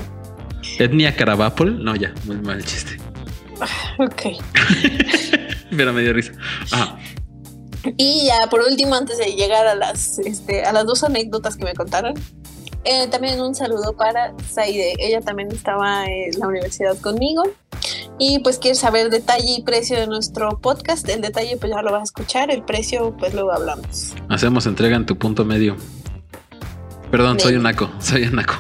Etnia 0.78 1.14
Carabapol. 1.14 1.82
No, 1.84 1.94
ya, 1.96 2.14
muy 2.24 2.36
mal 2.36 2.64
chiste. 2.64 3.01
ok. 3.98 4.22
Pero 5.76 5.92
me 5.92 6.02
dio 6.02 6.12
risa. 6.12 6.32
Ajá. 6.70 6.98
Y 7.96 8.26
ya 8.26 8.48
por 8.48 8.60
último, 8.60 8.94
antes 8.94 9.18
de 9.18 9.32
llegar 9.34 9.66
a 9.66 9.74
las, 9.74 10.18
este, 10.20 10.64
a 10.64 10.72
las 10.72 10.86
dos 10.86 11.02
anécdotas 11.02 11.56
que 11.56 11.64
me 11.64 11.74
contaron, 11.74 12.14
eh, 12.84 13.06
también 13.08 13.40
un 13.40 13.54
saludo 13.54 13.96
para 13.96 14.34
Saide. 14.50 14.94
Ella 14.98 15.20
también 15.20 15.50
estaba 15.52 16.04
en 16.06 16.38
la 16.38 16.48
universidad 16.48 16.96
conmigo. 16.98 17.42
Y 18.18 18.40
pues 18.40 18.58
quiere 18.58 18.76
saber 18.76 19.10
detalle 19.10 19.56
y 19.58 19.62
precio 19.62 19.98
de 19.98 20.06
nuestro 20.06 20.60
podcast. 20.60 21.08
El 21.08 21.20
detalle 21.20 21.56
pues 21.56 21.72
ya 21.72 21.82
lo 21.82 21.92
vas 21.92 22.00
a 22.02 22.04
escuchar. 22.04 22.50
El 22.50 22.62
precio 22.64 23.16
pues 23.16 23.34
luego 23.34 23.52
hablamos. 23.52 24.14
Hacemos 24.28 24.66
entrega 24.66 24.96
en 24.96 25.06
tu 25.06 25.16
punto 25.16 25.44
medio. 25.44 25.76
Perdón, 27.10 27.40
soy 27.40 27.56
un 27.56 27.64
naco. 27.64 27.90
Soy 28.00 28.24
un 28.24 28.36
naco. 28.36 28.54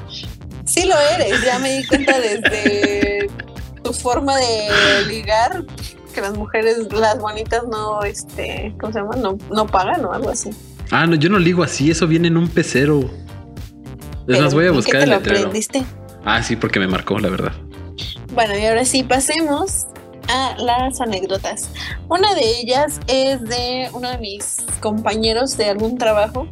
Sí 0.64 0.84
lo 0.86 0.94
eres. 1.14 1.44
Ya 1.44 1.58
me 1.58 1.78
di 1.78 1.86
cuenta 1.86 2.18
desde 2.18 3.21
tu 3.82 3.92
forma 3.92 4.36
de 4.36 5.06
ligar 5.08 5.64
que 6.12 6.20
las 6.20 6.36
mujeres, 6.36 6.92
las 6.92 7.18
bonitas 7.18 7.62
no, 7.70 8.02
este, 8.02 8.74
¿cómo 8.78 8.92
se 8.92 8.98
llama? 9.00 9.16
No, 9.16 9.38
no 9.50 9.66
pagan 9.66 10.04
o 10.04 10.12
algo 10.12 10.30
así. 10.30 10.50
Ah, 10.90 11.06
no, 11.06 11.16
yo 11.16 11.30
no 11.30 11.38
ligo 11.38 11.62
así. 11.62 11.90
Eso 11.90 12.06
viene 12.06 12.28
en 12.28 12.36
un 12.36 12.48
pecero. 12.48 13.10
Es 14.28 14.40
más, 14.40 14.54
voy 14.54 14.66
a 14.66 14.72
buscar 14.72 14.92
¿qué 14.92 14.98
te 14.98 15.04
el 15.04 15.10
lo 15.10 15.16
aprendiste? 15.16 15.84
Ah, 16.24 16.42
sí, 16.42 16.54
porque 16.54 16.78
me 16.78 16.86
marcó, 16.86 17.18
la 17.18 17.28
verdad. 17.28 17.52
Bueno, 18.34 18.56
y 18.56 18.64
ahora 18.66 18.84
sí, 18.84 19.02
pasemos 19.02 19.86
a 20.28 20.54
las 20.58 21.00
anécdotas. 21.00 21.70
Una 22.08 22.34
de 22.34 22.60
ellas 22.60 23.00
es 23.06 23.42
de 23.42 23.90
uno 23.92 24.10
de 24.10 24.18
mis 24.18 24.58
compañeros 24.80 25.56
de 25.56 25.70
algún 25.70 25.98
trabajo. 25.98 26.46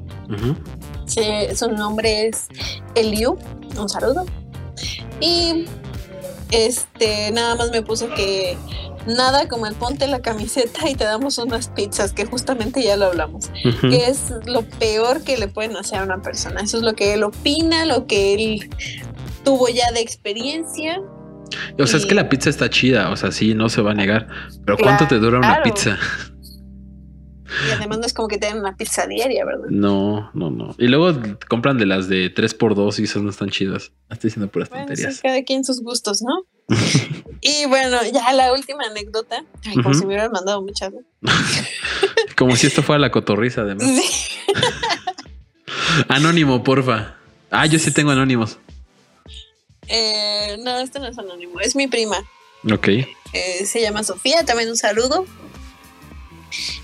Su 1.54 1.70
nombre 1.70 2.28
es 2.28 2.48
Eliu. 2.94 3.36
Un 3.78 3.88
saludo. 3.88 4.24
Y 5.20 5.66
este, 6.50 7.30
nada 7.32 7.54
más 7.56 7.70
me 7.70 7.82
puso 7.82 8.08
que 8.14 8.56
nada 9.06 9.48
como 9.48 9.66
el 9.66 9.74
ponte 9.74 10.06
la 10.06 10.20
camiseta 10.20 10.88
y 10.88 10.94
te 10.94 11.04
damos 11.04 11.38
unas 11.38 11.68
pizzas, 11.68 12.12
que 12.12 12.26
justamente 12.26 12.82
ya 12.82 12.96
lo 12.96 13.06
hablamos. 13.06 13.50
Que 13.80 14.06
es 14.06 14.32
lo 14.46 14.62
peor 14.62 15.22
que 15.22 15.36
le 15.38 15.48
pueden 15.48 15.76
hacer 15.76 16.00
a 16.00 16.04
una 16.04 16.20
persona. 16.22 16.60
Eso 16.60 16.76
es 16.78 16.82
lo 16.82 16.94
que 16.94 17.14
él 17.14 17.22
opina, 17.22 17.84
lo 17.86 18.06
que 18.06 18.34
él 18.34 18.70
tuvo 19.44 19.68
ya 19.68 19.90
de 19.92 20.00
experiencia. 20.00 21.00
O 21.78 21.86
sea, 21.86 21.98
es 21.98 22.06
que 22.06 22.14
la 22.14 22.28
pizza 22.28 22.48
está 22.50 22.70
chida, 22.70 23.10
o 23.10 23.16
sea, 23.16 23.32
sí, 23.32 23.54
no 23.54 23.68
se 23.68 23.82
va 23.82 23.90
a 23.92 23.94
negar. 23.94 24.28
Pero 24.64 24.78
¿cuánto 24.78 25.08
te 25.08 25.18
dura 25.18 25.38
una 25.38 25.48
Claro. 25.48 25.62
pizza? 25.64 25.98
Y 27.68 27.72
además 27.72 27.98
no 27.98 28.06
es 28.06 28.14
como 28.14 28.28
que 28.28 28.38
te 28.38 28.46
den 28.46 28.58
una 28.58 28.76
pizza 28.76 29.06
diaria, 29.06 29.44
¿verdad? 29.44 29.66
No, 29.70 30.30
no, 30.34 30.50
no. 30.50 30.74
Y 30.78 30.86
luego 30.88 31.18
compran 31.48 31.78
de 31.78 31.86
las 31.86 32.08
de 32.08 32.32
3x2 32.34 32.98
y 32.98 33.04
esas 33.04 33.22
no 33.22 33.30
están 33.30 33.50
chidas. 33.50 33.92
Estoy 34.10 34.28
diciendo 34.28 34.50
puras 34.50 34.68
Bueno, 34.70 34.84
sí, 34.84 34.94
tonterías. 34.94 35.20
cada 35.20 35.42
quien 35.44 35.64
sus 35.64 35.82
gustos, 35.82 36.22
¿no? 36.22 36.44
y 37.40 37.66
bueno, 37.66 37.98
ya 38.12 38.32
la 38.32 38.52
última 38.52 38.84
anécdota. 38.84 39.44
Ay, 39.66 39.76
como 39.76 39.94
si 39.94 40.00
me 40.00 40.06
hubieran 40.08 40.32
mandado 40.32 40.62
muchas. 40.62 40.92
¿no? 40.92 41.00
Como 42.36 42.56
si 42.56 42.68
esto 42.68 42.82
fuera 42.82 42.98
la 42.98 43.10
cotorriza, 43.10 43.60
además. 43.62 43.84
Sí. 43.86 44.02
Anónimo, 46.08 46.62
porfa. 46.62 47.16
Ah, 47.50 47.66
yo 47.66 47.78
sí 47.78 47.92
tengo 47.92 48.12
anónimos. 48.12 48.58
Eh, 49.88 50.56
no, 50.60 50.78
este 50.78 51.00
no 51.00 51.08
es 51.08 51.18
anónimo, 51.18 51.60
es 51.60 51.74
mi 51.76 51.86
prima. 51.88 52.16
Ok. 52.72 52.88
Eh, 52.88 53.66
se 53.66 53.80
llama 53.82 54.02
Sofía, 54.04 54.44
también 54.44 54.70
un 54.70 54.76
saludo. 54.76 55.26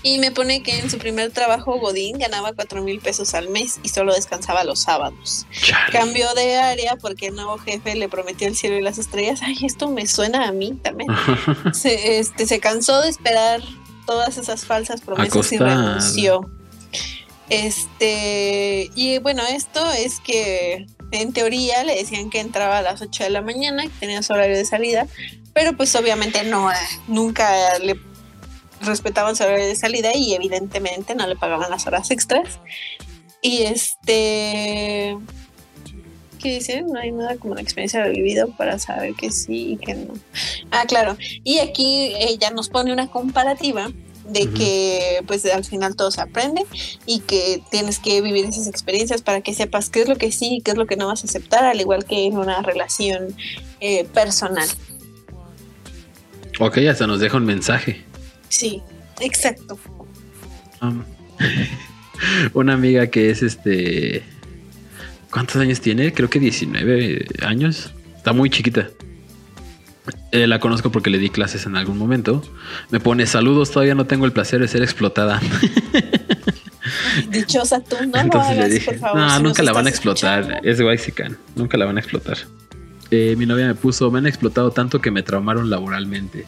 Y 0.03 0.19
me 0.19 0.31
pone 0.31 0.63
que 0.63 0.79
en 0.79 0.89
su 0.89 0.97
primer 0.97 1.31
trabajo 1.31 1.79
Godín 1.79 2.17
ganaba 2.17 2.53
cuatro 2.53 2.81
mil 2.83 2.99
pesos 2.99 3.33
al 3.33 3.49
mes 3.49 3.79
y 3.83 3.89
solo 3.89 4.13
descansaba 4.13 4.63
los 4.63 4.79
sábados. 4.79 5.45
Chale. 5.61 5.91
Cambió 5.91 6.33
de 6.33 6.57
área 6.57 6.95
porque 6.95 7.27
el 7.27 7.35
nuevo 7.35 7.57
jefe 7.57 7.95
le 7.95 8.09
prometió 8.09 8.47
el 8.47 8.55
cielo 8.55 8.77
y 8.77 8.81
las 8.81 8.97
estrellas. 8.97 9.41
Ay, 9.43 9.57
esto 9.63 9.89
me 9.89 10.07
suena 10.07 10.47
a 10.47 10.51
mí 10.51 10.73
también. 10.81 11.09
Se, 11.73 12.19
este, 12.19 12.47
se 12.47 12.59
cansó 12.59 13.01
de 13.01 13.09
esperar 13.09 13.61
todas 14.05 14.37
esas 14.37 14.65
falsas 14.65 15.01
promesas 15.01 15.51
y 15.51 15.57
renunció. 15.57 16.49
Este, 17.49 18.89
y 18.95 19.19
bueno, 19.19 19.43
esto 19.47 19.89
es 19.91 20.19
que 20.19 20.85
en 21.11 21.33
teoría 21.33 21.83
le 21.83 21.95
decían 21.95 22.29
que 22.29 22.39
entraba 22.39 22.79
a 22.79 22.81
las 22.81 23.01
8 23.01 23.23
de 23.23 23.29
la 23.29 23.41
mañana, 23.41 23.83
que 23.83 23.93
tenía 23.99 24.21
su 24.23 24.33
horario 24.33 24.57
de 24.57 24.65
salida, 24.65 25.07
pero 25.53 25.75
pues 25.77 25.95
obviamente 25.95 26.43
no, 26.43 26.69
nunca 27.07 27.79
le 27.79 27.99
respetaban 28.81 29.35
su 29.35 29.43
horario 29.43 29.65
de 29.65 29.75
salida 29.75 30.15
y 30.15 30.33
evidentemente 30.33 31.15
no 31.15 31.27
le 31.27 31.35
pagaban 31.35 31.69
las 31.69 31.87
horas 31.87 32.11
extras. 32.11 32.59
Y 33.41 33.63
este, 33.63 35.17
¿qué 36.39 36.55
dicen? 36.55 36.87
No 36.87 36.99
hay 36.99 37.11
nada 37.11 37.37
como 37.37 37.55
la 37.55 37.61
experiencia 37.61 38.03
de 38.03 38.09
vivido 38.09 38.49
para 38.57 38.79
saber 38.79 39.13
que 39.13 39.31
sí 39.31 39.73
y 39.73 39.77
que 39.77 39.93
no. 39.93 40.13
Ah, 40.71 40.85
claro. 40.87 41.17
Y 41.43 41.59
aquí 41.59 42.13
ella 42.19 42.51
nos 42.51 42.69
pone 42.69 42.91
una 42.91 43.07
comparativa 43.07 43.91
de 44.29 44.49
que 44.49 45.23
pues 45.25 45.45
al 45.45 45.63
final 45.63 45.95
todo 45.95 46.11
se 46.11 46.21
aprende 46.21 46.65
y 47.05 47.19
que 47.21 47.61
tienes 47.71 47.99
que 47.99 48.21
vivir 48.21 48.45
esas 48.45 48.67
experiencias 48.67 49.21
para 49.21 49.41
que 49.41 49.53
sepas 49.53 49.89
qué 49.89 50.01
es 50.01 50.09
lo 50.09 50.17
que 50.17 50.31
sí 50.31 50.57
y 50.57 50.61
qué 50.61 50.71
es 50.71 50.77
lo 50.77 50.85
que 50.85 50.97
no 50.97 51.07
vas 51.07 51.23
a 51.23 51.27
aceptar, 51.27 51.63
al 51.63 51.79
igual 51.79 52.05
que 52.05 52.25
en 52.25 52.37
una 52.37 52.61
relación 52.61 53.35
eh, 53.79 54.05
personal. 54.05 54.67
ok, 56.59 56.77
hasta 56.89 57.07
nos 57.07 57.19
deja 57.19 57.37
un 57.37 57.45
mensaje. 57.45 58.03
Sí, 58.49 58.81
exacto. 59.19 59.77
Um, 60.81 61.03
una 62.53 62.73
amiga 62.73 63.07
que 63.07 63.29
es 63.29 63.43
este. 63.43 64.23
¿Cuántos 65.31 65.57
años 65.57 65.81
tiene? 65.81 66.13
Creo 66.13 66.29
que 66.29 66.39
19 66.39 67.27
años. 67.41 67.91
Está 68.15 68.33
muy 68.33 68.49
chiquita. 68.49 68.89
Eh, 70.31 70.47
la 70.47 70.59
conozco 70.59 70.91
porque 70.91 71.09
le 71.09 71.17
di 71.17 71.29
clases 71.29 71.65
en 71.65 71.75
algún 71.75 71.97
momento. 71.97 72.41
Me 72.91 72.99
pone 72.99 73.25
saludos, 73.25 73.71
todavía 73.71 73.95
no 73.95 74.05
tengo 74.05 74.25
el 74.25 74.31
placer 74.31 74.59
de 74.59 74.67
ser 74.67 74.81
explotada. 74.81 75.41
Dichosa 77.29 77.81
tú, 77.81 77.95
no 78.01 78.11
lo 78.11 78.19
Entonces 78.19 78.55
le 78.55 78.59
hagas, 78.59 78.71
dije, 78.71 78.85
por 78.91 78.99
favor. 78.99 79.19
no, 79.19 79.37
si 79.37 79.43
nunca 79.43 79.63
la 79.63 79.73
van 79.73 79.87
a 79.87 79.89
explotar. 79.89 80.39
escuchando". 80.41 80.69
Es 80.69 80.79
Waxican, 80.79 81.37
nunca 81.55 81.77
la 81.77 81.85
van 81.85 81.97
a 81.97 81.99
explotar. 81.99 82.37
Eh, 83.11 83.35
mi 83.37 83.45
novia 83.45 83.67
me 83.67 83.75
puso, 83.75 84.09
me 84.11 84.19
han 84.19 84.27
explotado 84.27 84.71
tanto 84.71 85.01
que 85.01 85.11
me 85.11 85.23
traumaron 85.23 85.69
laboralmente. 85.69 86.45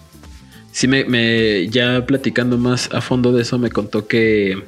Sí, 0.71 0.87
me, 0.87 1.03
me- 1.05 1.67
ya 1.69 2.05
platicando 2.05 2.57
más 2.57 2.89
a 2.93 3.01
fondo 3.01 3.31
de 3.31 3.41
eso, 3.41 3.57
me 3.57 3.69
contó 3.69 4.07
que 4.07 4.61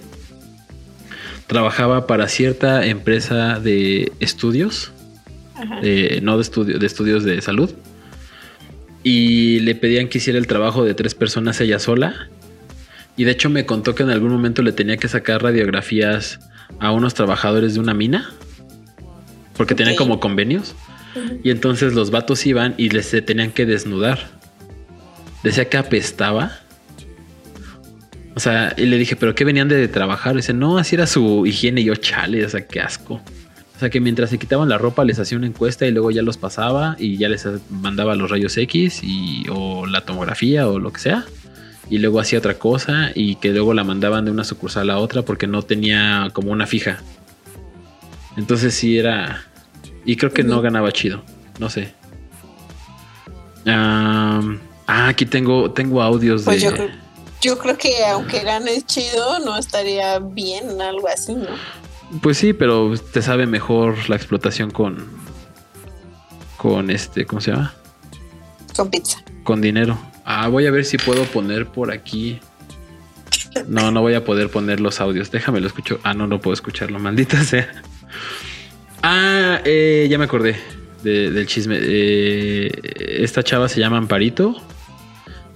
trabajaba 1.48 2.08
para 2.08 2.28
cierta 2.28 2.86
empresa 2.86 3.60
de 3.60 4.12
estudios, 4.20 4.92
eh, 5.84 6.20
no 6.24 6.38
de, 6.38 6.42
estudio, 6.44 6.80
de 6.80 6.86
estudios 6.88 7.24
de 7.24 7.42
salud, 7.42 7.70
y 9.04 9.60
le 9.62 9.76
pedían 9.76 10.08
que 10.08 10.18
hiciera 10.20 10.40
el 10.40 10.48
trabajo 10.48 10.84
de 10.86 10.94
tres 10.94 11.16
personas 11.16 11.60
ella 11.62 11.80
sola. 11.80 12.30
Y 13.18 13.26
de 13.26 13.32
hecho 13.32 13.50
me 13.50 13.66
contó 13.66 13.94
que 13.94 14.04
en 14.04 14.10
algún 14.10 14.32
momento 14.32 14.62
le 14.62 14.72
tenía 14.72 14.98
que 14.98 15.08
sacar 15.08 15.44
radiografías 15.44 16.40
a 16.80 16.92
unos 16.92 17.14
trabajadores 17.14 17.74
de 17.74 17.80
una 17.80 17.94
mina, 17.94 18.32
porque 19.58 19.76
tenían 19.76 19.96
Ok. 19.96 20.00
como 20.00 20.20
convenios. 20.20 20.74
Y 21.44 21.50
entonces 21.50 21.94
los 21.94 22.10
vatos 22.10 22.46
iban 22.46 22.74
y 22.78 22.90
les 22.90 23.08
se 23.08 23.22
tenían 23.22 23.52
que 23.52 23.66
desnudar. 23.66 24.40
Decía 25.44 25.70
que 25.70 25.78
apestaba. 25.78 26.52
O 28.36 28.40
sea, 28.40 28.74
y 28.78 28.86
le 28.86 28.98
dije, 28.98 29.16
¿pero 29.16 29.36
qué 29.36 29.44
venían 29.44 29.68
de 29.68 29.88
trabajar? 29.88 30.36
dice, 30.36 30.54
no, 30.54 30.78
así 30.78 30.96
era 30.96 31.08
su 31.08 31.46
higiene. 31.46 31.82
Y 31.82 31.86
yo, 31.86 31.96
chale, 31.96 32.46
o 32.46 32.50
sea, 32.50 32.66
qué 32.66 32.80
asco. 32.80 33.16
O 33.16 33.80
sea, 33.80 33.90
que 33.90 34.00
mientras 34.00 34.30
se 34.30 34.38
quitaban 34.38 34.70
la 34.70 34.78
ropa 34.78 35.04
les 35.04 35.18
hacía 35.18 35.38
una 35.40 35.48
encuesta 35.48 35.88
y 35.88 35.92
luego 35.92 36.12
ya 36.12 36.22
los 36.22 36.38
pasaba 36.38 36.96
y 37.00 37.18
ya 37.18 37.30
les 37.30 37.48
mandaba 37.72 38.16
los 38.16 38.30
rayos 38.30 38.56
X 38.56 39.02
y, 39.02 39.46
o 39.50 39.88
la 39.88 40.02
tomografía 40.02 40.68
o 40.68 40.78
lo 40.78 40.94
que 40.94 41.00
sea. 41.00 41.26
Y 41.90 41.98
luego 41.98 42.20
hacía 42.20 42.40
otra 42.40 42.54
cosa 42.54 43.12
y 43.16 43.36
que 43.36 43.50
luego 43.50 43.74
la 43.74 43.84
mandaban 43.84 44.24
de 44.24 44.32
una 44.32 44.44
sucursal 44.44 44.92
a 44.92 45.00
otra 45.00 45.24
porque 45.24 45.48
no 45.48 45.64
tenía 45.64 46.30
como 46.32 46.52
una 46.52 46.68
fija. 46.68 47.00
Entonces 48.38 48.74
sí 48.76 48.98
era... 48.98 49.46
Y 50.06 50.16
creo 50.16 50.32
que 50.32 50.44
no 50.44 50.62
ganaba 50.62 50.92
chido. 50.92 51.24
No 51.60 51.70
sé. 51.70 51.94
Ah, 54.92 55.08
aquí 55.10 55.26
tengo, 55.26 55.72
tengo 55.72 56.02
audios 56.02 56.44
Pues 56.44 56.58
de... 56.62 56.64
yo 56.70 56.74
creo, 56.74 56.90
yo 57.42 57.58
creo 57.58 57.78
que 57.78 58.06
aunque 58.06 58.42
ganes 58.42 58.86
chido, 58.86 59.40
no 59.40 59.58
estaría 59.58 60.20
bien 60.20 60.82
algo 60.82 61.08
así, 61.08 61.34
¿no? 61.34 61.48
Pues 62.22 62.38
sí, 62.38 62.54
pero 62.54 62.94
te 63.14 63.22
sabe 63.22 63.46
mejor 63.46 64.10
la 64.10 64.16
explotación 64.18 64.70
con... 64.72 65.08
Con 66.58 66.90
este, 66.92 67.26
¿cómo 67.26 67.42
se 67.42 67.52
llama? 67.52 67.74
Con 68.76 68.90
pizza. 68.92 69.24
Con 69.44 69.62
dinero. 69.62 69.98
Ah, 70.26 70.48
voy 70.48 70.68
a 70.68 70.72
ver 70.72 70.86
si 70.86 70.98
puedo 70.98 71.24
poner 71.26 71.66
por 71.68 71.92
aquí. 71.92 72.40
No, 73.68 73.92
no 73.92 74.02
voy 74.02 74.14
a 74.14 74.24
poder 74.24 74.50
poner 74.52 74.80
los 74.80 75.02
audios. 75.02 75.32
Déjame 75.32 75.60
lo 75.60 75.68
escucho. 75.68 76.00
Ah, 76.04 76.14
no, 76.14 76.28
no 76.28 76.40
puedo 76.40 76.54
escucharlo. 76.54 77.00
Maldita 77.00 77.44
sea. 77.44 77.68
Ah, 79.02 79.60
eh, 79.66 80.08
ya 80.10 80.18
me 80.20 80.26
acordé 80.26 80.56
de- 81.04 81.32
del 81.32 81.48
chisme. 81.48 81.78
Eh, 81.82 82.70
esta 83.24 83.42
chava 83.44 83.68
se 83.68 83.80
llama 83.80 83.98
Amparito. 83.98 84.62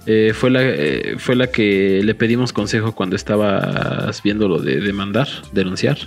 Eh, 0.06 0.32
fue, 0.34 0.50
la, 0.50 0.62
eh, 0.62 1.16
fue 1.18 1.34
la 1.34 1.48
que 1.48 2.00
le 2.02 2.14
pedimos 2.14 2.52
consejo 2.52 2.94
cuando 2.94 3.16
estabas 3.16 4.22
viendo 4.22 4.46
lo 4.46 4.60
de 4.60 4.80
demandar, 4.80 5.28
denunciar. 5.52 5.98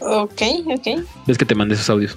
Ok, 0.00 0.42
ok. 0.66 0.86
Ves 1.26 1.38
que 1.38 1.44
te 1.44 1.54
mandé 1.54 1.74
esos 1.76 1.88
audios. 1.88 2.16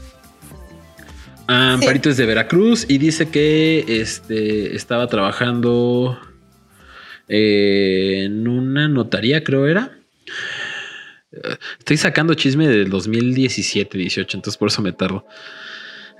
Ah, 1.48 1.76
Sí. 1.78 1.86
Amparito 1.86 2.10
es 2.10 2.18
de 2.18 2.26
Veracruz 2.26 2.86
y 2.90 2.98
dice 2.98 3.30
que 3.30 3.86
este, 3.88 4.76
estaba 4.76 5.08
trabajando 5.08 6.20
eh, 7.30 8.24
en 8.26 8.48
una 8.48 8.88
notaría, 8.88 9.44
creo 9.44 9.68
era. 9.68 9.92
Estoy 11.78 11.98
sacando 11.98 12.34
chisme 12.34 12.68
del 12.68 12.90
2017, 12.90 13.98
18, 13.98 14.38
entonces 14.38 14.58
por 14.58 14.70
eso 14.70 14.82
me 14.82 14.92
tardo. 14.92 15.26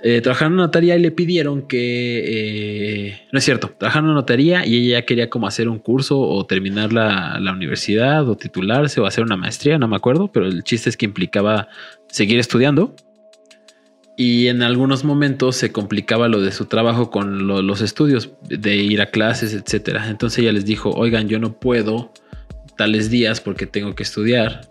Eh, 0.00 0.20
trabajaron 0.20 0.52
en 0.52 0.58
notaría 0.58 0.96
y 0.96 1.00
le 1.00 1.10
pidieron 1.10 1.66
que. 1.66 2.22
eh, 3.08 3.20
no 3.32 3.38
es 3.38 3.44
cierto, 3.44 3.74
trabajaron 3.76 4.10
en 4.10 4.14
notaría 4.14 4.64
y 4.64 4.76
ella 4.76 5.00
ya 5.00 5.06
quería 5.06 5.28
como 5.28 5.48
hacer 5.48 5.68
un 5.68 5.78
curso 5.80 6.20
o 6.20 6.46
terminar 6.46 6.92
la, 6.92 7.38
la 7.40 7.52
universidad 7.52 8.28
o 8.28 8.36
titularse 8.36 9.00
o 9.00 9.06
hacer 9.06 9.24
una 9.24 9.36
maestría, 9.36 9.76
no 9.78 9.88
me 9.88 9.96
acuerdo, 9.96 10.30
pero 10.30 10.46
el 10.46 10.62
chiste 10.62 10.88
es 10.88 10.96
que 10.96 11.06
implicaba 11.06 11.68
seguir 12.08 12.38
estudiando. 12.38 12.94
Y 14.16 14.48
en 14.48 14.62
algunos 14.62 15.04
momentos 15.04 15.54
se 15.56 15.70
complicaba 15.70 16.26
lo 16.28 16.40
de 16.40 16.50
su 16.52 16.66
trabajo 16.66 17.10
con 17.10 17.46
lo- 17.46 17.62
los 17.62 17.80
estudios, 17.80 18.30
de 18.48 18.76
ir 18.76 19.00
a 19.00 19.06
clases, 19.10 19.54
etcétera. 19.54 20.08
Entonces 20.10 20.40
ella 20.40 20.52
les 20.52 20.64
dijo: 20.64 20.90
Oigan, 20.90 21.28
yo 21.28 21.38
no 21.38 21.58
puedo 21.58 22.12
tales 22.76 23.10
días 23.10 23.40
porque 23.40 23.66
tengo 23.66 23.94
que 23.94 24.02
estudiar. 24.04 24.62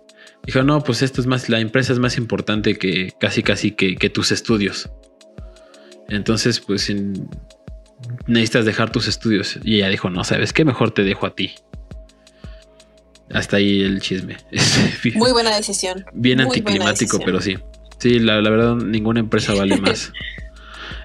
Dijo: 0.45 0.63
No, 0.63 0.81
pues 0.83 1.01
esto 1.01 1.21
es 1.21 1.27
más, 1.27 1.47
la 1.49 1.59
empresa 1.61 1.93
es 1.93 1.99
más 1.99 2.17
importante 2.17 2.77
que 2.77 3.11
casi, 3.19 3.41
casi 3.43 3.71
que, 3.71 3.95
que 3.95 4.09
tus 4.09 4.31
estudios. 4.33 4.89
Entonces, 6.09 6.59
pues 6.59 6.81
sin- 6.83 7.29
necesitas 8.27 8.65
dejar 8.65 8.91
tus 8.91 9.07
estudios. 9.07 9.59
Y 9.63 9.75
ella 9.77 9.89
dijo: 9.89 10.09
No, 10.09 10.23
sabes 10.23 10.53
qué, 10.53 10.65
mejor 10.65 10.91
te 10.91 11.03
dejo 11.03 11.25
a 11.25 11.35
ti. 11.35 11.51
Hasta 13.33 13.57
ahí 13.57 13.81
el 13.83 13.99
chisme. 14.01 14.37
Muy 15.15 15.31
buena 15.31 15.55
decisión. 15.55 16.05
Bien 16.13 16.37
Muy 16.37 16.45
anticlimático, 16.47 17.17
decisión. 17.17 17.21
pero 17.25 17.41
sí. 17.41 17.57
Sí, 17.99 18.19
la, 18.19 18.41
la 18.41 18.49
verdad, 18.49 18.75
ninguna 18.75 19.19
empresa 19.19 19.53
vale 19.53 19.77
más. 19.81 20.11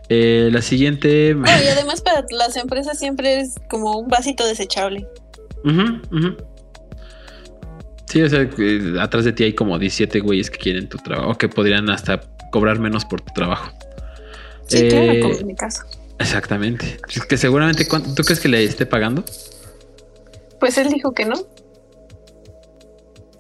Eh, 0.09 0.51
la 0.53 0.63
siguiente. 0.63 1.35
No, 1.35 1.47
y 1.47 1.69
además 1.69 2.01
para 2.03 2.25
las 2.31 2.57
empresas 2.57 2.99
siempre 2.99 3.41
es 3.41 3.55
como 3.71 3.99
un 3.99 4.09
vasito 4.09 4.47
desechable. 4.47 5.07
Ujú. 5.65 6.37
Sí, 8.07 8.21
o 8.21 8.29
sea, 8.29 8.47
atrás 9.01 9.25
de 9.25 9.33
ti 9.33 9.45
hay 9.45 9.55
como 9.55 9.79
17 9.79 10.21
güeyes 10.21 10.51
que 10.51 10.59
quieren 10.59 10.89
tu 10.89 10.99
trabajo, 10.99 11.35
que 11.39 11.49
podrían 11.49 11.89
hasta 11.89 12.21
cobrar 12.51 12.79
menos 12.79 13.05
por 13.07 13.23
tu 13.23 13.33
trabajo. 13.33 13.73
Sí, 14.73 14.87
Eh, 14.87 14.89
claro, 14.89 15.21
como 15.21 15.35
en 15.35 15.47
mi 15.47 15.55
caso. 15.55 15.83
Exactamente. 16.19 16.99
Es 17.09 17.25
que 17.27 17.37
seguramente, 17.37 17.87
¿cuánto- 17.87 18.15
¿tú 18.15 18.23
crees 18.23 18.41
que 18.41 18.49
le 18.49 18.65
esté 18.65 18.87
pagando? 18.87 19.25
Pues 20.61 20.79
él 20.79 20.89
dijo 20.89 21.13
que 21.13 21.25
no. 21.25 21.35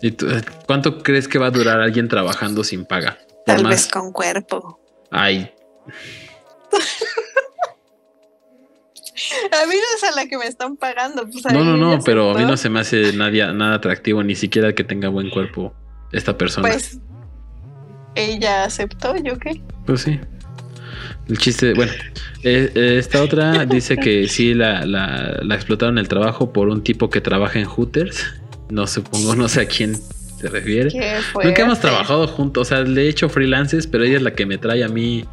¿Y 0.00 0.10
tú- 0.12 0.26
¿Cuánto 0.66 1.02
crees 1.02 1.28
que 1.28 1.38
va 1.38 1.46
a 1.46 1.50
durar 1.50 1.80
alguien 1.80 2.08
trabajando 2.08 2.64
sin 2.64 2.84
paga? 2.84 3.18
Por 3.46 3.56
Tal 3.56 3.62
más- 3.62 3.70
vez 3.70 3.86
con 3.88 4.12
cuerpo. 4.12 4.78
Ay, 5.10 5.50
A 9.52 9.66
mí 9.66 9.74
no 9.74 9.96
es 9.96 10.04
a 10.04 10.16
la 10.16 10.26
que 10.26 10.38
me 10.38 10.46
están 10.46 10.76
pagando. 10.76 11.24
Pues 11.30 11.44
no, 11.52 11.62
no, 11.64 11.76
no, 11.76 12.00
pero 12.02 12.30
a 12.30 12.34
mí 12.34 12.44
no 12.44 12.56
se 12.56 12.68
me 12.70 12.80
hace 12.80 13.12
nada, 13.12 13.52
nada 13.52 13.74
atractivo, 13.76 14.22
ni 14.22 14.34
siquiera 14.34 14.74
que 14.74 14.84
tenga 14.84 15.08
buen 15.08 15.30
cuerpo 15.30 15.72
esta 16.12 16.36
persona. 16.36 16.66
Pues 16.68 16.98
ella 18.14 18.64
aceptó, 18.64 19.14
¿yo 19.16 19.38
qué? 19.38 19.62
Pues 19.86 20.00
sí. 20.02 20.18
El 21.28 21.38
chiste, 21.38 21.74
bueno, 21.74 21.92
eh, 22.42 22.70
eh, 22.74 22.96
esta 22.98 23.22
otra 23.22 23.64
dice 23.66 23.96
que 23.96 24.28
sí 24.28 24.54
la, 24.54 24.84
la, 24.86 25.40
la 25.42 25.54
explotaron 25.54 25.98
el 25.98 26.08
trabajo 26.08 26.52
por 26.52 26.68
un 26.68 26.82
tipo 26.82 27.10
que 27.10 27.20
trabaja 27.20 27.58
en 27.58 27.66
Hooters. 27.66 28.24
No 28.70 28.86
supongo, 28.86 29.36
no 29.36 29.48
sé 29.48 29.62
a 29.62 29.66
quién 29.66 29.96
se 30.42 30.48
refiere. 30.48 30.90
Nunca 31.42 31.62
hemos 31.62 31.80
trabajado 31.80 32.26
juntos, 32.26 32.62
o 32.62 32.68
sea, 32.68 32.82
le 32.82 33.02
he 33.02 33.08
hecho 33.08 33.28
freelances, 33.28 33.86
pero 33.86 34.04
ella 34.04 34.16
es 34.16 34.22
la 34.22 34.34
que 34.34 34.44
me 34.44 34.58
trae 34.58 34.82
a 34.82 34.88
mí. 34.88 35.24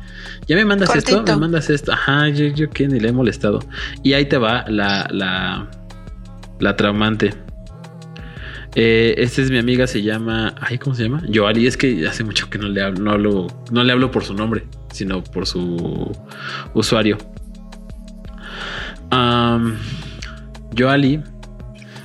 Ya 0.47 0.55
me 0.55 0.65
mandas 0.65 0.95
esto, 0.95 1.24
me 1.24 1.36
mandas 1.36 1.70
esto. 1.70 1.91
Ajá, 1.91 2.30
yo, 2.30 2.47
yo 2.47 2.70
que 2.70 2.88
ni 2.88 2.99
le 2.99 3.09
he 3.09 3.11
molestado. 3.11 3.59
Y 4.03 4.13
ahí 4.13 4.26
te 4.26 4.38
va 4.38 4.65
la, 4.67 5.07
la, 5.11 5.70
la 6.59 6.76
traumante. 6.76 7.34
Eh, 8.76 9.15
esta 9.17 9.41
es 9.41 9.49
mi 9.49 9.57
amiga, 9.57 9.88
se 9.88 10.03
llama. 10.03 10.53
Ay, 10.61 10.78
¿cómo 10.78 10.95
se 10.95 11.03
llama? 11.03 11.24
Joali. 11.34 11.65
Es 11.65 11.76
que 11.76 12.07
hace 12.07 12.24
mucho 12.24 12.49
que 12.49 12.59
no 12.59 12.67
le 12.67 12.82
hablo, 12.82 12.99
no 13.01 13.11
hablo, 13.11 13.47
no 13.72 13.84
le 13.84 13.91
hablo 13.91 14.11
por 14.11 14.24
su 14.24 14.34
nombre, 14.36 14.65
sino 14.91 15.23
por 15.23 15.45
su 15.45 16.11
usuario. 16.73 17.17
Um, 19.11 19.75
Joali. 20.77 21.21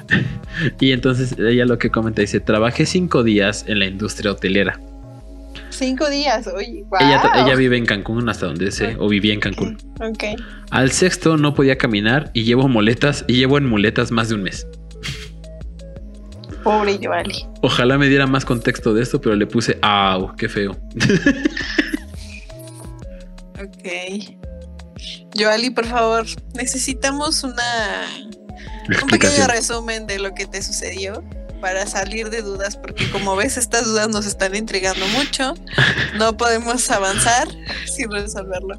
y 0.80 0.92
entonces 0.92 1.36
ella 1.38 1.66
lo 1.66 1.78
que 1.78 1.90
comenta 1.90 2.22
dice: 2.22 2.40
Trabajé 2.40 2.86
cinco 2.86 3.22
días 3.22 3.64
en 3.68 3.78
la 3.78 3.86
industria 3.86 4.32
hotelera. 4.32 4.80
Cinco 5.70 6.08
días, 6.08 6.46
oye. 6.46 6.84
Wow. 6.88 7.00
Ella, 7.00 7.32
ella 7.34 7.56
vive 7.56 7.76
en 7.76 7.84
Cancún, 7.84 8.28
hasta 8.28 8.46
donde 8.46 8.70
sé, 8.70 8.96
o 8.98 9.08
vivía 9.08 9.34
en 9.34 9.40
Cancún. 9.40 9.76
Ok. 10.00 10.40
Al 10.70 10.92
sexto 10.92 11.36
no 11.36 11.54
podía 11.54 11.76
caminar 11.76 12.30
y 12.32 12.44
llevo 12.44 12.68
muletas 12.68 13.24
y 13.26 13.34
llevo 13.34 13.58
en 13.58 13.66
muletas 13.66 14.12
más 14.12 14.28
de 14.28 14.36
un 14.36 14.44
mes. 14.44 14.68
Pobre 16.62 16.98
Yoali. 16.98 17.44
Ojalá 17.60 17.98
me 17.98 18.08
diera 18.08 18.26
más 18.26 18.44
contexto 18.44 18.94
de 18.94 19.02
esto, 19.02 19.20
pero 19.20 19.36
le 19.36 19.46
puse, 19.46 19.78
¡au! 19.82 20.34
¡Qué 20.36 20.48
feo! 20.48 20.76
Ok. 23.84 24.36
Yoali, 25.34 25.70
por 25.70 25.86
favor, 25.86 26.26
necesitamos 26.54 27.44
una 27.44 28.06
un 29.02 29.08
pequeño 29.08 29.46
resumen 29.46 30.06
de 30.06 30.18
lo 30.18 30.34
que 30.34 30.46
te 30.46 30.62
sucedió 30.62 31.22
para 31.60 31.86
salir 31.86 32.30
de 32.30 32.42
dudas, 32.42 32.76
porque 32.76 33.10
como 33.10 33.36
ves, 33.36 33.56
estas 33.56 33.84
dudas 33.84 34.08
nos 34.08 34.26
están 34.26 34.54
intrigando 34.54 35.06
mucho. 35.08 35.54
No 36.18 36.36
podemos 36.36 36.90
avanzar 36.90 37.48
sin 37.86 38.10
resolverlo. 38.10 38.78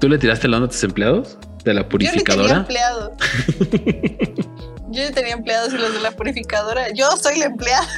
¿Tú 0.00 0.08
le 0.08 0.18
tiraste 0.18 0.48
la 0.48 0.56
onda 0.56 0.68
a 0.68 0.70
tus 0.70 0.82
empleados? 0.82 1.38
¿De 1.64 1.74
la 1.74 1.82
Yo 1.82 1.88
ni 1.88 1.98
tenía 1.98 2.10
purificadora? 2.10 2.56
empleados. 2.56 3.12
Yo 4.90 5.12
tenía 5.12 5.34
empleados 5.34 5.72
y 5.72 5.78
los 5.78 5.92
de 5.92 6.00
la 6.00 6.10
purificadora. 6.10 6.92
Yo 6.92 7.16
soy 7.16 7.38
la 7.38 7.46
empleada. 7.46 7.88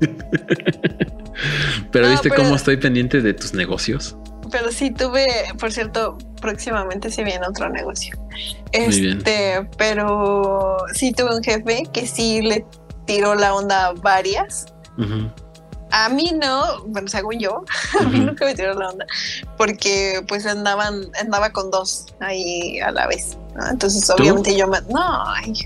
Pero 1.92 2.06
No, 2.06 2.10
viste 2.12 2.28
pero- 2.30 2.42
cómo 2.42 2.56
estoy 2.56 2.76
pendiente 2.76 3.20
de 3.20 3.34
tus 3.34 3.52
negocios. 3.54 4.16
Pero 4.50 4.70
sí 4.70 4.90
tuve, 4.92 5.26
por 5.58 5.72
cierto, 5.72 6.16
próximamente 6.40 7.10
se 7.10 7.24
viene 7.24 7.46
otro 7.46 7.68
negocio. 7.68 8.16
Muy 8.72 9.00
bien. 9.00 9.18
Este, 9.18 9.68
pero 9.76 10.76
sí 10.94 11.12
tuve 11.12 11.34
un 11.36 11.42
jefe 11.42 11.82
que 11.92 12.06
sí 12.06 12.42
le 12.42 12.64
tiró 13.06 13.34
la 13.34 13.54
onda 13.54 13.86
a 13.86 13.92
varias. 13.92 14.66
A 15.90 16.08
mí 16.08 16.32
no, 16.40 16.84
bueno, 16.86 17.08
según 17.08 17.38
yo, 17.40 17.64
a 18.00 18.04
mí 18.04 18.20
nunca 18.20 18.44
me 18.44 18.54
tiró 18.54 18.74
la 18.74 18.90
onda, 18.90 19.04
porque 19.56 20.24
pues 20.28 20.46
andaban, 20.46 21.02
andaba 21.20 21.50
con 21.50 21.70
dos 21.70 22.06
ahí 22.20 22.78
a 22.80 22.92
la 22.92 23.06
vez. 23.08 23.36
¿no? 23.56 23.68
Entonces, 23.68 24.08
obviamente 24.10 24.56
yo 24.56 24.68
me, 24.68 24.78
no, 24.82 25.24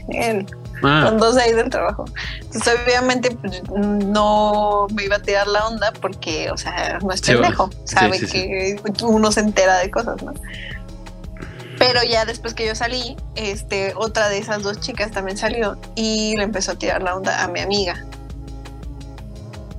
él, 0.08 0.46
Ah, 0.82 1.06
con 1.08 1.18
dos 1.18 1.36
ahí 1.36 1.52
del 1.52 1.68
trabajo. 1.70 2.04
Entonces, 2.40 2.74
obviamente, 2.86 3.30
pues, 3.32 3.62
no 3.70 4.86
me 4.94 5.04
iba 5.04 5.16
a 5.16 5.22
tirar 5.22 5.46
la 5.46 5.66
onda 5.68 5.92
porque, 6.00 6.50
o 6.50 6.56
sea, 6.56 6.98
no 7.02 7.12
es 7.12 7.20
Sí, 7.20 7.32
pendejo. 7.32 7.70
sí, 7.84 7.94
Sabe 7.94 8.18
sí, 8.18 8.26
sí. 8.26 8.32
que 8.42 8.80
uno 9.02 9.30
se 9.32 9.40
entera 9.40 9.78
de 9.78 9.90
cosas, 9.90 10.22
¿no? 10.22 10.32
Pero 11.78 12.02
ya 12.02 12.24
después 12.26 12.52
que 12.54 12.66
yo 12.66 12.74
salí, 12.74 13.16
este, 13.36 13.94
otra 13.96 14.28
de 14.28 14.38
esas 14.38 14.62
dos 14.62 14.80
chicas 14.80 15.10
también 15.12 15.38
salió 15.38 15.78
y 15.94 16.36
le 16.36 16.44
empezó 16.44 16.72
a 16.72 16.74
tirar 16.74 17.02
la 17.02 17.16
onda 17.16 17.42
a 17.42 17.48
mi 17.48 17.60
amiga. 17.60 18.04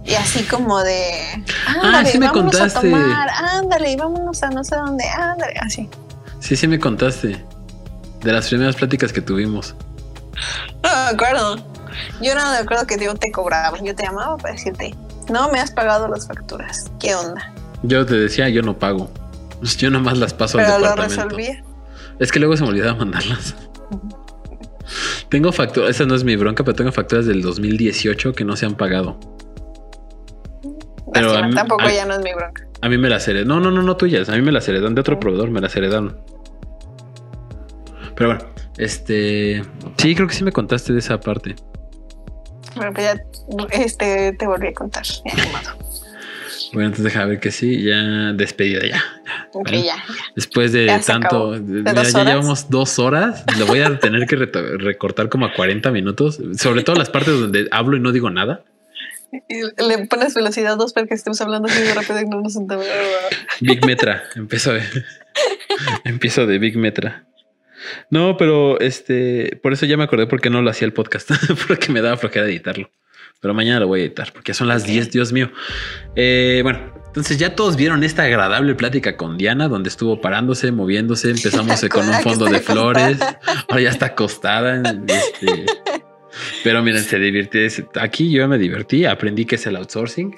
Y 0.03 0.15
así 0.15 0.43
como 0.45 0.79
de, 0.81 1.43
ándale, 1.67 1.97
Ah, 1.97 2.05
sí 2.05 2.17
me 2.17 2.25
vámonos 2.25 2.55
contaste. 2.57 2.79
a 2.79 2.81
tomar, 2.81 3.29
ándale, 3.29 3.95
vámonos 3.97 4.41
a 4.41 4.49
no 4.49 4.63
sé 4.63 4.75
dónde, 4.75 5.03
ándale, 5.07 5.53
así. 5.61 5.87
sí, 6.39 6.55
sí 6.55 6.67
me 6.67 6.79
contaste. 6.79 7.43
De 8.21 8.31
las 8.31 8.47
primeras 8.49 8.75
pláticas 8.75 9.13
que 9.13 9.21
tuvimos. 9.21 9.75
No 10.83 10.89
me 10.89 11.09
acuerdo. 11.11 11.55
Yo 12.21 12.35
no 12.35 12.51
me 12.51 12.57
acuerdo 12.57 12.87
que 12.87 12.97
yo 13.03 13.13
te 13.15 13.31
cobraba. 13.31 13.77
Yo 13.83 13.93
te 13.95 14.03
llamaba 14.03 14.37
para 14.37 14.53
decirte, 14.53 14.95
no 15.29 15.49
me 15.51 15.59
has 15.59 15.71
pagado 15.71 16.07
las 16.07 16.27
facturas. 16.27 16.91
¿Qué 16.99 17.13
onda? 17.15 17.53
Yo 17.83 18.05
te 18.05 18.15
decía, 18.15 18.49
yo 18.49 18.61
no 18.61 18.77
pago. 18.77 19.09
Yo 19.77 19.89
nomás 19.91 20.17
las 20.17 20.33
paso 20.33 20.57
Pero 20.57 20.73
al 20.75 20.81
lo 20.81 20.89
departamento. 20.89 21.23
resolvía. 21.37 21.63
Es 22.19 22.31
que 22.31 22.39
luego 22.39 22.55
se 22.57 22.63
me 22.63 22.69
olvidaba 22.69 22.95
mandarlas. 22.95 23.55
Tengo 25.29 25.51
facturas, 25.51 25.91
esa 25.91 26.05
no 26.05 26.15
es 26.15 26.23
mi 26.23 26.35
bronca, 26.35 26.63
pero 26.65 26.75
tengo 26.75 26.91
facturas 26.91 27.25
del 27.25 27.41
2018 27.41 28.33
que 28.33 28.43
no 28.43 28.55
se 28.57 28.65
han 28.65 28.75
pagado. 28.75 29.17
Pero 31.13 31.27
Lástima, 31.27 31.45
a 31.45 31.49
mí- 31.49 31.55
tampoco 31.55 31.83
a- 31.83 31.91
ya 31.93 32.05
no 32.05 32.13
es 32.15 32.19
mi 32.19 32.33
bronca. 32.33 32.67
A 32.81 32.89
mí 32.89 32.97
me 32.97 33.07
las 33.09 33.25
heredan. 33.27 33.47
No, 33.47 33.59
no, 33.59 33.71
no, 33.71 33.81
no 33.81 33.95
tuyas. 33.95 34.27
A 34.29 34.33
mí 34.33 34.41
me 34.41 34.51
las 34.51 34.67
heredan 34.67 34.93
de 34.95 35.01
otro 35.01 35.19
proveedor, 35.19 35.49
me 35.51 35.61
las 35.61 35.75
heredaron. 35.75 36.17
Pero 38.21 38.35
bueno, 38.35 38.53
este. 38.77 39.63
Sí, 39.97 40.15
creo 40.15 40.27
que 40.27 40.33
sí 40.35 40.43
me 40.43 40.51
contaste 40.51 40.93
de 40.93 40.99
esa 40.99 41.19
parte. 41.19 41.55
Pero 42.77 42.93
pues 42.93 43.05
ya 43.05 43.21
este, 43.71 44.33
te 44.33 44.45
volví 44.47 44.67
a 44.67 44.73
contar. 44.73 45.03
Bueno, 46.73 46.87
entonces 46.87 47.03
deja 47.03 47.25
ver 47.25 47.39
que 47.39 47.51
sí, 47.51 47.83
ya 47.83 48.31
despedida 48.33 48.85
ya. 48.87 49.03
Ok, 49.53 49.69
Bueno. 49.69 49.83
ya, 49.85 49.95
ya. 49.95 50.23
Después 50.35 50.71
de 50.71 50.85
Ya 50.85 51.01
tanto, 51.01 51.27
acabó. 51.27 51.51
de- 51.53 51.59
¿De 51.59 51.91
mira, 51.91 52.03
ya 52.03 52.23
llevamos 52.23 52.69
dos 52.69 52.97
horas. 52.99 53.43
Lo 53.59 53.65
voy 53.65 53.81
a 53.81 53.99
tener 53.99 54.25
que 54.27 54.35
recortar 54.37 55.27
como 55.29 55.45
a 55.47 55.53
40 55.53 55.91
minutos, 55.91 56.39
sobre 56.57 56.83
todo 56.83 56.95
las 56.95 57.09
partes 57.09 57.37
donde 57.39 57.67
hablo 57.71 57.97
y 57.97 57.99
no 57.99 58.11
digo 58.13 58.29
nada. 58.29 58.63
Y 59.49 59.61
le 59.83 60.05
pones 60.07 60.33
velocidad 60.33 60.77
2 60.77 60.93
para 60.93 61.07
que 61.07 61.13
estemos 61.13 61.41
hablando 61.41 61.67
así 61.69 61.81
de 61.81 61.93
rápido 61.93 62.21
y 62.21 62.25
no 62.25 62.39
nos 62.41 62.55
entendemos. 62.55 62.93
Big 63.61 63.85
Metra, 63.85 64.23
empiezo 64.35 64.71
empiezo 66.05 66.45
de 66.45 66.57
Big 66.57 66.77
Metra. 66.77 67.25
No, 68.09 68.37
pero 68.37 68.79
este, 68.79 69.59
por 69.61 69.73
eso 69.73 69.85
ya 69.85 69.97
me 69.97 70.03
acordé 70.03 70.27
porque 70.27 70.49
no 70.49 70.61
lo 70.61 70.69
hacía 70.69 70.85
el 70.85 70.93
podcast, 70.93 71.31
porque 71.67 71.91
me 71.91 72.01
daba 72.01 72.17
flojera 72.17 72.45
editarlo. 72.45 72.89
Pero 73.41 73.55
mañana 73.55 73.79
lo 73.79 73.87
voy 73.87 74.01
a 74.01 74.03
editar 74.03 74.31
porque 74.33 74.53
son 74.53 74.67
las 74.67 74.85
10, 74.85 75.11
Dios 75.11 75.33
mío. 75.33 75.51
Eh, 76.15 76.59
bueno, 76.61 76.93
entonces 77.07 77.39
ya 77.39 77.55
todos 77.55 77.75
vieron 77.75 78.03
esta 78.03 78.23
agradable 78.23 78.75
plática 78.75 79.17
con 79.17 79.37
Diana, 79.37 79.67
donde 79.67 79.89
estuvo 79.89 80.21
parándose, 80.21 80.71
moviéndose. 80.71 81.29
Empezamos 81.31 81.83
con 81.89 82.07
un 82.07 82.13
fondo 82.21 82.45
de 82.45 82.59
flores. 82.59 83.17
Ahora 83.67 83.81
ya 83.81 83.89
está 83.89 84.05
acostada. 84.07 84.81
Este, 85.07 85.65
pero 86.63 86.83
miren, 86.83 87.03
se 87.03 87.19
divirtió. 87.19 87.61
Aquí 87.99 88.31
yo 88.31 88.47
me 88.47 88.57
divertí, 88.57 89.05
aprendí 89.05 89.45
que 89.45 89.55
es 89.55 89.65
el 89.65 89.75
outsourcing. 89.75 90.35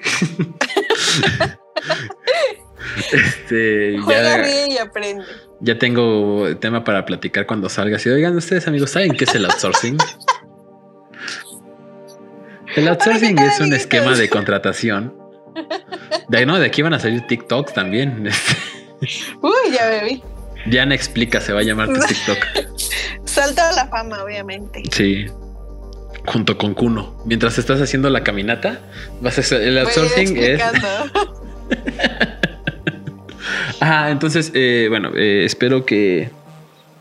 este, 3.12 3.98
Juega 4.00 4.38
bien 4.38 4.72
y 4.72 4.78
aprende. 4.78 5.24
Ya 5.60 5.78
tengo 5.78 6.56
tema 6.58 6.84
para 6.84 7.04
platicar 7.04 7.46
cuando 7.46 7.68
salga. 7.68 7.98
Si 7.98 8.08
oigan, 8.08 8.36
ustedes 8.36 8.66
amigos, 8.68 8.90
¿saben 8.90 9.12
qué 9.12 9.24
es 9.24 9.34
el 9.34 9.44
outsourcing? 9.44 9.96
El 12.76 12.88
outsourcing 12.88 13.38
es 13.38 13.60
un 13.60 13.72
esquema 13.72 14.16
de 14.16 14.28
contratación. 14.28 15.14
De, 16.28 16.44
no, 16.44 16.58
de 16.58 16.66
aquí 16.66 16.82
van 16.82 16.94
a 16.94 16.98
salir 16.98 17.24
TikToks 17.26 17.72
también. 17.72 18.28
Uy, 19.42 19.72
ya 19.72 20.02
vi. 20.02 20.22
Diana 20.66 20.94
explica, 20.94 21.40
se 21.40 21.52
va 21.52 21.60
a 21.60 21.62
llamar 21.62 21.88
tu 21.88 22.00
TikTok. 22.08 22.38
Salta 23.24 23.68
a 23.68 23.72
la 23.72 23.86
fama, 23.88 24.24
obviamente. 24.24 24.82
Sí. 24.90 25.26
Junto 26.26 26.56
con 26.56 26.74
Kuno. 26.74 27.22
Mientras 27.26 27.58
estás 27.58 27.80
haciendo 27.80 28.08
la 28.10 28.24
caminata, 28.24 28.80
vas 29.20 29.38
a 29.38 29.42
hacer 29.42 29.62
el 29.62 29.78
outsourcing 29.78 30.36
es. 30.38 30.62
Ah, 33.80 34.10
entonces, 34.10 34.50
eh, 34.54 34.86
bueno, 34.90 35.10
eh, 35.14 35.44
espero 35.44 35.84
que 35.84 36.30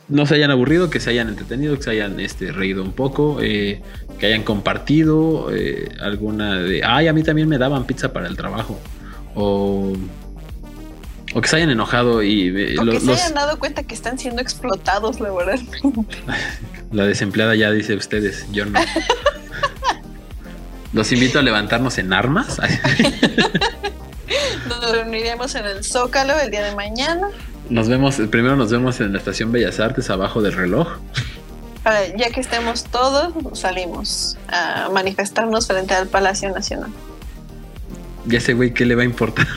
no 0.10 0.26
se 0.26 0.36
hayan 0.36 0.52
aburrido, 0.52 0.90
que 0.90 1.00
se 1.00 1.10
hayan 1.10 1.30
entretenido, 1.30 1.76
que 1.78 1.84
se 1.84 1.92
hayan 1.92 2.20
este, 2.20 2.52
reído 2.52 2.84
un 2.84 2.92
poco, 2.92 3.40
eh, 3.42 3.82
que 4.20 4.28
hayan 4.28 4.44
compartido 4.44 5.50
eh, 5.54 5.90
alguna 6.02 6.60
de, 6.60 6.84
ay, 6.84 7.08
a 7.08 7.14
mí 7.14 7.24
también 7.24 7.48
me 7.48 7.58
daban 7.58 7.86
pizza 7.86 8.14
para 8.14 8.28
el 8.28 8.36
trabajo. 8.36 8.80
O, 9.36 9.94
o 11.34 11.42
que 11.42 11.48
se 11.48 11.56
hayan 11.56 11.72
enojado 11.72 12.22
y... 12.22 12.78
O 12.78 12.86
que 12.86 13.00
se 13.00 13.12
hayan 13.12 13.34
dado 13.34 13.58
cuenta 13.58 13.84
que 13.84 13.96
están 13.96 14.20
siendo 14.20 14.42
explotados 14.42 15.20
laboralmente. 15.20 15.80
La 16.92 17.06
desempleada 17.06 17.56
ya 17.56 17.72
dice 17.72 17.96
ustedes, 17.96 18.46
yo 18.52 18.66
no. 18.66 18.80
Los 20.94 21.12
invito 21.12 21.40
a 21.40 21.42
levantarnos 21.42 21.98
en 21.98 22.14
armas. 22.14 22.62
Nos 24.68 24.92
reuniremos 24.92 25.56
en 25.56 25.66
el 25.66 25.84
Zócalo 25.84 26.40
el 26.40 26.52
día 26.52 26.64
de 26.64 26.76
mañana. 26.76 27.30
Nos 27.70 27.88
vemos, 27.88 28.16
primero 28.30 28.56
nos 28.56 28.72
vemos 28.72 29.00
en 29.00 29.14
la 29.14 29.20
estación 29.20 29.52
Bellas 29.52 29.80
Artes 29.80 30.10
abajo 30.10 30.42
del 30.42 30.54
reloj. 30.54 30.88
ya 32.18 32.30
que 32.30 32.40
estemos 32.40 32.86
todos, 32.86 33.34
salimos 33.58 34.38
a 34.48 34.90
manifestarnos 34.90 35.68
frente 35.68 35.94
al 35.94 36.08
Palacio 36.08 36.50
Nacional. 36.52 36.92
Ya 38.26 38.38
ese 38.38 38.54
güey, 38.54 38.74
¿qué 38.74 38.86
le 38.86 38.96
va 38.96 39.02
a 39.02 39.06
importar? 39.06 39.48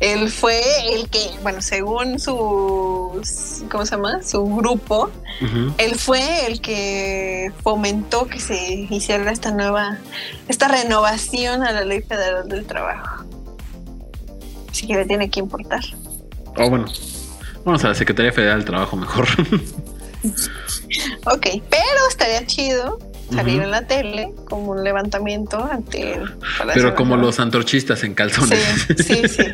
Él 0.00 0.30
fue 0.30 0.60
el 0.92 1.08
que, 1.08 1.30
bueno, 1.42 1.62
según 1.62 2.18
su, 2.18 3.22
¿cómo 3.70 3.86
se 3.86 3.96
llama? 3.96 4.22
Su 4.22 4.44
grupo, 4.44 5.10
él 5.78 5.94
fue 5.96 6.46
el 6.46 6.60
que 6.60 7.50
fomentó 7.62 8.26
que 8.26 8.38
se 8.38 8.86
hiciera 8.90 9.30
esta 9.30 9.50
nueva, 9.50 9.98
esta 10.48 10.68
renovación 10.68 11.62
a 11.62 11.72
la 11.72 11.84
Ley 11.84 12.02
Federal 12.02 12.48
del 12.48 12.66
Trabajo. 12.66 13.24
Así 14.70 14.86
que 14.86 14.94
le 14.94 15.06
tiene 15.06 15.30
que 15.30 15.40
importar. 15.40 15.80
Oh, 16.58 16.68
bueno. 16.68 16.86
Vamos 17.64 17.82
a 17.84 17.88
la 17.88 17.94
Secretaría 17.94 18.32
Federal 18.32 18.58
del 18.58 18.66
Trabajo 18.66 18.96
mejor. 18.96 19.26
ok, 21.26 21.46
pero 21.70 22.08
estaría 22.08 22.46
chido 22.46 22.98
salir 23.32 23.62
en 23.62 23.70
la 23.70 23.86
tele 23.86 24.32
como 24.48 24.72
un 24.72 24.84
levantamiento 24.84 25.68
ante 25.70 26.20
Pero 26.74 26.94
como 26.94 27.16
los 27.16 27.40
antorchistas 27.40 28.04
en 28.04 28.14
calzones. 28.14 28.86
Sí, 28.96 29.04
sí, 29.04 29.28
sí. 29.28 29.44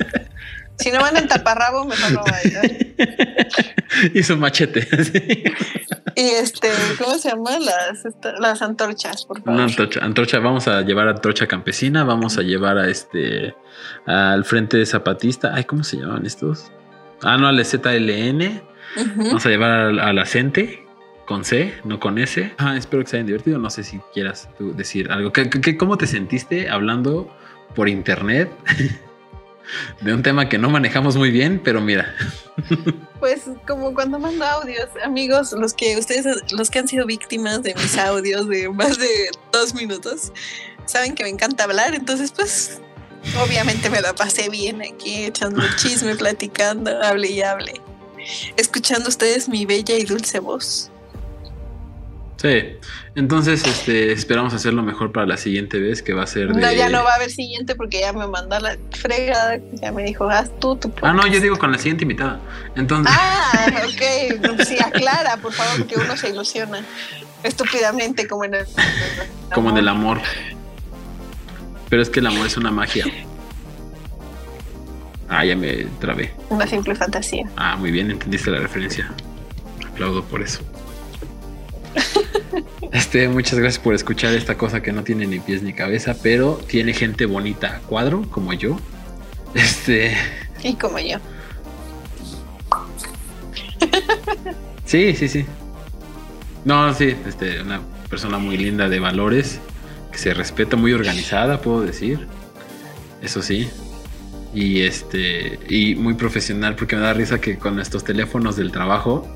Si 0.79 0.91
no 0.91 1.01
van 1.01 1.17
en 1.17 1.29
taparrabo, 1.29 1.85
mejor 1.85 2.13
no 2.13 2.25
vayan. 2.25 2.95
y 4.15 4.23
su 4.23 4.37
machete. 4.37 4.89
y 6.17 6.23
este, 6.23 6.71
¿cómo 6.99 7.19
se 7.19 7.29
llama? 7.29 7.59
Las, 7.59 8.03
las 8.41 8.63
antorchas, 8.63 9.25
por 9.27 9.39
favor. 9.39 9.55
Una 9.55 9.65
antorcha, 9.65 10.01
antorcha, 10.03 10.39
vamos 10.39 10.67
a 10.69 10.81
llevar 10.83 11.09
antorcha 11.09 11.47
campesina, 11.47 12.05
vamos 12.05 12.39
a 12.39 12.43
llevar 12.43 12.79
a 12.79 12.89
este 12.89 13.55
al 14.07 14.45
frente 14.45 14.79
de 14.79 14.87
zapatista. 14.87 15.53
Ay, 15.55 15.65
¿cómo 15.65 15.85
se 15.85 15.99
llaman 15.99 16.27
estos? 16.27 16.73
Ah, 17.23 17.37
no, 17.37 17.47
al 17.47 17.65
ZLN. 17.65 18.63
Vamos 19.17 19.47
a 19.47 19.49
llevar 19.49 19.71
a, 19.71 20.13
la 20.13 20.27
CENTE 20.27 20.82
con 21.27 21.45
C, 21.45 21.75
no 21.85 22.01
con 22.01 22.19
S. 22.19 22.53
Ah, 22.59 22.77
espero 22.77 23.03
que 23.03 23.11
se 23.11 23.17
hayan 23.17 23.27
divertido. 23.27 23.59
No 23.59 23.71
sé 23.71 23.85
si 23.85 24.01
quieras 24.13 24.49
tú 24.59 24.75
decir 24.75 25.11
algo. 25.11 25.33
¿Qué, 25.33 25.77
cómo 25.77 25.97
te 25.99 26.07
sentiste 26.07 26.69
hablando 26.69 27.35
por 27.75 27.89
internet 27.89 28.51
de 30.01 30.15
un 30.15 30.23
tema 30.23 30.49
que 30.49 30.59
no 30.59 30.71
manejamos 30.71 31.17
muy 31.17 31.31
bien? 31.31 31.61
Pero 31.63 31.81
mira. 31.81 32.15
Pues 33.23 33.49
como 33.69 33.95
cuando 33.95 34.19
mando 34.19 34.45
audios, 34.45 34.89
amigos, 35.05 35.53
los 35.53 35.75
que 35.75 35.97
ustedes, 35.97 36.27
los 36.51 36.71
que 36.71 36.81
han 36.81 36.89
sido 36.89 37.07
víctimas 37.07 37.63
de 37.63 37.73
mis 37.77 37.97
audios 37.97 38.49
de 38.49 38.69
más 38.69 38.99
de 38.99 39.31
dos 39.53 39.75
minutos, 39.77 40.33
saben 40.87 41.15
que 41.15 41.23
me 41.23 41.29
encanta 41.29 41.63
hablar. 41.63 41.95
Entonces, 41.95 42.33
pues 42.33 42.83
Obviamente 43.41 43.89
me 43.89 44.01
la 44.01 44.15
pasé 44.15 44.49
bien 44.49 44.83
aquí 44.83 45.25
echando 45.25 45.63
chisme, 45.77 46.17
platicando, 46.17 46.91
hable 47.03 47.31
y 47.31 47.43
hable. 47.43 47.75
Escuchando 48.57 49.09
ustedes 49.09 49.49
mi 49.49 49.65
bella 49.65 49.97
y 49.97 50.05
dulce 50.05 50.39
voz. 50.39 50.92
Sí, 52.43 52.77
entonces 53.15 53.65
este, 53.65 54.11
esperamos 54.11 54.53
hacerlo 54.53 54.83
mejor 54.83 55.13
para 55.13 55.27
la 55.27 55.37
siguiente 55.37 55.79
vez 55.79 56.03
que 56.03 56.13
va 56.13 56.25
a 56.25 56.27
ser 56.27 56.53
de... 56.53 56.61
No, 56.61 56.73
ya 56.73 56.89
no 56.89 57.05
va 57.05 57.13
a 57.13 57.15
haber 57.15 57.31
siguiente 57.31 57.77
porque 57.77 58.01
ya 58.01 58.13
me 58.13 58.27
mandó 58.27 58.59
la 58.59 58.77
fregada, 58.91 59.61
ya 59.75 59.93
me 59.93 60.03
dijo, 60.03 60.29
haz 60.29 60.51
tú 60.59 60.75
tu... 60.75 60.93
Ah, 61.03 61.13
no, 61.13 61.25
yo 61.29 61.39
digo 61.39 61.57
con 61.57 61.71
la 61.71 61.79
siguiente 61.79 62.03
invitada. 62.03 62.41
Entonces... 62.75 63.15
Ah, 63.17 63.71
ok, 63.85 64.65
sí, 64.67 64.77
aclara, 64.85 65.37
por 65.37 65.53
favor, 65.53 65.87
porque 65.87 65.95
uno 66.05 66.17
se 66.17 66.31
ilusiona 66.31 66.85
estúpidamente 67.45 68.27
como 68.27 68.43
en 68.43 68.55
el... 68.55 68.67
Como 69.55 69.71
en 69.71 69.77
el 69.77 69.87
amor. 69.87 70.19
Pero 71.91 72.03
es 72.03 72.11
que 72.11 72.19
el 72.19 72.27
amor 72.27 72.47
es 72.47 72.57
una 72.57 72.73
magia. 72.73 73.05
Ah, 75.29 75.45
ya 75.45 75.55
me 75.55 75.85
trabé. 76.01 76.33
Una 76.49 76.67
simple 76.67 76.97
fantasía. 76.97 77.49
Ah, 77.57 77.77
muy 77.77 77.93
bien, 77.93 78.11
entendiste 78.11 78.51
la 78.51 78.59
referencia. 78.59 79.13
Aplaudo 79.87 80.25
por 80.25 80.43
eso. 80.43 80.63
Este, 82.93 83.27
muchas 83.27 83.59
gracias 83.59 83.83
por 83.83 83.95
escuchar 83.95 84.35
esta 84.35 84.59
cosa 84.59 84.83
que 84.83 84.93
no 84.93 85.03
tiene 85.03 85.27
ni 85.27 85.41
pies 85.41 85.63
ni 85.63 85.73
cabeza, 85.73 86.15
pero 86.23 86.61
tiene 86.67 86.93
gente 86.93 87.25
bonita 87.25 87.77
a 87.77 87.79
cuadro, 87.81 88.23
como 88.31 88.53
yo. 88.53 88.79
Este. 89.55 90.15
Y 90.63 90.75
como 90.75 90.99
yo. 90.99 91.19
Sí, 94.85 95.15
sí, 95.15 95.29
sí. 95.29 95.47
No, 96.67 96.93
sí, 96.93 97.17
este, 97.27 97.63
una 97.63 97.81
persona 98.11 98.37
muy 98.37 98.59
linda 98.59 98.91
de 98.91 99.01
valores 99.01 99.59
que 100.11 100.19
se 100.19 100.35
respeta, 100.35 100.77
muy 100.77 100.93
organizada, 100.93 101.63
puedo 101.63 101.81
decir. 101.81 102.29
Eso 103.23 103.41
sí. 103.41 103.71
Y 104.55 104.83
este 104.83 105.59
y 105.69 105.95
muy 105.95 106.15
profesional 106.15 106.77
porque 106.77 106.97
me 106.97 107.03
da 107.03 107.15
risa 107.15 107.41
que 107.41 107.57
con 107.57 107.81
estos 107.81 108.05
teléfonos 108.05 108.57
del 108.57 108.71
trabajo 108.71 109.27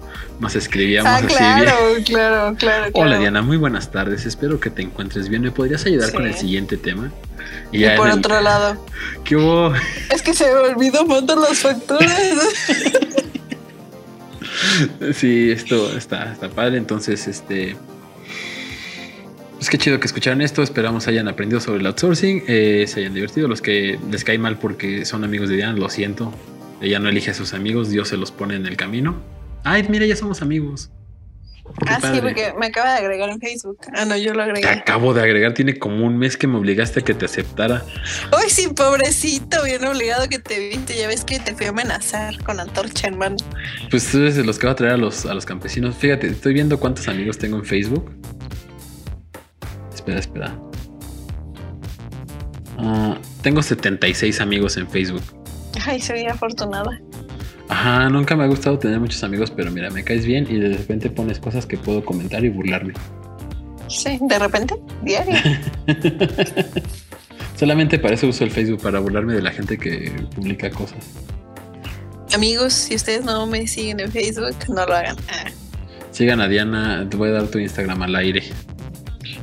nos 0.41 0.55
escribíamos 0.55 1.11
ah, 1.11 1.17
así 1.17 1.27
claro, 1.27 1.73
Claro, 2.05 2.57
claro, 2.59 2.91
Hola 2.93 3.19
Diana, 3.19 3.41
muy 3.41 3.57
buenas 3.57 3.91
tardes. 3.91 4.27
Espero 4.27 4.61
que 4.61 4.69
te 4.69 4.83
encuentres 4.83 5.29
bien. 5.29 5.43
¿Me 5.43 5.51
podrías 5.51 5.87
ayudar 5.87 6.13
con 6.13 6.27
el 6.27 6.35
siguiente 6.35 6.77
tema? 6.77 7.11
Y, 7.73 7.89
por 7.97 8.11
otro 8.11 8.41
lado. 8.41 8.85
¿Qué 9.25 9.37
hubo? 9.37 9.73
Es 10.11 10.23
que 10.23 10.35
se 10.35 10.45
me 10.45 10.53
olvidó 10.53 11.07
mandar 11.07 11.39
las 11.39 11.59
facturas. 11.59 12.13
sí, 15.15 15.51
esto 15.51 15.97
está, 15.97 16.33
está 16.33 16.51
padre. 16.51 16.77
Entonces, 16.77 17.27
este 17.27 17.77
pues 19.57 19.71
qué 19.71 19.79
chido 19.79 19.99
que 19.99 20.07
escucharon 20.07 20.41
esto. 20.43 20.63
Esperamos 20.63 21.09
hayan 21.09 21.29
aprendido 21.29 21.61
sobre 21.61 21.81
el 21.81 21.87
outsourcing, 21.87 22.45
eh, 22.47 22.85
se 22.87 23.01
hayan 23.01 23.15
divertido. 23.15 23.49
Los 23.49 23.63
que 23.63 23.99
les 24.11 24.23
cae 24.25 24.39
mal 24.39 24.59
porque 24.59 25.05
son 25.05 25.25
amigos 25.25 25.49
de 25.49 25.57
Diana, 25.57 25.73
lo 25.73 25.89
siento. 25.89 26.33
Ella 26.81 26.99
no 26.99 27.09
elige 27.09 27.31
a 27.31 27.35
sus 27.35 27.55
amigos, 27.55 27.89
Dios 27.89 28.09
se 28.09 28.17
los 28.17 28.31
pone 28.31 28.55
en 28.55 28.67
el 28.67 28.77
camino. 28.77 29.23
Ay, 29.65 29.87
mira, 29.89 30.05
ya 30.05 30.15
somos 30.15 30.43
amigos. 30.43 30.91
ah, 31.87 31.99
sí, 32.01 32.21
porque 32.21 32.53
me 32.61 32.67
acaba 32.67 32.93
de 32.93 32.99
agregar 32.99 33.31
en 33.31 33.41
Facebook. 33.41 33.79
Ah, 33.95 34.05
no, 34.05 34.17
yo 34.17 34.35
lo 34.35 34.43
agregué. 34.43 34.61
Te 34.61 34.69
acabo 34.69 35.15
de 35.15 35.23
agregar, 35.23 35.55
tiene 35.55 35.79
como 35.79 36.05
un 36.05 36.19
mes 36.19 36.37
que 36.37 36.47
me 36.47 36.59
obligaste 36.59 37.01
a 37.01 37.03
que 37.03 37.15
te 37.15 37.25
aceptara. 37.25 37.83
Ay, 38.31 38.51
sí, 38.51 38.69
pobrecito, 38.69 39.65
bien 39.65 39.83
obligado 39.85 40.29
que 40.29 40.39
te 40.39 40.69
viste. 40.69 40.97
Ya 40.99 41.09
ves 41.09 41.25
que 41.25 41.41
te 41.41 41.55
fui 41.55 41.65
a 41.65 41.71
amenazar 41.71 42.41
con 42.45 42.61
antorcha 42.61 43.09
en 43.09 43.17
mano. 43.17 43.37
Pues 43.91 44.07
tú 44.11 44.19
eres 44.19 44.37
de 44.37 44.45
los 44.45 44.59
que 44.59 44.67
va 44.67 44.75
a 44.75 44.77
traer 44.77 44.93
a 44.93 44.99
los, 44.99 45.25
a 45.25 45.33
los 45.33 45.47
campesinos. 45.47 45.97
Fíjate, 45.97 46.27
estoy 46.27 46.53
viendo 46.53 46.79
cuántos 46.79 47.09
amigos 47.09 47.39
tengo 47.39 47.57
en 47.57 47.65
Facebook 47.65 48.13
espera, 50.07 50.21
espera. 50.21 50.59
Ah, 52.79 53.19
tengo 53.43 53.63
76 53.63 54.41
amigos 54.41 54.77
en 54.77 54.89
Facebook. 54.89 55.23
Ay, 55.85 56.01
soy 56.01 56.27
afortunada. 56.27 57.01
Ajá, 57.69 58.09
nunca 58.09 58.37
me 58.37 58.45
ha 58.45 58.47
gustado 58.47 58.79
tener 58.79 59.01
muchos 59.01 59.25
amigos, 59.25 59.51
pero 59.51 59.71
mira, 59.73 59.91
me 59.91 60.05
caes 60.05 60.25
bien 60.25 60.47
y 60.49 60.59
de 60.59 60.77
repente 60.77 61.11
pones 61.11 61.41
cosas 61.41 61.67
que 61.67 61.77
puedo 61.77 62.05
comentar 62.05 62.45
y 62.45 62.49
burlarme. 62.49 62.95
Sí, 63.89 64.19
de 64.21 64.39
repente, 64.39 64.77
diario. 65.03 65.35
Solamente 67.57 67.99
para 67.99 68.15
eso 68.15 68.29
uso 68.29 68.45
el 68.45 68.51
Facebook, 68.51 68.83
para 68.83 69.01
burlarme 69.01 69.35
de 69.35 69.43
la 69.43 69.51
gente 69.51 69.79
que 69.79 70.13
publica 70.35 70.71
cosas. 70.71 70.99
Amigos, 72.35 72.73
si 72.75 72.95
ustedes 72.95 73.25
no 73.25 73.47
me 73.47 73.67
siguen 73.67 74.01
en 74.01 74.13
Facebook, 74.13 74.55
no 74.69 74.87
lo 74.87 74.95
hagan. 74.95 75.17
Ah, 75.31 75.51
Sigan 76.11 76.41
a 76.41 76.49
Diana, 76.49 77.07
te 77.09 77.17
voy 77.17 77.31
a 77.31 77.33
dar 77.33 77.49
tu 77.49 77.59
Instagram 77.59 78.03
al 78.03 78.15
aire. 78.17 78.43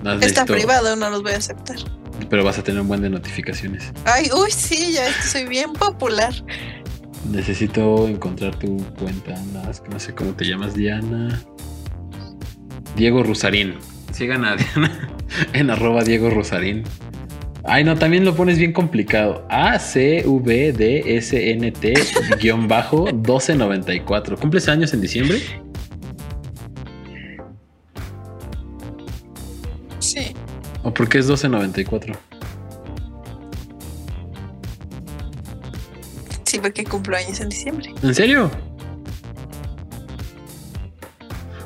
No 0.03 0.13
Está 0.13 0.43
visto, 0.43 0.53
privado, 0.53 0.95
no 0.95 1.09
los 1.09 1.23
voy 1.23 1.33
a 1.33 1.37
aceptar. 1.37 1.77
Pero 2.29 2.43
vas 2.43 2.57
a 2.57 2.63
tener 2.63 2.81
un 2.81 2.87
buen 2.87 3.01
de 3.01 3.09
notificaciones. 3.09 3.91
Ay, 4.05 4.29
uy, 4.35 4.51
sí, 4.51 4.93
ya 4.93 5.11
soy 5.23 5.45
bien 5.45 5.73
popular. 5.73 6.33
Necesito 7.31 8.07
encontrar 8.07 8.57
tu 8.57 8.77
cuenta. 8.99 9.33
Nada, 9.53 9.71
es 9.71 9.79
que 9.79 9.89
no 9.89 9.99
sé 9.99 10.13
cómo 10.13 10.33
te 10.33 10.45
llamas, 10.45 10.75
Diana. 10.75 11.41
Diego 12.95 13.23
Rusarín. 13.23 13.75
Sigan 14.11 14.45
a 14.45 14.55
Diana 14.55 15.09
en 15.53 15.69
arroba 15.69 16.03
Diego 16.03 16.29
Rusarín. 16.29 16.83
Ay, 17.65 17.85
no, 17.85 17.97
también 17.97 18.25
lo 18.25 18.35
pones 18.35 18.57
bien 18.57 18.73
complicado. 18.73 19.47
A 19.49 19.79
C 19.79 20.23
V 20.25 20.73
D 20.73 21.17
S 21.17 21.51
N 21.51 21.71
T 21.71 21.93
guion 22.41 22.67
bajo 22.67 23.05
1294. 23.05 24.37
¿Cumples 24.37 24.67
años 24.67 24.93
en 24.93 24.99
diciembre? 25.01 25.39
¿O 30.83 30.93
por 30.93 31.07
qué 31.07 31.19
es 31.19 31.25
1294? 31.25 32.13
Sí, 36.43 36.59
porque 36.59 36.83
cumplo 36.83 37.17
años 37.17 37.39
en 37.39 37.49
diciembre. 37.49 37.93
¿En 38.03 38.13
serio? 38.13 38.51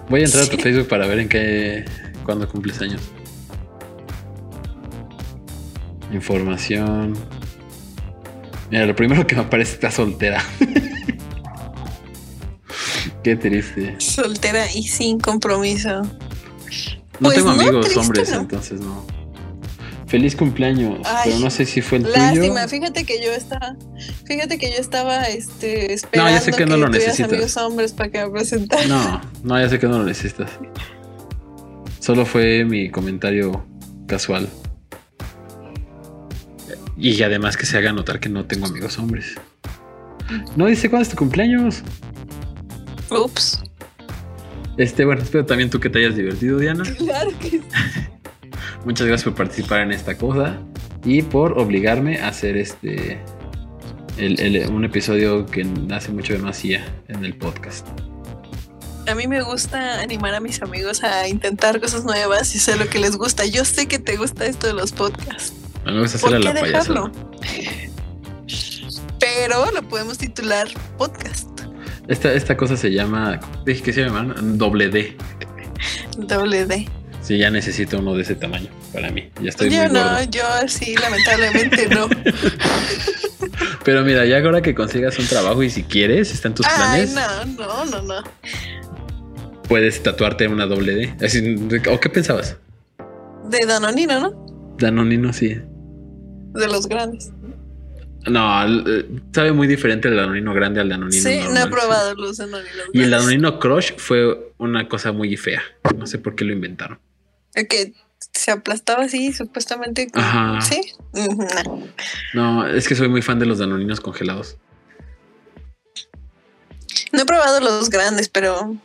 Voy 0.10 0.22
a 0.22 0.26
entrar 0.26 0.44
a 0.44 0.48
tu. 0.48 0.58
Facebook 0.58 0.88
para 0.88 1.08
ver 1.08 1.20
en 1.20 1.30
qué. 1.30 1.86
cuándo 2.24 2.48
cumples 2.48 2.82
años. 2.82 3.02
Información. 6.14 7.14
Mira, 8.72 8.86
lo 8.86 8.96
primero 8.96 9.28
que 9.28 9.36
me 9.36 9.42
aparece 9.42 9.74
está 9.74 9.92
soltera. 9.92 10.42
qué 13.24 13.36
triste. 13.36 13.96
Soltera 14.00 14.72
y 14.74 14.84
sin 14.84 15.20
compromiso. 15.20 16.04
No 17.20 17.30
Pues 17.30 17.36
tengo 17.38 17.54
no, 17.54 17.62
amigos 17.62 17.98
hombres, 17.98 18.32
no. 18.32 18.40
entonces 18.42 18.80
no. 18.80 19.06
Feliz 20.08 20.36
cumpleaños, 20.38 21.00
Ay, 21.06 21.32
pero 21.32 21.40
no 21.40 21.50
sé 21.50 21.66
si 21.66 21.82
fue 21.82 21.98
el 21.98 22.06
Lástima, 22.12 22.62
tuyo. 22.64 22.68
fíjate 22.70 23.04
que 23.04 23.22
yo 23.22 23.32
estaba, 23.34 23.76
fíjate 24.26 24.58
que 24.58 24.72
yo 24.72 24.78
estaba 24.78 25.24
este 25.26 25.92
esperando 25.94 26.32
ya 26.32 26.40
sé 26.40 26.54
que 26.54 26.66
no 26.66 26.78
lo 26.78 26.88
necesitas. 26.88 27.30
amigos 27.34 27.58
hombres 27.58 27.92
para 27.92 28.10
que 28.10 28.24
me 28.24 28.30
presentaras. 28.32 28.88
No, 28.88 29.22
no, 29.44 29.60
ya 29.60 29.68
sé 29.68 29.80
que 29.80 29.88
no 29.88 29.98
lo 29.98 30.06
necesitas. 30.06 30.50
Solo 32.00 32.26
fue 32.26 32.64
mi 32.64 32.90
comentario 32.90 33.66
casual. 34.08 34.48
Y 36.96 37.22
además 37.22 37.58
que 37.58 37.66
se 37.66 37.78
haga 37.78 37.92
notar 37.92 38.20
que 38.22 38.30
no 38.30 38.46
tengo 38.46 38.66
amigos 38.68 38.98
hombres. 38.98 39.36
No 40.56 40.68
dice 40.68 40.90
cuándo 40.90 41.04
es 41.04 41.10
tu 41.10 41.18
cumpleaños. 41.18 41.84
Ups. 43.12 43.62
Este, 44.78 45.06
bueno, 45.06 45.22
espero 45.24 45.46
también 45.46 45.70
tú 45.70 45.80
que 45.80 45.90
te 45.90 46.00
hayas 46.00 46.16
divertido, 46.16 46.60
Diana. 46.60 46.84
Claro 46.98 47.32
que 47.40 47.50
sí. 47.50 47.62
Muchas 48.86 49.08
gracias 49.08 49.24
por 49.26 49.36
participar 49.36 49.82
en 49.82 49.92
esta 49.92 50.18
cosa 50.18 50.58
y 51.04 51.22
por 51.24 51.58
obligarme 51.60 52.20
a 52.20 52.30
hacer 52.30 52.58
este 52.58 53.20
el- 54.18 54.40
el- 54.40 54.70
un 54.70 54.86
episodio 54.86 55.46
que 55.46 55.66
hace 55.92 56.12
mucho 56.12 56.34
que 56.36 56.40
no 56.40 56.50
hacía 56.50 56.86
en 57.08 57.24
el 57.26 57.36
podcast. 57.36 57.86
A 59.08 59.16
mí 59.16 59.28
me 59.28 59.42
gusta 59.42 60.02
animar 60.02 60.34
a 60.36 60.40
mis 60.40 60.62
amigos 60.62 61.04
a 61.04 61.28
intentar 61.28 61.80
cosas 61.80 62.04
nuevas 62.04 62.54
y 62.56 62.60
sé 62.60 62.76
lo 62.78 62.88
que 62.90 63.00
les 63.00 63.16
gusta. 63.16 63.46
Yo 63.46 63.64
sé 63.64 63.88
que 63.88 64.00
te 64.00 64.18
gusta 64.18 64.46
esto 64.46 64.68
de 64.68 64.74
los 64.74 64.92
podcasts. 64.92 65.54
A 65.86 65.90
mí 65.92 65.96
me 65.96 66.02
gusta 66.02 66.20
¿Por 66.20 66.30
hacerle 66.36 66.48
qué 66.54 66.54
la 66.54 66.68
dejarlo? 66.68 67.12
Pero 69.20 69.72
lo 69.72 69.82
podemos 69.84 70.18
titular 70.18 70.68
podcast. 70.98 71.47
Esta, 72.08 72.34
esta 72.34 72.56
cosa 72.56 72.78
se 72.78 72.92
llama. 72.92 73.40
Dije 73.66 73.84
que 73.84 73.94
se 73.94 74.02
llama 74.02 74.34
doble 74.42 74.90
D. 74.90 75.18
Doble 76.18 76.66
D. 76.66 76.88
Sí, 77.22 77.38
ya 77.38 77.50
necesito 77.50 78.00
uno 78.00 78.16
de 78.16 78.22
ese 78.22 78.36
tamaño 78.36 78.70
para 78.94 79.10
mí. 79.12 79.30
Ya 79.42 79.50
estoy 79.50 79.70
yo 79.70 79.84
muy 79.84 79.94
no, 79.94 80.04
gordo. 80.04 80.24
yo 80.32 80.44
sí, 80.68 80.96
lamentablemente 80.96 81.90
no. 81.90 82.08
Pero 83.84 84.04
mira, 84.04 84.26
ya 84.26 84.38
ahora 84.40 84.62
que 84.62 84.74
consigas 84.74 85.20
un 85.20 85.28
trabajo 85.28 85.62
y 85.64 85.70
si 85.70 85.84
quieres, 85.84 86.34
está 86.34 86.48
en 86.48 86.54
tus 86.54 86.66
Ay, 86.66 86.74
planes, 86.76 87.14
no, 87.14 87.46
no, 87.66 87.86
no, 87.86 88.02
no. 88.02 88.24
puedes 89.68 90.02
tatuarte 90.04 90.48
una 90.48 90.66
doble 90.66 90.96
D. 90.96 91.16
Así, 91.26 91.56
¿O 91.92 92.00
qué 92.00 92.10
pensabas? 92.10 92.58
De 93.50 93.66
Danonino, 93.66 94.20
¿no? 94.20 94.76
Danonino, 94.80 95.34
sí. 95.34 95.58
De 96.54 96.68
los 96.68 96.88
grandes. 96.88 97.32
No, 98.30 98.88
eh, 98.88 99.06
sabe 99.34 99.52
muy 99.52 99.68
diferente 99.68 100.08
el 100.08 100.16
Danonino 100.16 100.54
grande 100.54 100.82
al 100.82 100.90
Danonino 100.90 101.22
sí, 101.22 101.40
no 101.50 101.60
he 101.60 101.68
probado 101.68 102.16
los 102.16 102.38
Danoninos. 102.38 102.88
Y 102.94 103.02
el. 103.04 103.12
Danonino 103.12 103.60
Crush 103.60 103.94
fue 103.98 104.54
una 104.58 104.88
cosa 104.88 105.12
muy 105.12 105.36
fea. 105.38 105.62
No 105.96 106.06
sé 106.08 106.18
por 106.18 106.36
qué 106.36 106.46
lo 106.46 106.54
inventaron. 106.54 107.00
Que 107.54 107.94
se 108.34 108.52
aplastaba 108.52 109.04
así, 109.04 109.34
supuestamente. 109.34 110.08
Ajá. 110.14 110.62
Sí. 110.62 110.94
No. 112.34 112.68
Es 112.68 112.88
que 112.88 112.96
soy 112.96 113.10
muy 113.10 113.22
fan 113.22 113.40
de 113.40 113.46
los 113.46 113.60
Danoninos 113.60 114.00
congelados. 114.00 114.58
No 117.12 117.22
he 117.22 117.26
probado 117.26 117.60
los 117.60 117.90
grandes, 117.90 118.30
pero 118.30 118.78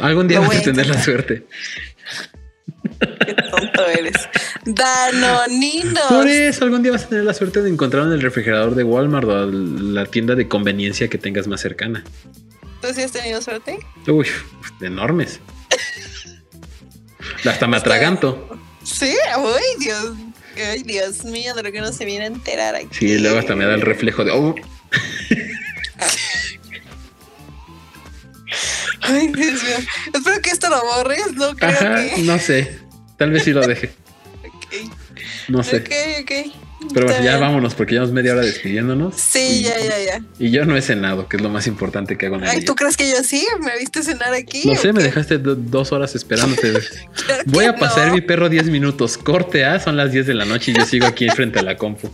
Algún 0.00 0.28
día 0.28 0.40
voy 0.40 0.56
a 0.56 0.62
tener 0.62 0.86
la 0.86 1.02
suerte. 1.02 1.46
Qué 2.98 3.34
tonto 3.50 3.86
eres. 3.88 4.28
Danoninos. 4.64 6.04
Por 6.08 6.28
eso, 6.28 6.64
algún 6.64 6.82
día 6.82 6.92
vas 6.92 7.04
a 7.04 7.08
tener 7.08 7.24
la 7.24 7.34
suerte 7.34 7.62
de 7.62 7.70
encontrar 7.70 8.04
en 8.06 8.12
el 8.12 8.22
refrigerador 8.22 8.74
de 8.74 8.84
Walmart 8.84 9.28
o 9.28 9.46
la 9.46 10.06
tienda 10.06 10.34
de 10.34 10.48
conveniencia 10.48 11.08
que 11.08 11.18
tengas 11.18 11.46
más 11.46 11.60
cercana. 11.60 12.04
¿Tú 12.80 12.88
sí 12.94 13.02
has 13.02 13.12
tenido 13.12 13.40
suerte? 13.42 13.78
Uy, 14.06 14.26
enormes. 14.80 15.40
Hasta 17.44 17.66
me 17.66 17.76
atraganto. 17.76 18.48
Sí. 18.82 19.14
Uy, 19.38 19.84
Dios. 19.84 20.12
Ay, 20.56 20.82
Dios 20.82 21.24
mío, 21.24 21.54
de 21.54 21.62
lo 21.62 21.70
que 21.72 21.80
no 21.80 21.92
se 21.92 22.04
viene 22.04 22.24
a 22.24 22.28
enterar 22.28 22.74
aquí. 22.74 22.88
Sí, 22.90 23.18
luego 23.18 23.38
hasta 23.38 23.54
me 23.54 23.66
da 23.66 23.74
el 23.74 23.82
reflejo 23.82 24.24
de. 24.24 24.30
Oh, 24.30 24.54
Ay, 29.02 29.28
Dios 29.28 29.62
mío. 29.62 29.76
Espero 30.14 30.40
que 30.40 30.50
esto 30.50 30.68
lo 30.68 30.82
borres. 30.82 31.32
No 31.34 31.54
creo 31.54 31.70
ajá, 31.70 32.14
que. 32.14 32.22
no 32.22 32.38
sé. 32.38 32.85
Tal 33.16 33.30
vez 33.30 33.44
sí 33.44 33.52
lo 33.52 33.66
deje. 33.66 33.90
Ok, 34.44 34.90
No 35.48 35.62
sé. 35.62 35.76
ok. 35.78 36.22
ok. 36.22 36.52
Pero 36.92 37.06
bueno, 37.06 37.24
ya 37.24 37.38
vámonos 37.38 37.74
porque 37.74 37.94
llevamos 37.94 38.12
media 38.12 38.32
hora 38.32 38.42
despidiéndonos. 38.42 39.14
Sí, 39.16 39.38
Y- 39.60 39.62
ya, 39.62 39.80
ya, 39.80 39.98
ya. 40.18 40.22
Y 40.38 40.50
yo 40.50 40.64
no 40.66 40.76
he 40.76 40.82
cenado, 40.82 41.26
que 41.28 41.36
es 41.38 41.42
lo 41.42 41.48
más 41.48 41.66
importante 41.66 42.16
que 42.16 42.26
hago 42.26 42.36
en 42.36 42.44
el 42.44 42.48
Ay, 42.50 42.56
día. 42.58 42.66
¿tú 42.66 42.74
crees 42.76 42.96
que 42.96 43.08
yo 43.10 43.16
sí? 43.24 43.44
¿Me 43.60 43.76
viste 43.78 44.02
cenar 44.02 44.32
aquí? 44.34 44.62
No 44.66 44.76
sé, 44.76 44.92
me 44.92 45.02
dejaste 45.02 45.38
do- 45.38 45.56
dos 45.56 45.90
horas 45.92 46.14
esperándote. 46.14 46.72
Claro 47.26 47.42
Voy 47.46 47.64
a 47.64 47.74
pasar 47.74 48.08
no. 48.08 48.14
mi 48.14 48.20
perro 48.20 48.48
10 48.48 48.66
minutos. 48.68 49.18
Corte 49.18 49.64
A, 49.64 49.80
son 49.80 49.96
las 49.96 50.12
10 50.12 50.26
de 50.26 50.34
la 50.34 50.44
noche 50.44 50.70
y 50.72 50.74
yo 50.74 50.84
sigo 50.84 51.06
aquí 51.06 51.28
frente 51.30 51.58
a 51.58 51.62
la 51.62 51.76
compu. 51.76 52.08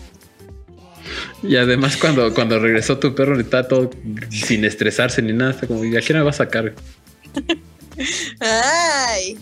Y 1.42 1.57
además 1.57 1.96
cuando, 1.96 2.32
cuando 2.32 2.59
regresó 2.59 2.98
tu 2.98 3.14
perro 3.14 3.38
está 3.38 3.66
todo 3.68 3.90
sin 4.30 4.64
estresarse 4.64 5.20
ni 5.20 5.32
nada, 5.32 5.50
está 5.50 5.66
como, 5.66 5.84
¿y 5.84 5.94
a 5.96 6.00
quién 6.00 6.16
me 6.18 6.24
va 6.24 6.30
a 6.30 6.34
sacar? 6.34 6.72
Ay. 8.40 9.38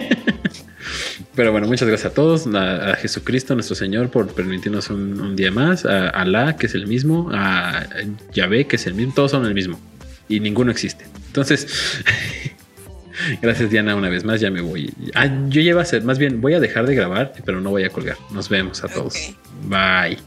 Pero 1.34 1.50
bueno, 1.50 1.66
muchas 1.66 1.88
gracias 1.88 2.12
a 2.12 2.14
todos, 2.14 2.46
a, 2.46 2.92
a 2.92 2.96
Jesucristo 2.96 3.54
nuestro 3.54 3.74
Señor 3.74 4.10
por 4.10 4.32
permitirnos 4.32 4.90
un, 4.90 5.20
un 5.20 5.34
día 5.34 5.50
más, 5.50 5.84
a 5.84 6.08
Alá 6.10 6.56
que 6.56 6.66
es 6.66 6.74
el 6.74 6.86
mismo, 6.86 7.30
a 7.32 7.86
Yahvé 8.32 8.66
que 8.66 8.76
es 8.76 8.86
el 8.86 8.94
mismo, 8.94 9.14
todos 9.14 9.32
son 9.32 9.44
el 9.44 9.54
mismo 9.54 9.80
y 10.28 10.40
ninguno 10.40 10.70
existe. 10.70 11.06
Entonces, 11.26 11.66
gracias 13.42 13.70
Diana 13.70 13.96
una 13.96 14.08
vez 14.08 14.24
más, 14.24 14.40
ya 14.40 14.50
me 14.50 14.60
voy. 14.60 14.92
Ah, 15.14 15.26
yo 15.48 15.60
ya 15.60 15.70
iba 15.70 15.82
a 15.82 15.84
ser, 15.84 16.02
más 16.04 16.18
bien 16.18 16.40
voy 16.40 16.54
a 16.54 16.60
dejar 16.60 16.86
de 16.86 16.94
grabar, 16.94 17.32
pero 17.44 17.60
no 17.60 17.70
voy 17.70 17.84
a 17.84 17.90
colgar. 17.90 18.16
Nos 18.30 18.48
vemos 18.48 18.84
a 18.84 18.88
todos. 18.88 19.14
Bye. 19.68 20.18